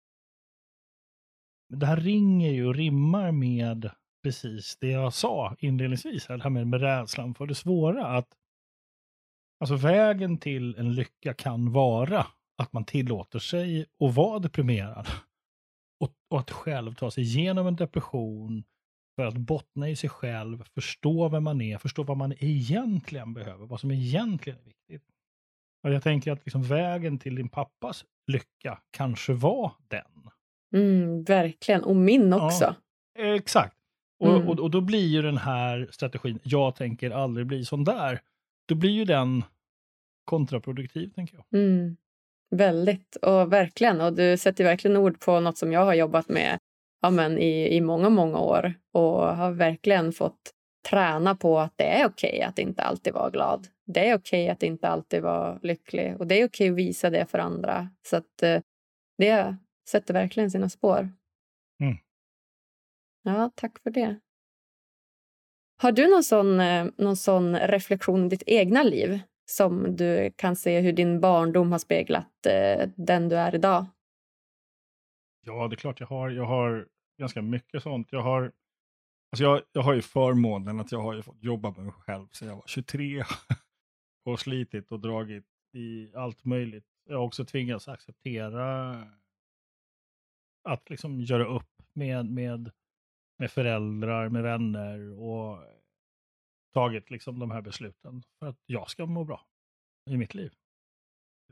Det 1.68 1.86
här 1.86 1.96
ringer 1.96 2.50
ju 2.50 2.66
och 2.66 2.74
rimmar 2.74 3.32
med 3.32 3.90
precis 4.22 4.76
det 4.76 4.90
jag 4.90 5.12
sa 5.12 5.56
inledningsvis, 5.58 6.26
det 6.26 6.42
här 6.42 6.50
med, 6.50 6.66
med 6.66 6.80
rädslan 6.80 7.34
för 7.34 7.46
det 7.46 7.54
svåra. 7.54 8.06
Att, 8.06 8.28
alltså 9.60 9.76
vägen 9.76 10.38
till 10.38 10.74
en 10.78 10.94
lycka 10.94 11.34
kan 11.34 11.72
vara 11.72 12.26
att 12.58 12.72
man 12.72 12.84
tillåter 12.84 13.38
sig 13.38 13.86
att 14.04 14.14
vara 14.14 14.38
deprimerad. 14.38 15.08
Och, 16.00 16.12
och 16.30 16.40
att 16.40 16.50
själv 16.50 16.94
ta 16.94 17.10
sig 17.10 17.24
igenom 17.24 17.66
en 17.66 17.76
depression 17.76 18.64
för 19.16 19.26
att 19.26 19.36
bottna 19.36 19.88
i 19.88 19.96
sig 19.96 20.10
själv, 20.10 20.64
förstå 20.74 21.28
vem 21.28 21.44
man 21.44 21.60
är, 21.60 21.78
förstå 21.78 22.02
vad 22.02 22.16
man 22.16 22.34
egentligen 22.38 23.34
behöver, 23.34 23.66
vad 23.66 23.80
som 23.80 23.90
egentligen 23.90 24.58
är 24.58 24.64
viktigt. 24.64 25.02
Och 25.82 25.92
jag 25.92 26.02
tänker 26.02 26.32
att 26.32 26.44
liksom 26.44 26.62
vägen 26.62 27.18
till 27.18 27.34
din 27.34 27.48
pappas 27.48 28.04
lycka 28.26 28.80
kanske 28.90 29.32
var 29.32 29.72
den. 29.88 30.30
Mm, 30.74 31.24
verkligen, 31.24 31.84
och 31.84 31.96
min 31.96 32.32
också. 32.32 32.74
Ja, 33.18 33.24
exakt. 33.24 33.77
Och, 34.20 34.36
mm. 34.36 34.48
och, 34.48 34.60
och, 34.60 34.70
då 34.70 34.80
blir 34.80 35.06
ju 35.06 35.22
den 35.22 35.36
här 35.36 35.88
strategin, 35.90 36.38
jag 36.42 36.76
tänker 36.76 37.10
aldrig 37.10 37.46
bli 37.46 37.64
sån 37.64 37.84
där, 37.84 38.20
då 38.68 38.74
blir 38.74 38.90
ju 38.90 39.04
den 39.04 39.44
kontraproduktiv, 40.24 41.10
tänker 41.14 41.36
jag. 41.36 41.60
Mm. 41.60 41.96
Väldigt, 42.50 43.16
och 43.16 43.52
verkligen. 43.52 44.00
Och 44.00 44.12
du 44.12 44.36
sätter 44.36 44.64
verkligen 44.64 44.96
ord 44.96 45.20
på 45.20 45.40
något 45.40 45.58
som 45.58 45.72
jag 45.72 45.84
har 45.84 45.94
jobbat 45.94 46.28
med 46.28 46.58
ja, 47.00 47.10
men 47.10 47.38
i, 47.38 47.76
i 47.76 47.80
många, 47.80 48.10
många 48.10 48.38
år 48.38 48.74
och 48.92 49.36
har 49.36 49.50
verkligen 49.50 50.12
fått 50.12 50.54
träna 50.90 51.34
på 51.34 51.58
att 51.58 51.72
det 51.76 51.84
är 51.84 52.06
okej 52.06 52.30
okay 52.30 52.40
att 52.40 52.58
inte 52.58 52.82
alltid 52.82 53.12
vara 53.12 53.30
glad. 53.30 53.68
Det 53.86 54.08
är 54.08 54.16
okej 54.16 54.44
okay 54.44 54.48
att 54.48 54.62
inte 54.62 54.88
alltid 54.88 55.22
vara 55.22 55.58
lycklig 55.62 56.16
och 56.18 56.26
det 56.26 56.34
är 56.34 56.46
okej 56.46 56.70
okay 56.70 56.70
att 56.70 56.88
visa 56.88 57.10
det 57.10 57.26
för 57.26 57.38
andra. 57.38 57.88
Så 58.02 58.16
att 58.16 58.42
eh, 58.42 58.60
det 59.18 59.56
sätter 59.88 60.14
verkligen 60.14 60.50
sina 60.50 60.68
spår. 60.68 61.10
Mm. 61.80 61.96
Ja, 63.22 63.50
tack 63.54 63.78
för 63.78 63.90
det. 63.90 64.20
Har 65.76 65.92
du 65.92 66.10
någon 66.10 66.24
sån, 66.24 66.60
eh, 66.60 66.86
någon 66.96 67.16
sån 67.16 67.56
reflektion 67.56 68.26
i 68.26 68.28
ditt 68.28 68.42
egna 68.46 68.82
liv 68.82 69.20
som 69.50 69.96
du 69.96 70.32
kan 70.36 70.56
se 70.56 70.80
hur 70.80 70.92
din 70.92 71.20
barndom 71.20 71.72
har 71.72 71.78
speglat 71.78 72.46
eh, 72.46 72.88
den 72.96 73.28
du 73.28 73.36
är 73.36 73.54
idag? 73.54 73.86
Ja, 75.46 75.68
det 75.68 75.74
är 75.74 75.76
klart 75.76 76.00
jag 76.00 76.06
har. 76.06 76.30
Jag 76.30 76.44
har 76.44 76.88
ganska 77.18 77.42
mycket 77.42 77.82
sånt. 77.82 78.08
Jag 78.10 78.22
har, 78.22 78.42
alltså 79.32 79.44
jag, 79.44 79.62
jag 79.72 79.82
har 79.82 79.94
ju 79.94 80.02
förmånen 80.02 80.80
att 80.80 80.92
jag 80.92 81.02
har 81.02 81.22
fått 81.22 81.42
jobba 81.42 81.70
med 81.70 81.84
mig 81.84 81.94
själv 81.94 82.26
sedan 82.32 82.48
jag 82.48 82.56
var 82.56 82.66
23 82.66 83.24
och 84.24 84.40
slitit 84.40 84.92
och 84.92 85.00
dragit 85.00 85.46
i 85.72 86.14
allt 86.14 86.44
möjligt. 86.44 86.86
Jag 87.04 87.16
har 87.16 87.24
också 87.24 87.44
tvingats 87.44 87.88
acceptera 87.88 88.96
att 90.64 90.90
liksom 90.90 91.20
göra 91.20 91.44
upp 91.44 91.82
med, 91.92 92.26
med 92.26 92.70
med 93.38 93.50
föräldrar, 93.50 94.28
med 94.28 94.42
vänner 94.42 95.20
och 95.20 95.64
tagit 96.72 97.10
liksom 97.10 97.38
de 97.38 97.50
här 97.50 97.62
besluten 97.62 98.22
för 98.38 98.46
att 98.46 98.62
jag 98.66 98.90
ska 98.90 99.06
må 99.06 99.24
bra 99.24 99.46
i 100.10 100.16
mitt 100.16 100.34
liv. 100.34 100.54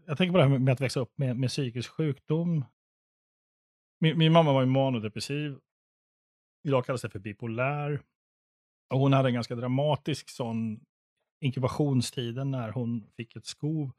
Jag 0.04 0.18
tänker 0.18 0.32
på 0.32 0.38
det 0.38 0.44
här 0.44 0.58
med 0.58 0.72
att 0.72 0.80
växa 0.80 1.00
upp 1.00 1.18
med, 1.18 1.36
med 1.36 1.50
psykisk 1.50 1.90
sjukdom. 1.90 2.64
Min, 4.00 4.18
min 4.18 4.32
mamma 4.32 4.52
var 4.52 4.60
ju 4.60 4.66
manodepressiv. 4.66 5.58
Idag 6.68 6.86
kallas 6.86 7.02
det 7.02 7.10
för 7.10 7.18
bipolär. 7.18 8.02
Och 8.94 9.00
hon 9.00 9.12
hade 9.12 9.28
en 9.28 9.34
ganska 9.34 9.54
dramatisk 9.54 10.28
sån 10.28 10.80
inkubationstiden 11.40 12.50
när 12.50 12.70
hon 12.70 13.10
fick 13.16 13.36
ett 13.36 13.46
skov. 13.46 13.90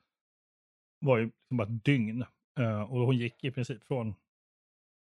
var 1.00 1.18
ju 1.18 1.24
liksom 1.26 1.58
bara 1.58 1.68
ett 1.68 1.86
dygn. 1.86 2.26
Uh, 2.60 2.82
och 2.82 3.00
hon 3.00 3.18
gick 3.18 3.44
i 3.44 3.52
princip 3.52 3.84
från, 3.84 4.16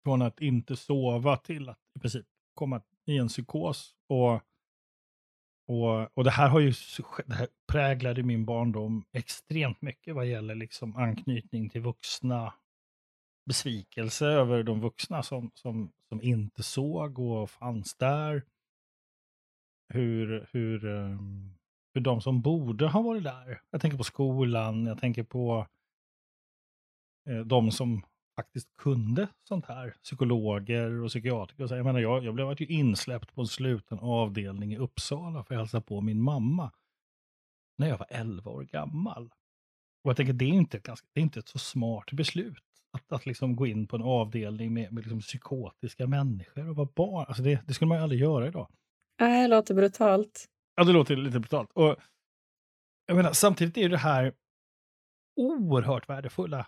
från 0.04 0.22
att 0.22 0.40
inte 0.40 0.76
sova 0.76 1.36
till 1.36 1.68
att 1.68 1.78
i 1.94 2.00
princip 2.00 2.26
komma 2.58 2.80
i 3.06 3.18
en 3.18 3.28
psykos. 3.28 3.94
Och 4.08 4.42
Och, 5.70 6.18
och 6.18 6.24
det 6.24 6.30
här 6.30 6.48
har 6.48 6.60
ju 6.60 6.72
det 7.26 7.34
här 7.34 7.48
präglade 7.72 8.22
min 8.22 8.44
barndom 8.44 9.04
extremt 9.12 9.82
mycket 9.82 10.14
vad 10.14 10.26
gäller 10.26 10.54
liksom 10.54 10.96
anknytning 10.96 11.68
till 11.70 11.82
vuxna, 11.82 12.54
besvikelse 13.46 14.26
över 14.26 14.62
de 14.62 14.80
vuxna 14.80 15.22
som, 15.22 15.50
som, 15.54 15.92
som 16.08 16.22
inte 16.22 16.62
såg 16.62 17.18
och 17.18 17.50
fanns 17.50 17.94
där. 17.94 18.42
Hur, 19.94 20.48
hur, 20.52 20.86
ehm, 20.86 21.54
hur 21.94 22.00
de 22.00 22.20
som 22.20 22.40
borde 22.40 22.88
ha 22.88 23.02
varit 23.02 23.24
där, 23.24 23.60
jag 23.70 23.80
tänker 23.80 23.98
på 23.98 24.04
skolan, 24.04 24.86
jag 24.86 24.98
tänker 24.98 25.24
på 25.24 25.66
eh, 27.28 27.44
de 27.44 27.70
som 27.70 28.02
faktiskt 28.38 28.76
kunde 28.76 29.28
sånt 29.48 29.66
här, 29.66 29.94
psykologer 30.02 31.02
och 31.02 31.08
psykiatriker. 31.08 31.76
Jag 31.76 31.84
menar, 31.86 32.00
jag, 32.00 32.24
jag 32.24 32.34
blev 32.34 32.60
ju 32.60 32.66
insläppt 32.66 33.34
på 33.34 33.40
en 33.40 33.46
sluten 33.46 33.98
avdelning 33.98 34.72
i 34.72 34.78
Uppsala 34.78 35.44
för 35.44 35.54
att 35.54 35.60
hälsa 35.60 35.80
på 35.80 36.00
min 36.00 36.22
mamma 36.22 36.72
när 37.78 37.88
jag 37.88 37.98
var 37.98 38.06
11 38.10 38.50
år 38.50 38.62
gammal. 38.62 39.30
Och 40.04 40.10
jag 40.10 40.16
tänker, 40.16 40.32
det 40.32 40.44
är 40.44 40.48
inte 40.48 40.76
ett, 40.76 40.82
ganska, 40.82 41.06
det 41.12 41.20
är 41.20 41.22
inte 41.22 41.38
ett 41.38 41.48
så 41.48 41.58
smart 41.58 42.12
beslut 42.12 42.64
att, 42.92 43.12
att 43.12 43.26
liksom 43.26 43.56
gå 43.56 43.66
in 43.66 43.86
på 43.86 43.96
en 43.96 44.02
avdelning 44.02 44.74
med, 44.74 44.92
med 44.92 45.04
liksom 45.04 45.20
psykotiska 45.20 46.06
människor 46.06 46.68
och 46.68 46.76
vara 46.76 46.88
barn. 46.94 47.24
Alltså 47.28 47.42
det, 47.42 47.66
det 47.66 47.74
skulle 47.74 47.88
man 47.88 47.98
ju 47.98 48.02
aldrig 48.02 48.20
göra 48.20 48.46
idag. 48.46 48.68
Nej, 49.20 49.42
det 49.42 49.48
låter 49.48 49.74
brutalt. 49.74 50.44
Ja, 50.76 50.84
det 50.84 50.92
låter 50.92 51.16
lite 51.16 51.40
brutalt. 51.40 51.70
Och 51.72 51.96
jag 53.06 53.16
menar, 53.16 53.32
samtidigt 53.32 53.76
är 53.76 53.88
det 53.88 53.98
här 53.98 54.34
oerhört 55.36 56.08
värdefulla 56.08 56.66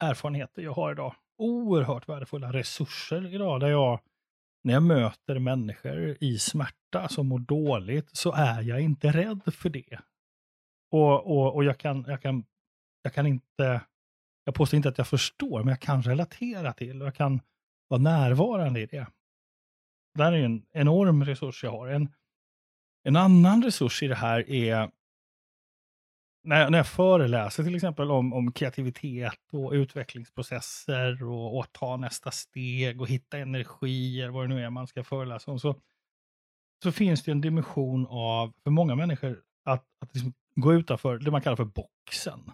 erfarenheter 0.00 0.62
jag 0.62 0.72
har 0.72 0.92
idag. 0.92 1.14
Oerhört 1.38 2.08
värdefulla 2.08 2.52
resurser 2.52 3.34
idag 3.34 3.60
där 3.60 3.68
jag, 3.68 4.00
när 4.64 4.74
jag 4.74 4.82
möter 4.82 5.38
människor 5.38 6.16
i 6.20 6.38
smärta 6.38 7.08
som 7.08 7.26
mår 7.26 7.38
dåligt, 7.38 8.16
så 8.16 8.32
är 8.32 8.62
jag 8.62 8.80
inte 8.80 9.10
rädd 9.12 9.54
för 9.54 9.68
det. 9.68 9.98
Och, 10.90 11.26
och, 11.26 11.54
och 11.54 11.64
jag, 11.64 11.78
kan, 11.78 12.04
jag, 12.08 12.22
kan, 12.22 12.44
jag 13.02 13.14
kan 13.14 13.26
inte, 13.26 13.80
jag 14.44 14.54
påstår 14.54 14.76
inte 14.76 14.88
att 14.88 14.98
jag 14.98 15.08
förstår, 15.08 15.58
men 15.58 15.68
jag 15.68 15.80
kan 15.80 16.02
relatera 16.02 16.72
till 16.72 17.02
och 17.02 17.06
jag 17.06 17.14
kan 17.14 17.40
vara 17.88 18.00
närvarande 18.00 18.80
i 18.80 18.86
det. 18.86 19.06
Det 20.14 20.22
här 20.22 20.32
är 20.32 20.44
en 20.44 20.66
enorm 20.72 21.24
resurs 21.24 21.64
jag 21.64 21.70
har. 21.70 21.88
En, 21.88 22.08
en 23.02 23.16
annan 23.16 23.62
resurs 23.62 24.02
i 24.02 24.06
det 24.06 24.14
här 24.14 24.50
är 24.50 24.90
när, 26.42 26.70
när 26.70 26.78
jag 26.78 26.86
föreläser 26.86 27.64
till 27.64 27.74
exempel 27.74 28.10
om, 28.10 28.32
om 28.32 28.52
kreativitet 28.52 29.38
och 29.52 29.72
utvecklingsprocesser 29.72 31.24
och, 31.24 31.58
och 31.58 31.72
ta 31.72 31.96
nästa 31.96 32.30
steg 32.30 33.00
och 33.00 33.08
hitta 33.08 33.38
energier, 33.38 34.28
vad 34.28 34.44
det 34.44 34.54
nu 34.54 34.64
är 34.64 34.70
man 34.70 34.86
ska 34.86 35.04
föreläsa 35.04 35.50
om, 35.50 35.60
så, 35.60 35.74
så 36.82 36.92
finns 36.92 37.22
det 37.22 37.30
en 37.30 37.40
dimension 37.40 38.06
av, 38.10 38.52
för 38.62 38.70
många 38.70 38.94
människor, 38.94 39.42
att, 39.64 39.84
att 40.00 40.14
liksom 40.14 40.32
gå 40.54 40.74
utanför 40.74 41.18
det 41.18 41.30
man 41.30 41.42
kallar 41.42 41.56
för 41.56 41.64
boxen. 41.64 42.52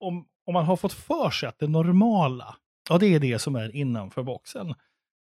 Om, 0.00 0.28
om 0.46 0.54
man 0.54 0.64
har 0.64 0.76
fått 0.76 0.92
för 0.92 1.30
sig 1.30 1.48
att 1.48 1.58
det 1.58 1.68
normala, 1.68 2.56
ja 2.88 2.98
det 2.98 3.06
är 3.06 3.20
det 3.20 3.38
som 3.38 3.56
är 3.56 3.76
innanför 3.76 4.22
boxen. 4.22 4.74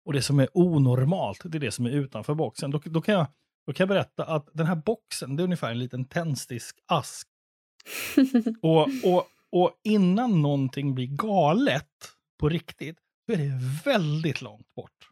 Och 0.04 0.12
det 0.12 0.22
som 0.22 0.38
är 0.38 0.48
onormalt, 0.54 1.40
det 1.44 1.58
är 1.58 1.60
det 1.60 1.70
som 1.70 1.86
är 1.86 1.90
utanför 1.90 2.34
boxen. 2.34 2.70
Då, 2.70 2.80
då 2.84 3.00
kan 3.00 3.14
jag 3.14 3.26
då 3.66 3.72
kan 3.72 3.84
jag 3.84 3.88
berätta 3.88 4.24
att 4.24 4.48
den 4.52 4.66
här 4.66 4.76
boxen, 4.76 5.36
det 5.36 5.42
är 5.42 5.44
ungefär 5.44 5.70
en 5.70 5.78
liten 5.78 6.04
tändsticksask. 6.04 7.28
och, 8.62 8.88
och, 9.04 9.28
och 9.50 9.80
innan 9.82 10.42
någonting 10.42 10.94
blir 10.94 11.06
galet 11.06 12.12
på 12.38 12.48
riktigt, 12.48 12.98
så 13.26 13.32
är 13.32 13.36
det 13.36 13.60
väldigt 13.84 14.42
långt 14.42 14.74
bort. 14.74 15.10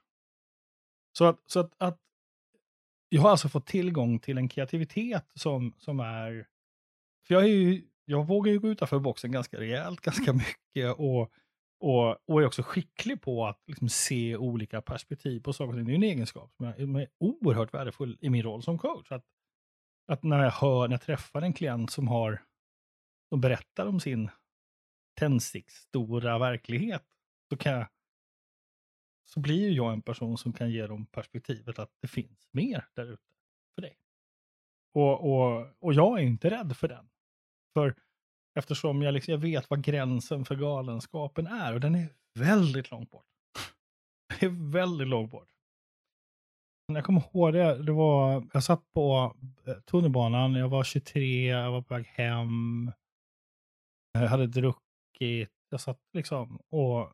Så 1.18 1.24
att, 1.24 1.40
så 1.46 1.60
att, 1.60 1.74
att 1.78 1.98
jag 3.08 3.22
har 3.22 3.30
alltså 3.30 3.48
fått 3.48 3.66
tillgång 3.66 4.18
till 4.18 4.38
en 4.38 4.48
kreativitet 4.48 5.26
som, 5.34 5.74
som 5.78 6.00
är... 6.00 6.46
För 7.26 7.34
jag, 7.34 7.42
är 7.42 7.48
ju, 7.48 7.84
jag 8.04 8.26
vågar 8.26 8.52
ju 8.52 8.58
gå 8.58 8.68
utanför 8.68 8.98
boxen 8.98 9.32
ganska 9.32 9.60
rejält, 9.60 10.00
ganska 10.00 10.32
mycket 10.32 10.96
och 10.98 11.32
och, 11.80 12.30
och 12.30 12.42
är 12.42 12.46
också 12.46 12.62
skicklig 12.62 13.22
på 13.22 13.46
att 13.46 13.62
liksom 13.66 13.88
se 13.88 14.36
olika 14.36 14.82
perspektiv 14.82 15.40
på 15.40 15.52
saker. 15.52 15.78
Det 15.78 15.92
är 15.92 15.94
en 15.94 16.02
egenskap 16.02 16.54
som 16.56 16.66
är, 16.96 17.08
oerhört 17.18 17.74
värdefull 17.74 18.18
i 18.20 18.30
min 18.30 18.42
roll 18.42 18.62
som 18.62 18.78
coach. 18.78 19.12
Att, 19.12 19.24
att 20.06 20.22
när 20.22 20.44
jag 20.44 20.50
hör, 20.50 20.88
när 20.88 20.94
jag 20.94 21.02
träffar 21.02 21.42
en 21.42 21.52
klient 21.52 21.90
som 21.90 22.08
har, 22.08 22.42
som 23.28 23.40
berättar 23.40 23.86
om 23.86 24.00
sin 24.00 24.30
tändsticksstora 25.14 26.38
verklighet, 26.38 27.04
så 27.48 27.56
kan 27.56 27.72
jag, 27.72 27.86
så 29.24 29.40
blir 29.40 29.70
jag 29.70 29.92
en 29.92 30.02
person 30.02 30.38
som 30.38 30.52
kan 30.52 30.70
ge 30.70 30.86
dem 30.86 31.06
perspektivet 31.06 31.78
att 31.78 31.92
det 32.00 32.08
finns 32.08 32.48
mer 32.52 32.88
där 32.94 33.12
ute 33.12 33.22
för 33.74 33.82
dig. 33.82 33.98
Och, 34.92 35.32
och, 35.32 35.66
och 35.78 35.94
jag 35.94 36.18
är 36.18 36.22
inte 36.22 36.50
rädd 36.50 36.76
för 36.76 36.88
den. 36.88 37.08
För 37.74 37.94
Eftersom 38.58 39.02
jag, 39.02 39.14
liksom, 39.14 39.32
jag 39.32 39.38
vet 39.38 39.70
vad 39.70 39.82
gränsen 39.82 40.44
för 40.44 40.56
galenskapen 40.56 41.46
är 41.46 41.74
och 41.74 41.80
den 41.80 41.94
är 41.94 42.08
väldigt 42.38 42.90
långt 42.90 43.10
bort. 43.10 43.26
Det 44.40 44.46
är 44.46 44.72
väldigt 44.72 45.08
långt 45.08 45.30
bort. 45.30 45.48
Jag 46.94 47.04
kommer 47.04 47.22
ihåg 47.34 47.52
det, 47.52 47.82
det 47.82 47.92
var, 47.92 48.46
jag 48.52 48.64
satt 48.64 48.92
på 48.92 49.36
eh, 49.66 49.74
tunnelbanan, 49.74 50.54
jag 50.54 50.68
var 50.68 50.84
23, 50.84 51.46
jag 51.46 51.70
var 51.70 51.82
på 51.82 51.94
väg 51.94 52.06
hem. 52.06 52.92
Jag 54.12 54.28
hade 54.28 54.46
druckit, 54.46 55.50
jag 55.70 55.80
satt 55.80 56.00
liksom 56.12 56.60
och, 56.70 57.12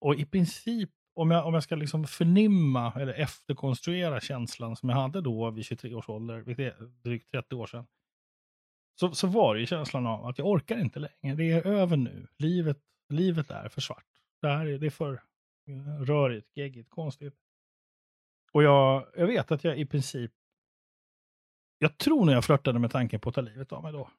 och 0.00 0.14
i 0.14 0.26
princip, 0.26 0.90
om 1.14 1.30
jag, 1.30 1.46
om 1.46 1.54
jag 1.54 1.62
ska 1.62 1.74
liksom 1.74 2.06
förnimma 2.06 2.92
eller 2.92 3.12
efterkonstruera 3.12 4.20
känslan 4.20 4.76
som 4.76 4.88
jag 4.88 4.96
hade 4.96 5.20
då 5.20 5.50
vid 5.50 5.64
23 5.64 5.94
års 5.94 6.08
ålder, 6.08 6.40
vilket 6.40 6.80
är 6.80 6.86
drygt 6.86 7.30
30 7.30 7.54
år 7.54 7.66
sedan, 7.66 7.86
så, 8.94 9.14
så 9.14 9.26
var 9.26 9.54
det 9.54 9.60
ju 9.60 9.66
känslan 9.66 10.06
av 10.06 10.26
att 10.26 10.38
jag 10.38 10.46
orkar 10.46 10.78
inte 10.78 10.98
längre. 10.98 11.36
Det 11.36 11.50
är 11.50 11.66
över 11.66 11.96
nu. 11.96 12.26
Livet, 12.38 12.78
livet 13.08 13.50
är 13.50 13.68
för 13.68 13.80
svart. 13.80 14.06
Det 14.40 14.48
här 14.48 14.66
är, 14.66 14.78
det 14.78 14.86
är 14.86 14.90
för 14.90 15.22
eh, 15.68 16.02
rörigt, 16.02 16.56
geggigt, 16.56 16.90
konstigt. 16.90 17.34
Och 18.52 18.62
jag, 18.62 19.06
jag 19.16 19.26
vet 19.26 19.50
att 19.50 19.64
jag 19.64 19.78
i 19.78 19.86
princip, 19.86 20.32
jag 21.78 21.98
tror 21.98 22.24
när 22.24 22.32
jag 22.32 22.44
flörtade 22.44 22.78
med 22.78 22.90
tanken 22.90 23.20
på 23.20 23.28
att 23.28 23.34
ta 23.34 23.40
livet 23.40 23.72
av 23.72 23.82
mig 23.82 23.92
då. 23.92 24.10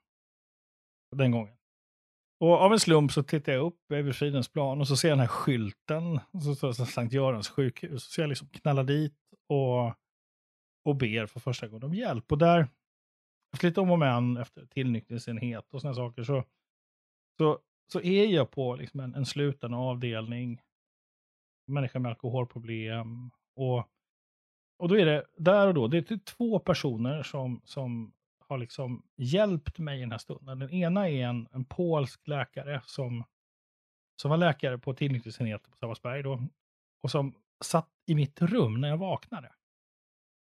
Den 1.15 1.31
gången. 1.31 1.57
Och 2.39 2.51
av 2.51 2.73
en 2.73 2.79
slump 2.79 3.11
så 3.11 3.23
tittar 3.23 3.51
jag 3.53 3.65
upp 3.65 3.91
över 3.91 4.11
Fridens 4.11 4.49
plan 4.49 4.81
och 4.81 4.87
så 4.87 4.97
ser 4.97 5.09
jag 5.09 5.17
den 5.17 5.27
här 5.27 5.27
skylten. 5.27 6.19
Så 6.43 6.55
står 6.55 6.67
det 6.67 6.73
Sankt 6.73 7.13
Görans 7.13 7.49
sjukhus. 7.49 8.03
Så 8.03 8.21
jag 8.21 8.29
liksom 8.29 8.47
knallar 8.47 8.83
dit 8.83 9.17
och, 9.49 9.87
och 10.85 10.95
ber 10.95 11.25
för 11.25 11.39
första 11.39 11.67
gången 11.67 11.83
om 11.83 11.93
hjälp. 11.93 12.31
Och 12.31 12.37
där, 12.37 12.67
efter 13.55 13.67
lite 13.67 13.81
om 13.81 13.91
och 13.91 13.99
men, 13.99 14.37
efter 14.37 14.65
tillnyktringsenhet 14.65 15.73
och 15.73 15.81
sådana 15.81 15.95
saker, 15.95 16.23
så, 16.23 16.43
så, 17.37 17.59
så 17.87 18.01
är 18.01 18.25
jag 18.25 18.51
på 18.51 18.75
liksom 18.75 18.99
en, 18.99 19.15
en 19.15 19.25
sluten 19.25 19.73
avdelning, 19.73 20.61
människa 21.67 21.99
med 21.99 22.09
alkoholproblem. 22.09 23.31
Och, 23.55 23.89
och 24.77 24.89
då 24.89 24.99
är 24.99 25.05
det 25.05 25.25
där 25.37 25.67
och 25.67 25.73
då, 25.73 25.87
det 25.87 25.97
är 25.97 26.01
typ 26.01 26.25
två 26.25 26.59
personer 26.59 27.23
som, 27.23 27.61
som 27.63 28.13
har 28.39 28.57
liksom 28.57 29.03
hjälpt 29.17 29.79
mig 29.79 29.97
i 29.97 30.01
den 30.01 30.11
här 30.11 30.17
stunden. 30.17 30.59
Den 30.59 30.71
ena 30.71 31.09
är 31.09 31.27
en, 31.27 31.47
en 31.51 31.65
polsk 31.65 32.27
läkare 32.27 32.81
som, 32.85 33.23
som 34.21 34.29
var 34.29 34.37
läkare 34.37 34.77
på 34.77 34.93
tillnyktringsenheten 34.93 35.71
på 35.71 35.77
Sabbatsberg 35.77 36.23
då, 36.23 36.47
och 37.03 37.11
som 37.11 37.35
satt 37.63 37.89
i 38.05 38.15
mitt 38.15 38.41
rum 38.41 38.81
när 38.81 38.89
jag 38.89 38.97
vaknade. 38.97 39.51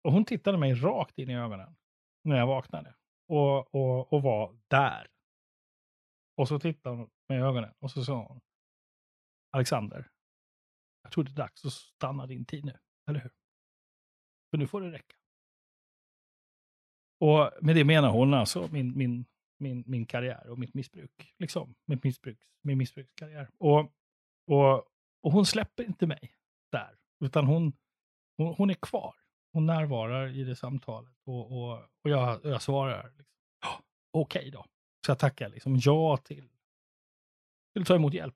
Och 0.03 0.11
hon 0.11 0.25
tittade 0.25 0.57
mig 0.57 0.73
rakt 0.73 1.19
in 1.19 1.29
i 1.29 1.37
ögonen 1.37 1.75
när 2.23 2.37
jag 2.37 2.47
vaknade 2.47 2.93
och, 3.31 3.75
och, 3.75 4.13
och 4.13 4.21
var 4.21 4.57
där. 4.67 5.07
Och 6.37 6.47
så 6.47 6.59
tittade 6.59 6.95
hon 6.95 7.09
med 7.29 7.43
ögonen 7.43 7.73
och 7.79 7.91
så 7.91 8.03
sa 8.03 8.25
hon, 8.25 8.41
Alexander, 9.51 10.11
jag 11.03 11.11
tror 11.11 11.23
det 11.23 11.31
är 11.31 11.35
dags 11.35 11.65
att 11.65 11.73
stanna 11.73 12.27
din 12.27 12.45
tid 12.45 12.65
nu, 12.65 12.79
eller 13.09 13.19
hur? 13.19 13.31
För 14.49 14.57
nu 14.57 14.67
får 14.67 14.81
det 14.81 14.91
räcka. 14.91 15.15
Och 17.19 17.51
med 17.61 17.75
det 17.75 17.85
menar 17.85 18.11
hon 18.11 18.33
alltså 18.33 18.67
min, 18.71 18.97
min, 18.97 19.25
min, 19.57 19.83
min 19.87 20.05
karriär 20.05 20.49
och 20.49 20.59
mitt 20.59 20.73
missbruk. 20.73 21.33
Liksom, 21.39 21.75
mitt 21.85 22.03
missbruks, 22.03 22.45
min 22.61 22.77
missbrukskarriär. 22.77 23.49
Och, 23.57 23.79
och, 24.47 24.75
och 25.21 25.31
hon 25.31 25.45
släpper 25.45 25.83
inte 25.83 26.07
mig 26.07 26.35
där, 26.71 26.97
utan 27.19 27.45
hon, 27.45 27.73
hon, 28.37 28.55
hon 28.55 28.69
är 28.69 28.77
kvar 28.81 29.20
hon 29.53 29.65
närvarar 29.65 30.27
i 30.27 30.43
det 30.43 30.55
samtalet 30.55 31.15
och, 31.25 31.51
och, 31.51 31.71
och 31.73 32.09
jag, 32.09 32.39
jag 32.43 32.61
svarar 32.61 33.11
liksom, 33.17 33.25
okej 34.11 34.39
okay 34.39 34.51
då. 34.51 34.65
Så 35.05 35.11
jag 35.11 35.19
tackar 35.19 35.49
liksom 35.49 35.77
ja 35.77 36.17
till, 36.17 36.49
till 37.73 37.81
att 37.81 37.87
ta 37.87 37.95
emot 37.95 38.13
hjälp. 38.13 38.35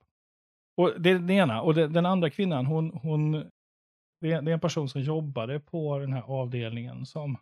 Och 0.78 1.02
det 1.02 1.10
är 1.10 1.14
den 1.14 1.30
ena. 1.30 1.62
Och 1.62 1.74
det, 1.74 1.88
den 1.88 2.06
andra 2.06 2.30
kvinnan, 2.30 2.66
hon, 2.66 2.90
hon 2.94 3.52
det 4.22 4.32
är, 4.32 4.42
det 4.42 4.52
är 4.52 4.54
en 4.54 4.60
person 4.60 4.90
som 4.90 5.02
jobbade 5.02 5.60
på 5.60 6.00
den 6.00 6.14
här 6.14 6.22
avdelningen 6.22 7.06
som, 7.06 7.38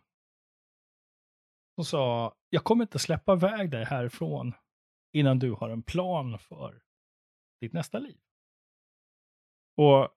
som 1.74 1.84
sa, 1.84 2.34
jag 2.50 2.64
kommer 2.64 2.84
inte 2.84 2.98
släppa 2.98 3.32
iväg 3.32 3.70
dig 3.70 3.84
härifrån 3.84 4.52
innan 5.12 5.38
du 5.38 5.52
har 5.52 5.70
en 5.70 5.82
plan 5.82 6.38
för 6.38 6.82
ditt 7.60 7.72
nästa 7.72 7.98
liv. 7.98 8.18
Och 9.76 10.08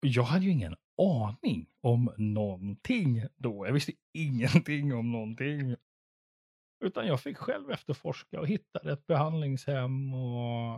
jag 0.00 0.22
hade 0.22 0.44
ju 0.44 0.50
ingen 0.50 0.76
aning 0.98 1.66
om 1.80 2.12
någonting 2.16 3.22
då. 3.36 3.66
Jag 3.66 3.72
visste 3.72 3.92
ingenting 4.12 4.94
om 4.94 5.12
någonting. 5.12 5.76
Utan 6.84 7.06
jag 7.06 7.20
fick 7.20 7.36
själv 7.36 7.70
efterforska 7.70 8.40
och 8.40 8.46
hittade 8.46 8.92
ett 8.92 9.06
behandlingshem 9.06 10.14
och, 10.14 10.74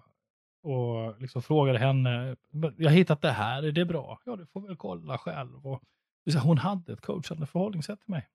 och 0.62 1.20
liksom 1.20 1.42
frågade 1.42 1.78
henne. 1.78 2.36
Jag 2.76 2.90
har 2.90 2.96
hittat 2.96 3.22
det 3.22 3.30
här, 3.30 3.62
är 3.62 3.72
det 3.72 3.84
bra? 3.84 4.20
Ja, 4.24 4.36
du 4.36 4.46
får 4.46 4.60
väl 4.60 4.76
kolla 4.76 5.18
själv. 5.18 5.66
Och, 5.66 5.82
hon 6.42 6.58
hade 6.58 6.92
ett 6.92 7.00
coachande 7.00 7.46
förhållningssätt 7.46 8.00
till 8.00 8.10
mig. 8.10 8.28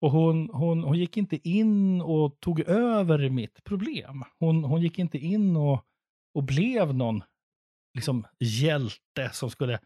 Och 0.00 0.10
hon, 0.10 0.50
hon, 0.52 0.84
hon 0.84 0.98
gick 0.98 1.16
inte 1.16 1.48
in 1.48 2.00
och 2.00 2.40
tog 2.40 2.60
över 2.60 3.28
mitt 3.28 3.64
problem. 3.64 4.24
Hon, 4.38 4.64
hon 4.64 4.82
gick 4.82 4.98
inte 4.98 5.18
in 5.18 5.56
och, 5.56 5.84
och 6.34 6.42
blev 6.42 6.94
någon 6.94 7.22
liksom, 7.94 8.26
hjälte 8.38 9.30
som 9.32 9.50
skulle 9.50 9.78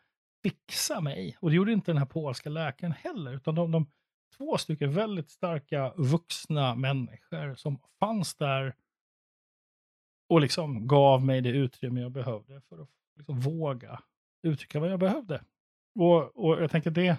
fixa 0.44 1.00
mig. 1.00 1.36
Och 1.40 1.50
det 1.50 1.56
gjorde 1.56 1.72
inte 1.72 1.90
den 1.90 1.98
här 1.98 2.06
polska 2.06 2.50
läkaren 2.50 2.92
heller, 2.92 3.32
utan 3.32 3.54
de, 3.54 3.70
de 3.70 3.86
två 4.36 4.58
stycken 4.58 4.92
väldigt 4.92 5.30
starka 5.30 5.92
vuxna 5.96 6.74
människor 6.74 7.54
som 7.54 7.78
fanns 8.00 8.34
där 8.34 8.74
och 10.28 10.40
liksom 10.40 10.86
gav 10.86 11.24
mig 11.24 11.40
det 11.40 11.48
utrymme 11.48 12.00
jag 12.00 12.12
behövde 12.12 12.60
för 12.60 12.82
att 12.82 12.88
liksom 13.16 13.40
våga 13.40 14.02
uttrycka 14.42 14.80
vad 14.80 14.90
jag 14.90 15.00
behövde. 15.00 15.44
Och, 15.94 16.44
och 16.44 16.62
jag 16.62 16.70
tänker 16.70 16.90
det, 16.90 17.16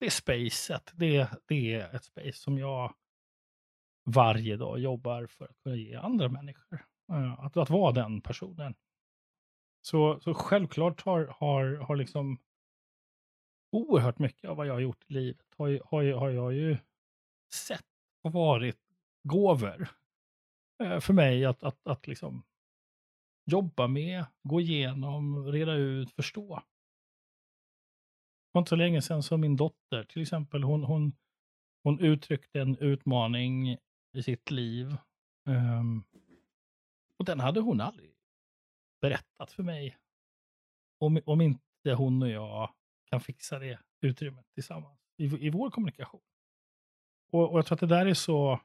det 0.00 0.06
är 0.06 0.10
spacet. 0.10 0.92
Det, 0.94 1.28
det 1.46 1.74
är 1.74 1.94
ett 1.94 2.04
space 2.04 2.32
som 2.38 2.58
jag 2.58 2.94
varje 4.04 4.56
dag 4.56 4.78
jobbar 4.78 5.26
för 5.26 5.44
att 5.44 5.58
kunna 5.62 5.76
ge 5.76 5.94
andra 5.94 6.28
människor. 6.28 6.84
Eh, 7.12 7.40
att, 7.40 7.56
att 7.56 7.70
vara 7.70 7.92
den 7.92 8.20
personen. 8.20 8.74
Så, 9.82 10.20
så 10.20 10.34
självklart 10.34 11.00
har, 11.00 11.26
har, 11.38 11.76
har 11.76 11.96
liksom 11.96 12.38
oerhört 13.74 14.18
mycket 14.18 14.50
av 14.50 14.56
vad 14.56 14.66
jag 14.66 14.72
har 14.72 14.80
gjort 14.80 15.04
i 15.06 15.12
livet 15.12 15.46
har, 15.56 15.80
har, 15.84 16.12
har 16.12 16.30
jag 16.30 16.54
ju 16.54 16.76
sett 17.54 17.84
och 18.22 18.32
varit 18.32 18.78
gåvor 19.22 19.88
eh, 20.82 21.00
för 21.00 21.12
mig 21.12 21.44
att, 21.44 21.62
att, 21.62 21.86
att 21.86 22.06
liksom 22.06 22.42
jobba 23.46 23.86
med, 23.86 24.24
gå 24.42 24.60
igenom, 24.60 25.46
reda 25.52 25.72
ut, 25.72 26.10
förstå 26.10 26.62
var 28.54 28.60
inte 28.60 28.68
så 28.68 28.76
länge 28.76 29.02
sedan 29.02 29.22
som 29.22 29.40
min 29.40 29.56
dotter 29.56 30.04
till 30.04 30.22
exempel, 30.22 30.62
hon, 30.62 30.84
hon, 30.84 31.12
hon 31.82 32.00
uttryckte 32.00 32.60
en 32.60 32.76
utmaning 32.76 33.78
i 34.12 34.22
sitt 34.22 34.50
liv. 34.50 34.96
Um, 35.46 36.04
och 37.18 37.24
den 37.24 37.40
hade 37.40 37.60
hon 37.60 37.80
aldrig 37.80 38.14
berättat 39.00 39.52
för 39.52 39.62
mig. 39.62 39.96
Om, 40.98 41.20
om 41.26 41.40
inte 41.40 41.94
hon 41.96 42.22
och 42.22 42.28
jag 42.28 42.70
kan 43.14 43.20
fixa 43.20 43.58
det 43.58 43.78
utrymmet 44.00 44.46
tillsammans 44.54 44.98
i, 45.16 45.46
i 45.46 45.50
vår 45.50 45.70
kommunikation. 45.70 46.20
Och, 47.32 47.52
och 47.52 47.58
jag 47.58 47.66
tror 47.66 47.76
att 47.76 47.80
det 47.80 47.86
där 47.86 48.06
är 48.06 48.14
så 48.14 48.60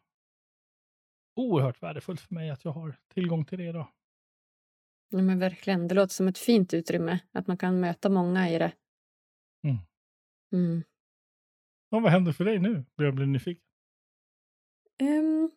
oerhört 1.35 1.83
värdefullt 1.83 2.21
för 2.21 2.35
mig 2.35 2.49
att 2.49 2.65
jag 2.65 2.71
har 2.71 2.95
tillgång 3.13 3.45
till 3.45 3.57
det 3.57 3.65
idag. 3.65 3.87
Ja, 5.09 5.21
men 5.21 5.39
verkligen. 5.39 5.87
Det 5.87 5.95
låter 5.95 6.13
som 6.13 6.27
ett 6.27 6.37
fint 6.37 6.73
utrymme, 6.73 7.19
att 7.31 7.47
man 7.47 7.57
kan 7.57 7.79
möta 7.79 8.09
många 8.09 8.49
i 8.49 8.57
det. 8.57 8.71
Mm. 9.63 9.77
Mm. 10.53 10.83
Ja, 11.89 11.99
vad 11.99 12.11
händer 12.11 12.31
för 12.31 12.45
dig 12.45 12.59
nu? 12.59 12.85
Jag 12.95 13.15
blir 13.15 13.25
nyfiken. 13.25 13.63
Um, 15.01 15.51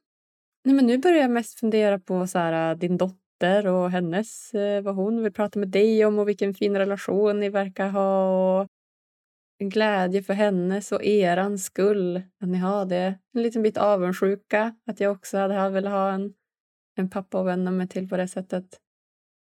nej, 0.65 0.75
men 0.75 0.87
nu 0.87 0.99
börjar 0.99 1.19
jag 1.19 1.31
mest 1.31 1.61
fundera 1.61 1.99
på 1.99 2.27
så 2.27 2.39
här, 2.39 2.75
din 2.75 2.97
dotter 2.97 3.67
och 3.67 3.91
hennes, 3.91 4.55
eh, 4.55 4.83
vad 4.83 4.95
hon 4.95 5.23
vill 5.23 5.33
prata 5.33 5.59
med 5.59 5.69
dig 5.69 6.05
om 6.05 6.19
och 6.19 6.29
vilken 6.29 6.55
fin 6.55 6.77
relation 6.77 7.41
ni 7.41 7.49
verkar 7.49 7.89
ha. 7.89 8.61
Och 8.61 8.69
glädje 9.71 10.23
för 10.23 10.35
hennes 10.35 10.93
och 10.93 11.05
erans 11.05 11.65
skull 11.65 12.17
att 12.17 12.49
ni 12.49 12.59
har 12.59 12.87
det. 12.87 13.19
En 13.33 13.43
liten 13.43 13.63
bit 13.63 13.77
avundsjuka 13.77 14.77
att 14.87 15.01
jag 15.01 15.13
också 15.13 15.39
hade 15.39 15.71
velat 15.71 15.93
ha 15.93 16.13
en, 16.13 16.35
en 16.95 17.11
pappa 17.11 17.41
att 17.41 17.47
vända 17.47 17.71
mig 17.71 17.89
till 17.89 18.09
på 18.09 18.17
det 18.17 18.29
sättet. 18.29 18.81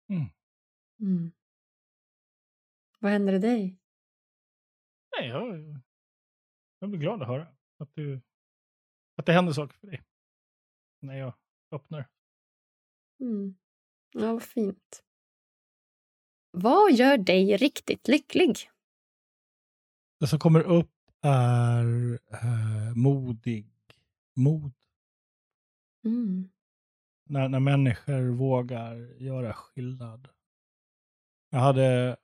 Mm. 0.09 0.27
Mm. 1.01 1.33
Vad 2.99 3.13
händer 3.13 3.33
i 3.33 3.39
dig? 3.39 3.79
Nej, 5.19 5.29
jag, 5.29 5.81
jag 6.79 6.91
blir 6.91 7.01
glad 7.01 7.23
att 7.23 7.29
höra 7.29 7.47
att, 7.79 7.95
du, 7.95 8.21
att 9.17 9.27
det 9.27 9.33
händer 9.33 9.53
saker 9.53 9.77
för 9.77 9.87
dig. 9.87 10.03
När 11.01 11.15
jag 11.15 11.35
öppnar. 11.71 12.09
Mm. 13.21 13.57
Ja, 14.13 14.33
vad 14.33 14.43
fint. 14.43 15.05
Vad 16.51 16.93
gör 16.93 17.19
dig 17.19 17.57
riktigt 17.57 18.09
lycklig? 18.09 18.71
Det 20.25 20.29
som 20.29 20.39
kommer 20.39 20.61
upp 20.61 20.91
är 21.21 22.19
eh, 22.33 22.95
modig. 22.95 23.67
Mod. 24.37 24.73
Mm. 26.05 26.49
När, 27.25 27.49
när 27.49 27.61
människor 27.61 28.29
vågar 28.31 29.23
göra 29.23 29.53
skillnad. 29.53 30.29
Jag 31.51 31.59
hade 31.59 32.17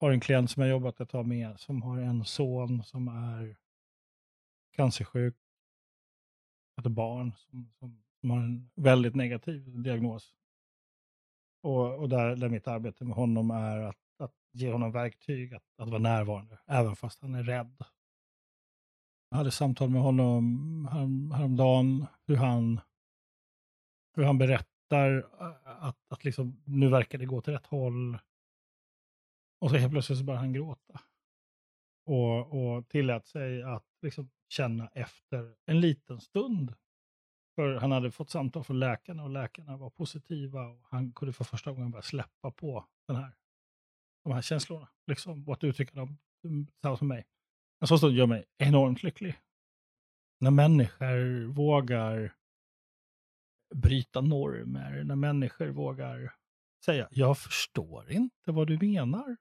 har 0.00 0.10
en 0.10 0.20
klient 0.20 0.50
som 0.50 0.62
jag 0.62 0.70
jobbat 0.70 1.00
ett 1.00 1.08
tag 1.08 1.26
med 1.26 1.60
som 1.60 1.82
har 1.82 1.98
en 1.98 2.24
son 2.24 2.82
som 2.82 3.08
är 3.08 3.56
cancersjuk. 4.72 5.36
Ett 6.78 6.86
barn 6.86 7.32
som, 7.36 7.72
som, 7.78 8.02
som 8.20 8.30
har 8.30 8.38
en 8.38 8.70
väldigt 8.74 9.14
negativ 9.14 9.82
diagnos. 9.82 10.34
Och, 11.62 11.98
och 11.98 12.08
där, 12.08 12.36
där 12.36 12.48
mitt 12.48 12.68
arbete 12.68 13.04
med 13.04 13.16
honom 13.16 13.50
är 13.50 13.78
att, 13.78 13.96
att 13.96 14.03
ge 14.54 14.72
honom 14.72 14.92
verktyg 14.92 15.54
att, 15.54 15.64
att 15.78 15.88
vara 15.88 15.98
närvarande, 15.98 16.58
även 16.66 16.96
fast 16.96 17.22
han 17.22 17.34
är 17.34 17.42
rädd. 17.42 17.84
Jag 19.30 19.36
hade 19.36 19.50
samtal 19.50 19.90
med 19.90 20.02
honom 20.02 20.88
härom, 20.92 21.30
häromdagen, 21.30 22.06
hur 22.26 22.36
han, 22.36 22.80
hur 24.14 24.24
han 24.24 24.38
berättar 24.38 25.26
att, 25.64 25.98
att 26.08 26.24
liksom, 26.24 26.62
nu 26.64 26.88
verkar 26.88 27.18
det 27.18 27.26
gå 27.26 27.40
till 27.40 27.52
rätt 27.52 27.66
håll. 27.66 28.18
Och 29.60 29.70
så 29.70 29.76
helt 29.76 29.92
plötsligt 29.92 30.18
så 30.18 30.24
började 30.24 30.44
han 30.44 30.52
gråta. 30.52 31.00
Och, 32.06 32.76
och 32.76 32.88
tillät 32.88 33.26
sig 33.26 33.62
att 33.62 33.86
liksom 34.02 34.30
känna 34.48 34.88
efter 34.88 35.54
en 35.66 35.80
liten 35.80 36.20
stund. 36.20 36.74
För 37.54 37.74
han 37.74 37.92
hade 37.92 38.10
fått 38.10 38.30
samtal 38.30 38.64
från 38.64 38.80
läkarna 38.80 39.24
och 39.24 39.30
läkarna 39.30 39.76
var 39.76 39.90
positiva. 39.90 40.66
och 40.66 40.80
Han 40.90 41.12
kunde 41.12 41.32
för 41.32 41.44
första 41.44 41.72
gången 41.72 41.90
börja 41.90 42.02
släppa 42.02 42.50
på 42.50 42.84
den 43.06 43.16
här, 43.16 43.32
de 44.24 44.32
här 44.32 44.42
känslorna. 44.42 44.88
Liksom, 45.06 45.48
och 45.48 45.54
att 45.54 45.64
uttrycka 45.64 45.94
dem 45.94 46.18
mm, 46.44 46.66
tillsammans 46.66 47.00
med 47.00 47.08
mig. 47.08 47.26
En 47.80 47.88
sån 47.88 47.98
stund 47.98 48.16
gör 48.16 48.26
mig 48.26 48.44
enormt 48.58 49.02
lycklig. 49.02 49.38
När 50.40 50.50
människor 50.50 51.46
vågar 51.46 52.34
bryta 53.74 54.20
normer, 54.20 55.04
när 55.04 55.16
människor 55.16 55.68
vågar 55.68 56.34
säga 56.84 57.08
jag 57.10 57.38
förstår 57.38 58.10
inte 58.10 58.52
vad 58.52 58.66
du 58.66 58.78
menar. 58.78 59.36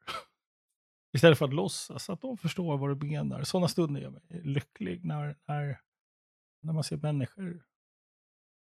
Istället 1.13 1.37
för 1.37 1.45
att 1.45 1.53
låtsas 1.53 2.09
att 2.09 2.21
de 2.21 2.37
förstår 2.37 2.77
vad 2.77 2.99
du 2.99 3.07
menar. 3.07 3.43
Sådana 3.43 3.67
stunder 3.67 4.01
gör 4.01 4.09
mig 4.09 4.41
lycklig 4.43 5.05
när, 5.05 5.37
när, 5.47 5.81
när 6.61 6.73
man 6.73 6.83
ser 6.83 6.97
människor 6.97 7.65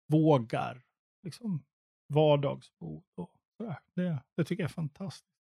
vågar 0.08 0.86
liksom, 1.24 1.66
vardagsbot 2.08 3.06
och 3.16 3.36
sådär. 3.58 3.80
Det, 3.94 4.24
det 4.36 4.44
tycker 4.44 4.64
jag 4.64 4.70
är 4.70 4.74
fantastiskt. 4.74 5.37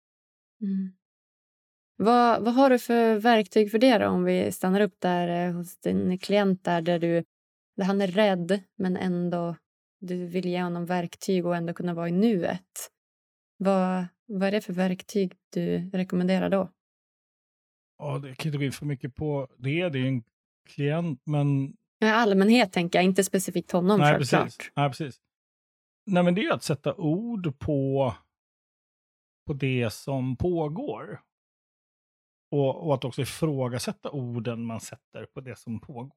Mm. 0.62 0.92
Vad, 1.96 2.44
vad 2.44 2.54
har 2.54 2.70
du 2.70 2.78
för 2.78 3.18
verktyg 3.18 3.70
för 3.70 3.78
det 3.78 3.98
då, 3.98 4.07
om 4.07 4.24
vi 4.24 4.52
stannar 4.52 4.80
upp 4.80 5.00
där 5.00 5.48
eh, 5.48 5.54
hos 5.54 5.80
din 5.80 6.18
klient 6.18 6.64
där, 6.64 6.80
där, 6.80 6.98
du, 6.98 7.24
där 7.76 7.84
han 7.84 8.00
är 8.00 8.07
rädd 8.07 8.61
men 8.78 8.96
ändå 8.96 9.57
du 10.00 10.26
vill 10.26 10.46
ge 10.46 10.62
honom 10.62 10.86
verktyg 10.86 11.46
och 11.46 11.57
ändå 11.57 11.74
kunna 11.74 11.94
vara 11.94 12.09
i 12.09 12.12
nuet. 12.12 12.90
Vad, 13.57 14.07
vad 14.26 14.48
är 14.48 14.52
det 14.52 14.61
för 14.61 14.72
verktyg 14.72 15.32
du 15.52 15.90
rekommenderar 15.92 16.50
då? 16.50 16.70
Ja, 17.98 18.18
det 18.18 18.34
kan 18.34 18.48
inte 18.48 18.59
gå 18.59 18.64
in 18.64 18.72
för 18.72 18.86
mycket 18.86 19.14
på 19.14 19.48
det. 19.59 19.88
Det 19.88 19.98
är 19.98 20.07
en 20.07 20.22
klient, 20.68 21.22
men... 21.24 21.76
I 22.00 22.07
allmänhet 22.07 22.72
tänker 22.72 22.98
jag, 22.98 23.04
inte 23.04 23.24
specifikt 23.24 23.72
honom 23.72 24.00
Nej, 24.00 24.12
självklart. 24.12 24.44
Precis. 24.44 24.72
Nej, 24.76 24.88
precis. 24.88 25.20
Nej, 26.07 26.22
men 26.22 26.34
det 26.34 26.44
är 26.44 26.52
att 26.52 26.62
sätta 26.62 26.94
ord 26.94 27.59
på, 27.59 28.14
på 29.47 29.53
det 29.53 29.92
som 29.92 30.36
pågår. 30.36 31.22
Och, 32.51 32.86
och 32.86 32.94
att 32.94 33.05
också 33.05 33.22
ifrågasätta 33.22 34.11
orden 34.11 34.64
man 34.64 34.80
sätter 34.80 35.26
på 35.26 35.40
det 35.40 35.59
som 35.59 35.80
pågår. 35.80 36.16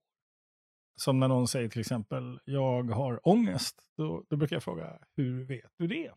Som 0.95 1.19
när 1.19 1.27
någon 1.27 1.47
säger 1.47 1.69
till 1.69 1.82
exempel, 1.82 2.39
jag 2.45 2.84
har 2.84 3.27
ångest. 3.27 3.82
Då, 3.97 4.23
då 4.30 4.36
brukar 4.38 4.55
jag 4.55 4.63
fråga, 4.63 4.99
hur 5.15 5.43
vet 5.43 5.71
du 5.77 5.88
det? 5.88 6.11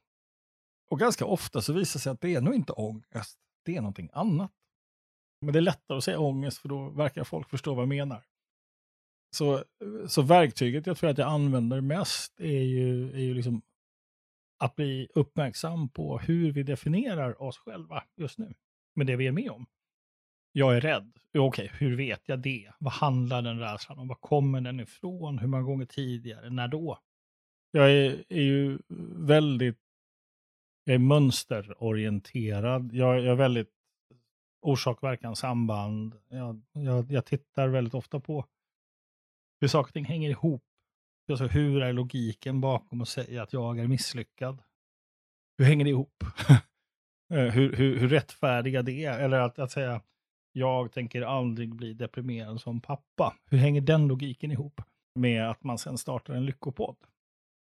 Och 0.90 0.98
ganska 0.98 1.24
ofta 1.24 1.62
så 1.62 1.72
visar 1.72 1.98
det 1.98 2.02
sig 2.02 2.12
att 2.12 2.20
det 2.20 2.34
är 2.34 2.40
nog 2.40 2.54
inte 2.54 2.72
ångest, 2.72 3.38
det 3.64 3.76
är 3.76 3.80
någonting 3.80 4.10
annat. 4.12 4.52
Men 5.40 5.52
det 5.52 5.58
är 5.58 5.60
lättare 5.60 5.98
att 5.98 6.04
säga 6.04 6.18
ångest 6.18 6.58
för 6.58 6.68
då 6.68 6.90
verkar 6.90 7.24
folk 7.24 7.50
förstå 7.50 7.74
vad 7.74 7.82
jag 7.82 7.88
menar. 7.88 8.24
Så, 9.36 9.64
så 10.06 10.22
verktyget 10.22 10.86
jag 10.86 10.96
tror 10.96 11.10
att 11.10 11.18
jag 11.18 11.28
använder 11.28 11.80
mest 11.80 12.40
är 12.40 12.62
ju, 12.62 13.12
är 13.12 13.20
ju 13.20 13.34
liksom 13.34 13.62
att 14.62 14.76
bli 14.76 15.08
uppmärksam 15.14 15.88
på 15.88 16.18
hur 16.18 16.52
vi 16.52 16.62
definierar 16.62 17.42
oss 17.42 17.58
själva 17.58 18.04
just 18.16 18.38
nu, 18.38 18.54
med 18.94 19.06
det 19.06 19.16
vi 19.16 19.26
är 19.26 19.32
med 19.32 19.50
om. 19.50 19.66
jag 20.52 20.76
är 20.76 20.80
rädd. 20.80 21.12
Okej, 21.38 21.70
hur 21.78 21.96
vet 21.96 22.22
jag 22.26 22.38
det? 22.38 22.72
Vad 22.78 22.92
handlar 22.92 23.42
den 23.42 23.58
rädslan 23.58 23.98
om? 23.98 24.08
Var 24.08 24.16
kommer 24.20 24.60
den 24.60 24.80
ifrån? 24.80 25.38
Hur 25.38 25.48
många 25.48 25.62
gånger 25.62 25.86
tidigare? 25.86 26.50
När 26.50 26.68
då? 26.68 26.98
Jag 27.70 27.90
är, 27.90 28.24
är 28.28 28.42
ju 28.42 28.78
väldigt 29.16 29.78
jag 30.84 30.94
är 30.94 30.98
mönsterorienterad. 30.98 32.92
Jag, 32.92 33.16
jag 33.16 33.26
är 33.26 33.34
väldigt 33.34 33.70
orsak, 34.60 35.02
verkan, 35.02 35.36
samband. 35.36 36.14
Jag, 36.28 36.62
jag, 36.72 37.12
jag, 37.12 37.26
tittar 37.26 37.68
väldigt 37.68 37.94
ofta 37.94 38.20
på 38.20 38.46
hur 39.60 39.68
saker 39.68 39.88
och 39.88 39.94
ting 39.94 40.04
hänger 40.04 40.30
ihop. 40.30 40.64
Alltså, 41.30 41.46
hur 41.46 41.82
är 41.82 41.92
logiken 41.92 42.60
bakom 42.60 43.00
att 43.00 43.08
säga 43.08 43.42
att 43.42 43.52
jag 43.52 43.78
är 43.78 43.86
misslyckad? 43.86 44.62
Hur 45.58 45.64
hänger 45.64 45.84
det 45.84 45.90
ihop? 45.90 46.24
Eh, 47.32 47.38
hur, 47.38 47.76
hur, 47.76 47.98
hur 47.98 48.08
rättfärdiga 48.08 48.82
det 48.82 49.04
är? 49.04 49.18
Eller 49.18 49.38
att, 49.38 49.58
att 49.58 49.70
säga 49.70 50.00
jag 50.52 50.92
tänker 50.92 51.22
aldrig 51.22 51.74
bli 51.74 51.94
deprimerad 51.94 52.60
som 52.60 52.80
pappa. 52.80 53.36
Hur 53.50 53.58
hänger 53.58 53.80
den 53.80 54.08
logiken 54.08 54.50
ihop 54.50 54.80
med 55.14 55.50
att 55.50 55.64
man 55.64 55.78
sen 55.78 55.98
startar 55.98 56.34
en 56.34 56.46
lyckopodd? 56.46 56.96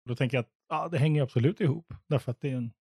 Då 0.04 0.14
tänker 0.14 0.36
jag 0.36 0.42
att 0.42 0.52
ja, 0.68 0.88
det 0.88 0.98
hänger 0.98 1.22
absolut 1.22 1.60
ihop. 1.60 1.94
Därför 2.06 2.30
att 2.30 2.40
det 2.40 2.50
är, 2.50 2.56
en, 2.56 2.72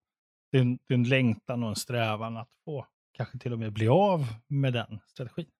det, 0.52 0.58
är 0.58 0.62
en, 0.62 0.78
det 0.86 0.94
är 0.94 0.98
en 0.98 1.08
längtan 1.08 1.62
och 1.62 1.68
en 1.68 1.76
strävan 1.76 2.36
att 2.36 2.54
få 2.64 2.86
kanske 3.12 3.38
till 3.38 3.52
och 3.52 3.58
med 3.58 3.72
bli 3.72 3.88
av 3.88 4.26
med 4.46 4.72
den 4.72 5.00
strategin. 5.06 5.50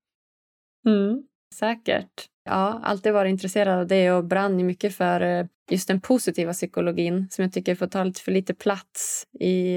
Mm, 0.86 1.28
säkert. 1.54 2.28
Ja, 2.44 2.80
alltid 2.84 3.12
varit 3.12 3.30
intresserad 3.30 3.78
av 3.78 3.86
det 3.86 4.12
och 4.12 4.24
brann 4.24 4.66
mycket 4.66 4.94
för 4.94 5.20
eh, 5.20 5.46
just 5.70 5.88
den 5.88 6.00
positiva 6.00 6.52
psykologin 6.52 7.26
som 7.30 7.42
jag 7.42 7.52
tycker 7.52 7.74
får 7.74 7.86
ta 7.86 8.04
lite 8.04 8.20
för 8.20 8.32
lite 8.32 8.54
plats 8.54 9.26
i, 9.40 9.76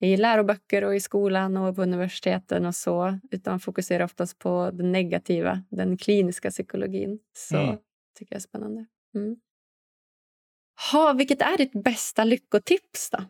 i 0.00 0.16
läroböcker 0.16 0.84
och 0.84 0.94
i 0.94 1.00
skolan 1.00 1.56
och 1.56 1.76
på 1.76 1.82
universiteten 1.82 2.66
och 2.66 2.74
så. 2.74 3.18
Utan 3.30 3.60
fokuserar 3.60 4.04
oftast 4.04 4.38
på 4.38 4.70
den 4.70 4.92
negativa, 4.92 5.62
den 5.70 5.96
kliniska 5.96 6.50
psykologin. 6.50 7.18
Så 7.32 7.56
mm. 7.56 7.76
tycker 8.18 8.34
jag 8.34 8.38
är 8.38 8.42
spännande. 8.42 8.86
Mm. 9.14 9.36
Ha, 10.92 11.12
vilket 11.12 11.42
är 11.42 11.56
ditt 11.56 11.84
bästa 11.84 12.24
lyckotips 12.24 13.10
då? 13.10 13.24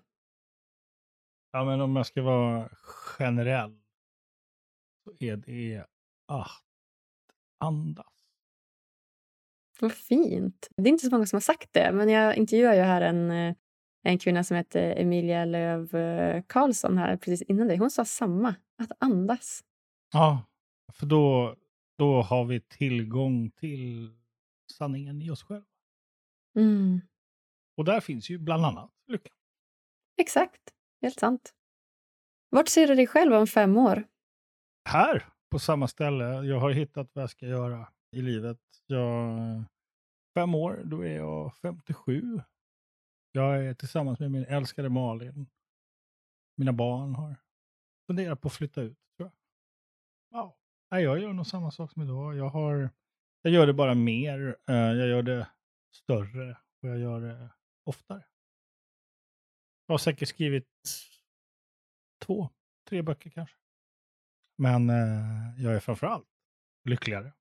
Ja, 1.52 1.64
men 1.64 1.80
om 1.80 1.96
jag 1.96 2.06
ska 2.06 2.22
vara 2.22 2.68
generell 3.18 3.80
så 5.04 5.12
är 5.20 5.36
det 5.36 5.84
att 6.28 6.65
andas. 7.58 8.06
Vad 9.80 9.92
fint. 9.92 10.68
Det 10.76 10.82
är 10.82 10.92
inte 10.92 11.06
så 11.06 11.10
många 11.10 11.26
som 11.26 11.36
har 11.36 11.40
sagt 11.40 11.72
det, 11.72 11.92
men 11.92 12.08
jag 12.08 12.36
intervjuar 12.36 12.74
ju 12.74 12.80
här 12.80 13.00
en, 13.00 13.30
eh, 13.30 13.54
en 14.02 14.18
kvinna 14.18 14.44
som 14.44 14.56
heter 14.56 15.00
Emilia 15.00 15.44
Löv 15.44 15.94
eh, 15.94 16.42
Karlsson 16.46 16.98
här 16.98 17.16
precis 17.16 17.42
innan 17.42 17.68
dig. 17.68 17.76
Hon 17.76 17.90
sa 17.90 18.04
samma, 18.04 18.54
att 18.78 18.92
andas. 18.98 19.64
Ja, 20.12 20.42
för 20.92 21.06
då, 21.06 21.56
då 21.98 22.22
har 22.22 22.44
vi 22.44 22.60
tillgång 22.60 23.50
till 23.50 24.16
sanningen 24.72 25.22
i 25.22 25.30
oss 25.30 25.42
själva. 25.42 25.66
Mm. 26.56 27.00
Och 27.76 27.84
där 27.84 28.00
finns 28.00 28.30
ju 28.30 28.38
bland 28.38 28.64
annat 28.64 28.90
lycka. 29.06 29.30
Exakt, 30.16 30.62
helt 31.02 31.18
sant. 31.20 31.54
Vart 32.50 32.68
ser 32.68 32.86
du 32.86 32.94
dig 32.94 33.06
själv 33.06 33.32
om 33.32 33.46
fem 33.46 33.76
år? 33.76 34.04
Här, 34.88 35.26
på 35.50 35.58
samma 35.58 35.88
ställe. 35.88 36.24
Jag 36.24 36.60
har 36.60 36.70
hittat 36.70 37.10
vad 37.12 37.22
jag 37.22 37.30
ska 37.30 37.46
göra 37.46 37.88
i 38.10 38.22
livet. 38.22 38.60
Jag, 38.86 39.64
fem 40.34 40.54
år, 40.54 40.82
då 40.84 41.04
är 41.04 41.16
jag 41.16 41.56
57. 41.56 42.40
Jag 43.32 43.64
är 43.66 43.74
tillsammans 43.74 44.18
med 44.18 44.30
min 44.30 44.44
älskade 44.44 44.88
Malin. 44.88 45.46
Mina 46.56 46.72
barn 46.72 47.14
har 47.14 47.36
funderat 48.06 48.40
på 48.40 48.48
att 48.48 48.54
flytta 48.54 48.82
ut. 48.82 48.98
Tror 49.16 49.30
jag. 50.30 50.52
Ja, 50.88 51.00
jag 51.00 51.20
gör 51.20 51.32
nog 51.32 51.46
samma 51.46 51.70
sak 51.70 51.92
som 51.92 52.02
idag. 52.02 52.36
Jag, 52.36 52.48
har, 52.48 52.90
jag 53.42 53.52
gör 53.52 53.66
det 53.66 53.74
bara 53.74 53.94
mer. 53.94 54.56
Eh, 54.68 54.74
jag 54.74 55.08
gör 55.08 55.22
det 55.22 55.48
större 55.94 56.58
och 56.82 56.88
jag 56.88 56.98
gör 56.98 57.20
det 57.20 57.50
oftare. 57.84 58.24
Jag 59.86 59.92
har 59.92 59.98
säkert 59.98 60.28
skrivit 60.28 60.68
två, 62.24 62.48
tre 62.88 63.02
böcker 63.02 63.30
kanske. 63.30 63.56
Men 64.58 64.90
eh, 64.90 65.64
jag 65.64 65.74
är 65.74 65.80
framförallt 65.80 66.26
lyckligare. 66.84 67.32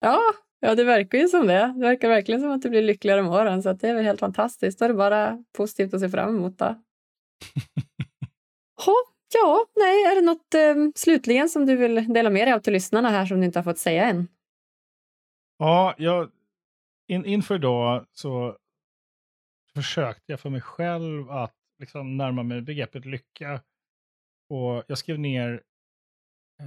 Ja, 0.00 0.20
ja, 0.60 0.74
det 0.74 0.84
verkar 0.84 1.18
ju 1.18 1.28
som 1.28 1.46
det. 1.46 1.72
Det 1.76 1.80
verkar 1.80 2.08
verkligen 2.08 2.40
som 2.40 2.50
att 2.50 2.62
du 2.62 2.70
blir 2.70 2.82
lyckligare 2.82 3.22
med 3.22 3.32
åren, 3.32 3.62
så 3.62 3.72
det 3.72 3.88
är 3.88 3.94
väl 3.94 4.04
helt 4.04 4.20
fantastiskt. 4.20 4.78
Då 4.78 4.84
är 4.84 4.88
det 4.88 4.94
bara 4.94 5.44
positivt 5.52 5.94
att 5.94 6.00
se 6.00 6.08
fram 6.08 6.36
emot. 6.36 6.58
Då. 6.58 6.64
ha, 8.86 8.94
ja, 9.34 9.66
nej, 9.76 10.04
är 10.04 10.14
det 10.14 10.26
något 10.26 10.54
eh, 10.54 10.74
slutligen 10.94 11.48
som 11.48 11.66
du 11.66 11.76
vill 11.76 12.12
dela 12.12 12.30
med 12.30 12.46
dig 12.46 12.54
av 12.54 12.60
till 12.60 12.72
lyssnarna 12.72 13.10
här 13.10 13.26
som 13.26 13.40
du 13.40 13.46
inte 13.46 13.58
har 13.58 13.64
fått 13.64 13.78
säga 13.78 14.08
än? 14.08 14.28
Ja, 15.58 15.94
jag, 15.98 16.30
in, 17.08 17.24
inför 17.24 17.54
idag 17.54 18.06
så 18.12 18.56
försökte 19.74 20.32
jag 20.32 20.40
för 20.40 20.50
mig 20.50 20.60
själv 20.60 21.30
att 21.30 21.54
liksom 21.78 22.16
närma 22.16 22.42
mig 22.42 22.62
begreppet 22.62 23.04
lycka. 23.04 23.60
Och 24.48 24.84
jag 24.86 24.98
skrev 24.98 25.18
ner 25.18 25.62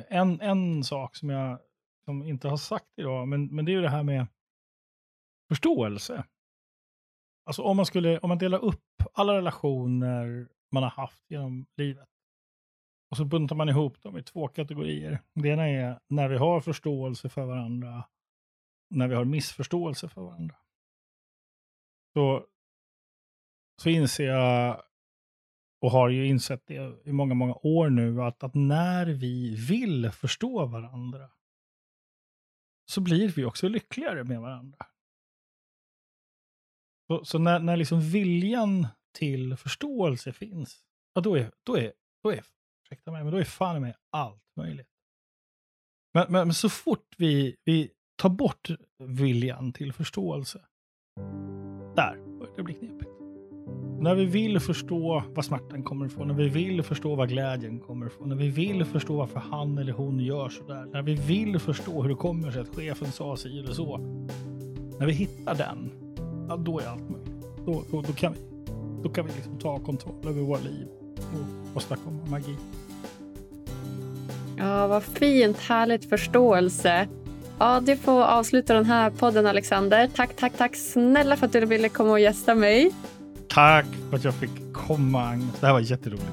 en, 0.07 0.41
en 0.41 0.83
sak 0.83 1.15
som 1.15 1.29
jag 1.29 1.59
som 2.05 2.23
inte 2.23 2.47
har 2.47 2.57
sagt 2.57 2.99
idag, 2.99 3.27
men, 3.27 3.55
men 3.55 3.65
det 3.65 3.71
är 3.71 3.73
ju 3.73 3.81
det 3.81 3.89
här 3.89 4.03
med 4.03 4.27
förståelse. 5.47 6.25
Alltså 7.45 7.61
om 7.61 7.77
man 7.77 7.85
skulle, 7.85 8.19
om 8.19 8.29
man 8.29 8.37
delar 8.37 8.59
upp 8.59 8.83
alla 9.13 9.33
relationer 9.33 10.47
man 10.71 10.83
har 10.83 10.89
haft 10.89 11.29
genom 11.29 11.65
livet 11.77 12.09
och 13.11 13.17
så 13.17 13.25
buntar 13.25 13.55
man 13.55 13.69
ihop 13.69 14.01
dem 14.01 14.17
i 14.17 14.23
två 14.23 14.47
kategorier. 14.47 15.21
Det 15.33 15.49
ena 15.49 15.67
är 15.67 15.99
när 16.07 16.29
vi 16.29 16.37
har 16.37 16.61
förståelse 16.61 17.29
för 17.29 17.45
varandra, 17.45 18.03
när 18.89 19.07
vi 19.07 19.15
har 19.15 19.25
missförståelse 19.25 20.09
för 20.09 20.21
varandra. 20.21 20.55
Så, 22.13 22.45
så 23.81 23.89
inser 23.89 24.27
jag 24.27 24.83
och 25.85 25.91
har 25.91 26.09
ju 26.09 26.27
insett 26.27 26.67
det 26.67 26.95
i 27.03 27.11
många, 27.11 27.33
många 27.33 27.53
år 27.53 27.89
nu, 27.89 28.21
att, 28.21 28.43
att 28.43 28.53
när 28.53 29.05
vi 29.05 29.55
vill 29.55 30.11
förstå 30.11 30.65
varandra 30.65 31.29
så 32.91 33.01
blir 33.01 33.29
vi 33.29 33.45
också 33.45 33.69
lyckligare 33.69 34.23
med 34.23 34.41
varandra. 34.41 34.85
Så, 37.07 37.25
så 37.25 37.39
när, 37.39 37.59
när 37.59 37.77
liksom 37.77 38.01
viljan 38.01 38.87
till 39.17 39.57
förståelse 39.57 40.33
finns, 40.33 40.83
ja, 41.13 41.21
då 41.21 41.35
är, 41.35 41.51
då 41.63 41.77
är, 41.77 41.93
då 42.23 42.29
är, 42.29 42.43
ursäkta 42.83 43.11
mig, 43.11 43.23
men 43.23 43.33
då 43.33 43.39
är 43.39 43.43
fan 43.43 43.81
med 43.81 43.95
allt 44.09 44.55
möjligt. 44.55 44.89
Men, 46.13 46.31
men, 46.31 46.47
men 46.47 46.53
så 46.53 46.69
fort 46.69 47.15
vi, 47.17 47.55
vi 47.63 47.91
tar 48.15 48.29
bort 48.29 48.69
viljan 48.97 49.73
till 49.73 49.93
förståelse, 49.93 50.65
där 51.95 52.37
börjar 52.39 52.55
det 52.55 52.63
bli 52.63 52.73
knepigt. 52.73 53.04
När 53.99 54.15
vi 54.15 54.25
vill 54.25 54.59
förstå 54.59 55.23
var 55.33 55.43
smärtan 55.43 55.83
kommer 55.83 56.05
ifrån, 56.05 56.27
när 56.27 56.35
vi 56.35 56.49
vill 56.49 56.83
förstå 56.83 57.15
var 57.15 57.27
glädjen 57.27 57.79
kommer 57.79 58.05
ifrån, 58.05 58.29
när 58.29 58.35
vi 58.35 58.49
vill 58.49 58.85
förstå 58.85 59.17
varför 59.17 59.39
han 59.39 59.77
eller 59.77 59.93
hon 59.93 60.19
gör 60.19 60.49
sådär, 60.49 60.85
när 60.93 61.01
vi 61.01 61.15
vill 61.15 61.59
förstå 61.59 62.01
hur 62.01 62.09
det 62.09 62.15
kommer 62.15 62.51
sig 62.51 62.61
att 62.61 62.75
chefen 62.75 63.11
sa 63.11 63.37
si 63.37 63.59
eller 63.59 63.73
så. 63.73 63.97
När 64.99 65.05
vi 65.05 65.13
hittar 65.13 65.55
den, 65.55 65.91
ja, 66.49 66.57
då 66.57 66.79
är 66.79 66.87
allt 66.87 67.09
möjligt. 67.09 67.45
Då, 67.65 67.83
då, 67.91 68.01
då 68.01 68.13
kan 68.13 68.33
vi, 68.33 68.39
då 69.03 69.09
kan 69.09 69.25
vi 69.25 69.33
liksom 69.33 69.59
ta 69.59 69.79
kontroll 69.79 70.27
över 70.27 70.41
våra 70.41 70.59
liv 70.59 70.87
och 71.17 71.77
åstadkomma 71.77 72.25
magi. 72.25 72.55
Ja, 74.57 74.87
vad 74.87 75.03
fint. 75.03 75.57
Härligt 75.57 76.09
förståelse. 76.09 77.07
Ja, 77.59 77.79
du 77.79 77.97
får 77.97 78.23
avsluta 78.23 78.73
den 78.73 78.85
här 78.85 79.09
podden, 79.09 79.47
Alexander. 79.47 80.09
Tack, 80.15 80.35
tack, 80.35 80.57
tack 80.57 80.75
snälla 80.75 81.35
för 81.35 81.45
att 81.45 81.53
du 81.53 81.65
ville 81.65 81.89
komma 81.89 82.11
och 82.11 82.19
gästa 82.19 82.55
mig. 82.55 82.91
Tack 83.55 83.85
för 84.09 84.17
att 84.17 84.23
jag 84.23 84.33
fick 84.33 84.73
komma, 84.73 85.23
Agnes. 85.23 85.59
Det 85.59 85.65
här 85.65 85.73
var 85.73 85.79
jätteroligt. 85.79 86.25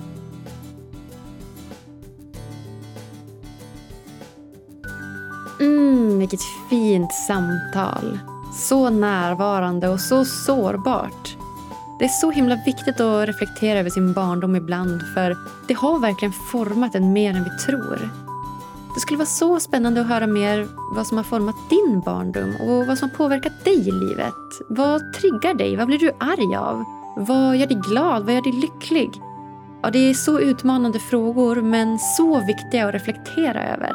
Mm, 5.60 6.18
vilket 6.18 6.40
fint 6.70 7.12
samtal. 7.12 8.18
Så 8.52 8.90
närvarande 8.90 9.88
och 9.88 10.00
så 10.00 10.24
sårbart. 10.24 11.36
Det 11.98 12.04
är 12.04 12.08
så 12.08 12.30
himla 12.30 12.58
viktigt 12.66 13.00
att 13.00 13.28
reflektera 13.28 13.78
över 13.78 13.90
sin 13.90 14.12
barndom 14.12 14.56
ibland 14.56 15.02
för 15.14 15.36
det 15.68 15.74
har 15.74 15.98
verkligen 15.98 16.32
format 16.32 16.94
en 16.94 17.12
mer 17.12 17.34
än 17.34 17.44
vi 17.44 17.50
tror. 17.50 18.10
Det 18.94 19.00
skulle 19.00 19.18
vara 19.18 19.26
så 19.26 19.60
spännande 19.60 20.00
att 20.00 20.08
höra 20.08 20.26
mer 20.26 20.68
vad 20.94 21.06
som 21.06 21.16
har 21.16 21.24
format 21.24 21.56
din 21.70 22.00
barndom 22.00 22.54
och 22.60 22.86
vad 22.86 22.98
som 22.98 23.10
har 23.10 23.16
påverkat 23.16 23.64
dig 23.64 23.88
i 23.88 23.92
livet. 23.92 24.34
Vad 24.68 25.12
triggar 25.12 25.54
dig? 25.54 25.76
Vad 25.76 25.86
blir 25.86 25.98
du 25.98 26.12
arg 26.20 26.56
av? 26.56 27.01
Vad 27.16 27.56
gör 27.56 27.66
dig 27.66 27.80
glad? 27.88 28.24
Vad 28.24 28.34
gör 28.34 28.42
dig 28.42 28.52
lycklig? 28.52 29.10
Ja, 29.82 29.90
det 29.90 29.98
är 29.98 30.14
så 30.14 30.40
utmanande 30.40 30.98
frågor, 30.98 31.56
men 31.56 31.98
så 31.98 32.46
viktiga 32.46 32.88
att 32.88 32.94
reflektera 32.94 33.74
över. 33.74 33.92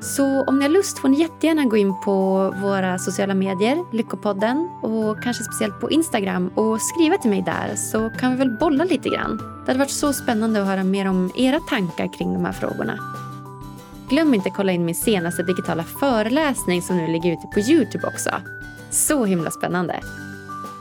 Så 0.00 0.42
om 0.42 0.58
ni 0.58 0.62
har 0.64 0.70
lust 0.70 0.98
får 0.98 1.08
ni 1.08 1.20
jättegärna 1.20 1.64
gå 1.64 1.76
in 1.76 2.00
på 2.00 2.50
våra 2.62 2.98
sociala 2.98 3.34
medier, 3.34 3.84
Lyckopodden 3.92 4.70
och 4.82 5.22
kanske 5.22 5.44
speciellt 5.44 5.80
på 5.80 5.90
Instagram 5.90 6.48
och 6.48 6.80
skriva 6.82 7.16
till 7.16 7.30
mig 7.30 7.42
där 7.42 7.76
så 7.76 8.10
kan 8.10 8.30
vi 8.30 8.36
väl 8.36 8.56
bolla 8.60 8.84
lite 8.84 9.08
grann. 9.08 9.36
Det 9.36 9.70
hade 9.70 9.78
varit 9.78 9.90
så 9.90 10.12
spännande 10.12 10.60
att 10.60 10.66
höra 10.66 10.84
mer 10.84 11.06
om 11.08 11.30
era 11.34 11.60
tankar 11.60 12.12
kring 12.12 12.32
de 12.32 12.44
här 12.44 12.52
frågorna. 12.52 12.98
glöm 14.08 14.34
inte 14.34 14.48
att 14.48 14.56
kolla 14.56 14.72
in 14.72 14.84
min 14.84 14.94
senaste 14.94 15.42
digitala 15.42 15.84
föreläsning 15.84 16.82
som 16.82 16.96
nu 16.96 17.06
ligger 17.06 17.32
ute 17.32 17.46
på 17.54 17.60
Youtube 17.60 18.06
också. 18.06 18.30
Så 18.90 19.24
himla 19.24 19.50
spännande. 19.50 20.00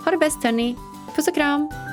Ha 0.05 0.11
det 0.11 0.17
bäst 0.17 0.43
hörni. 0.43 0.77
Puss 1.19 1.27
och 1.27 1.33
kram! 1.33 1.88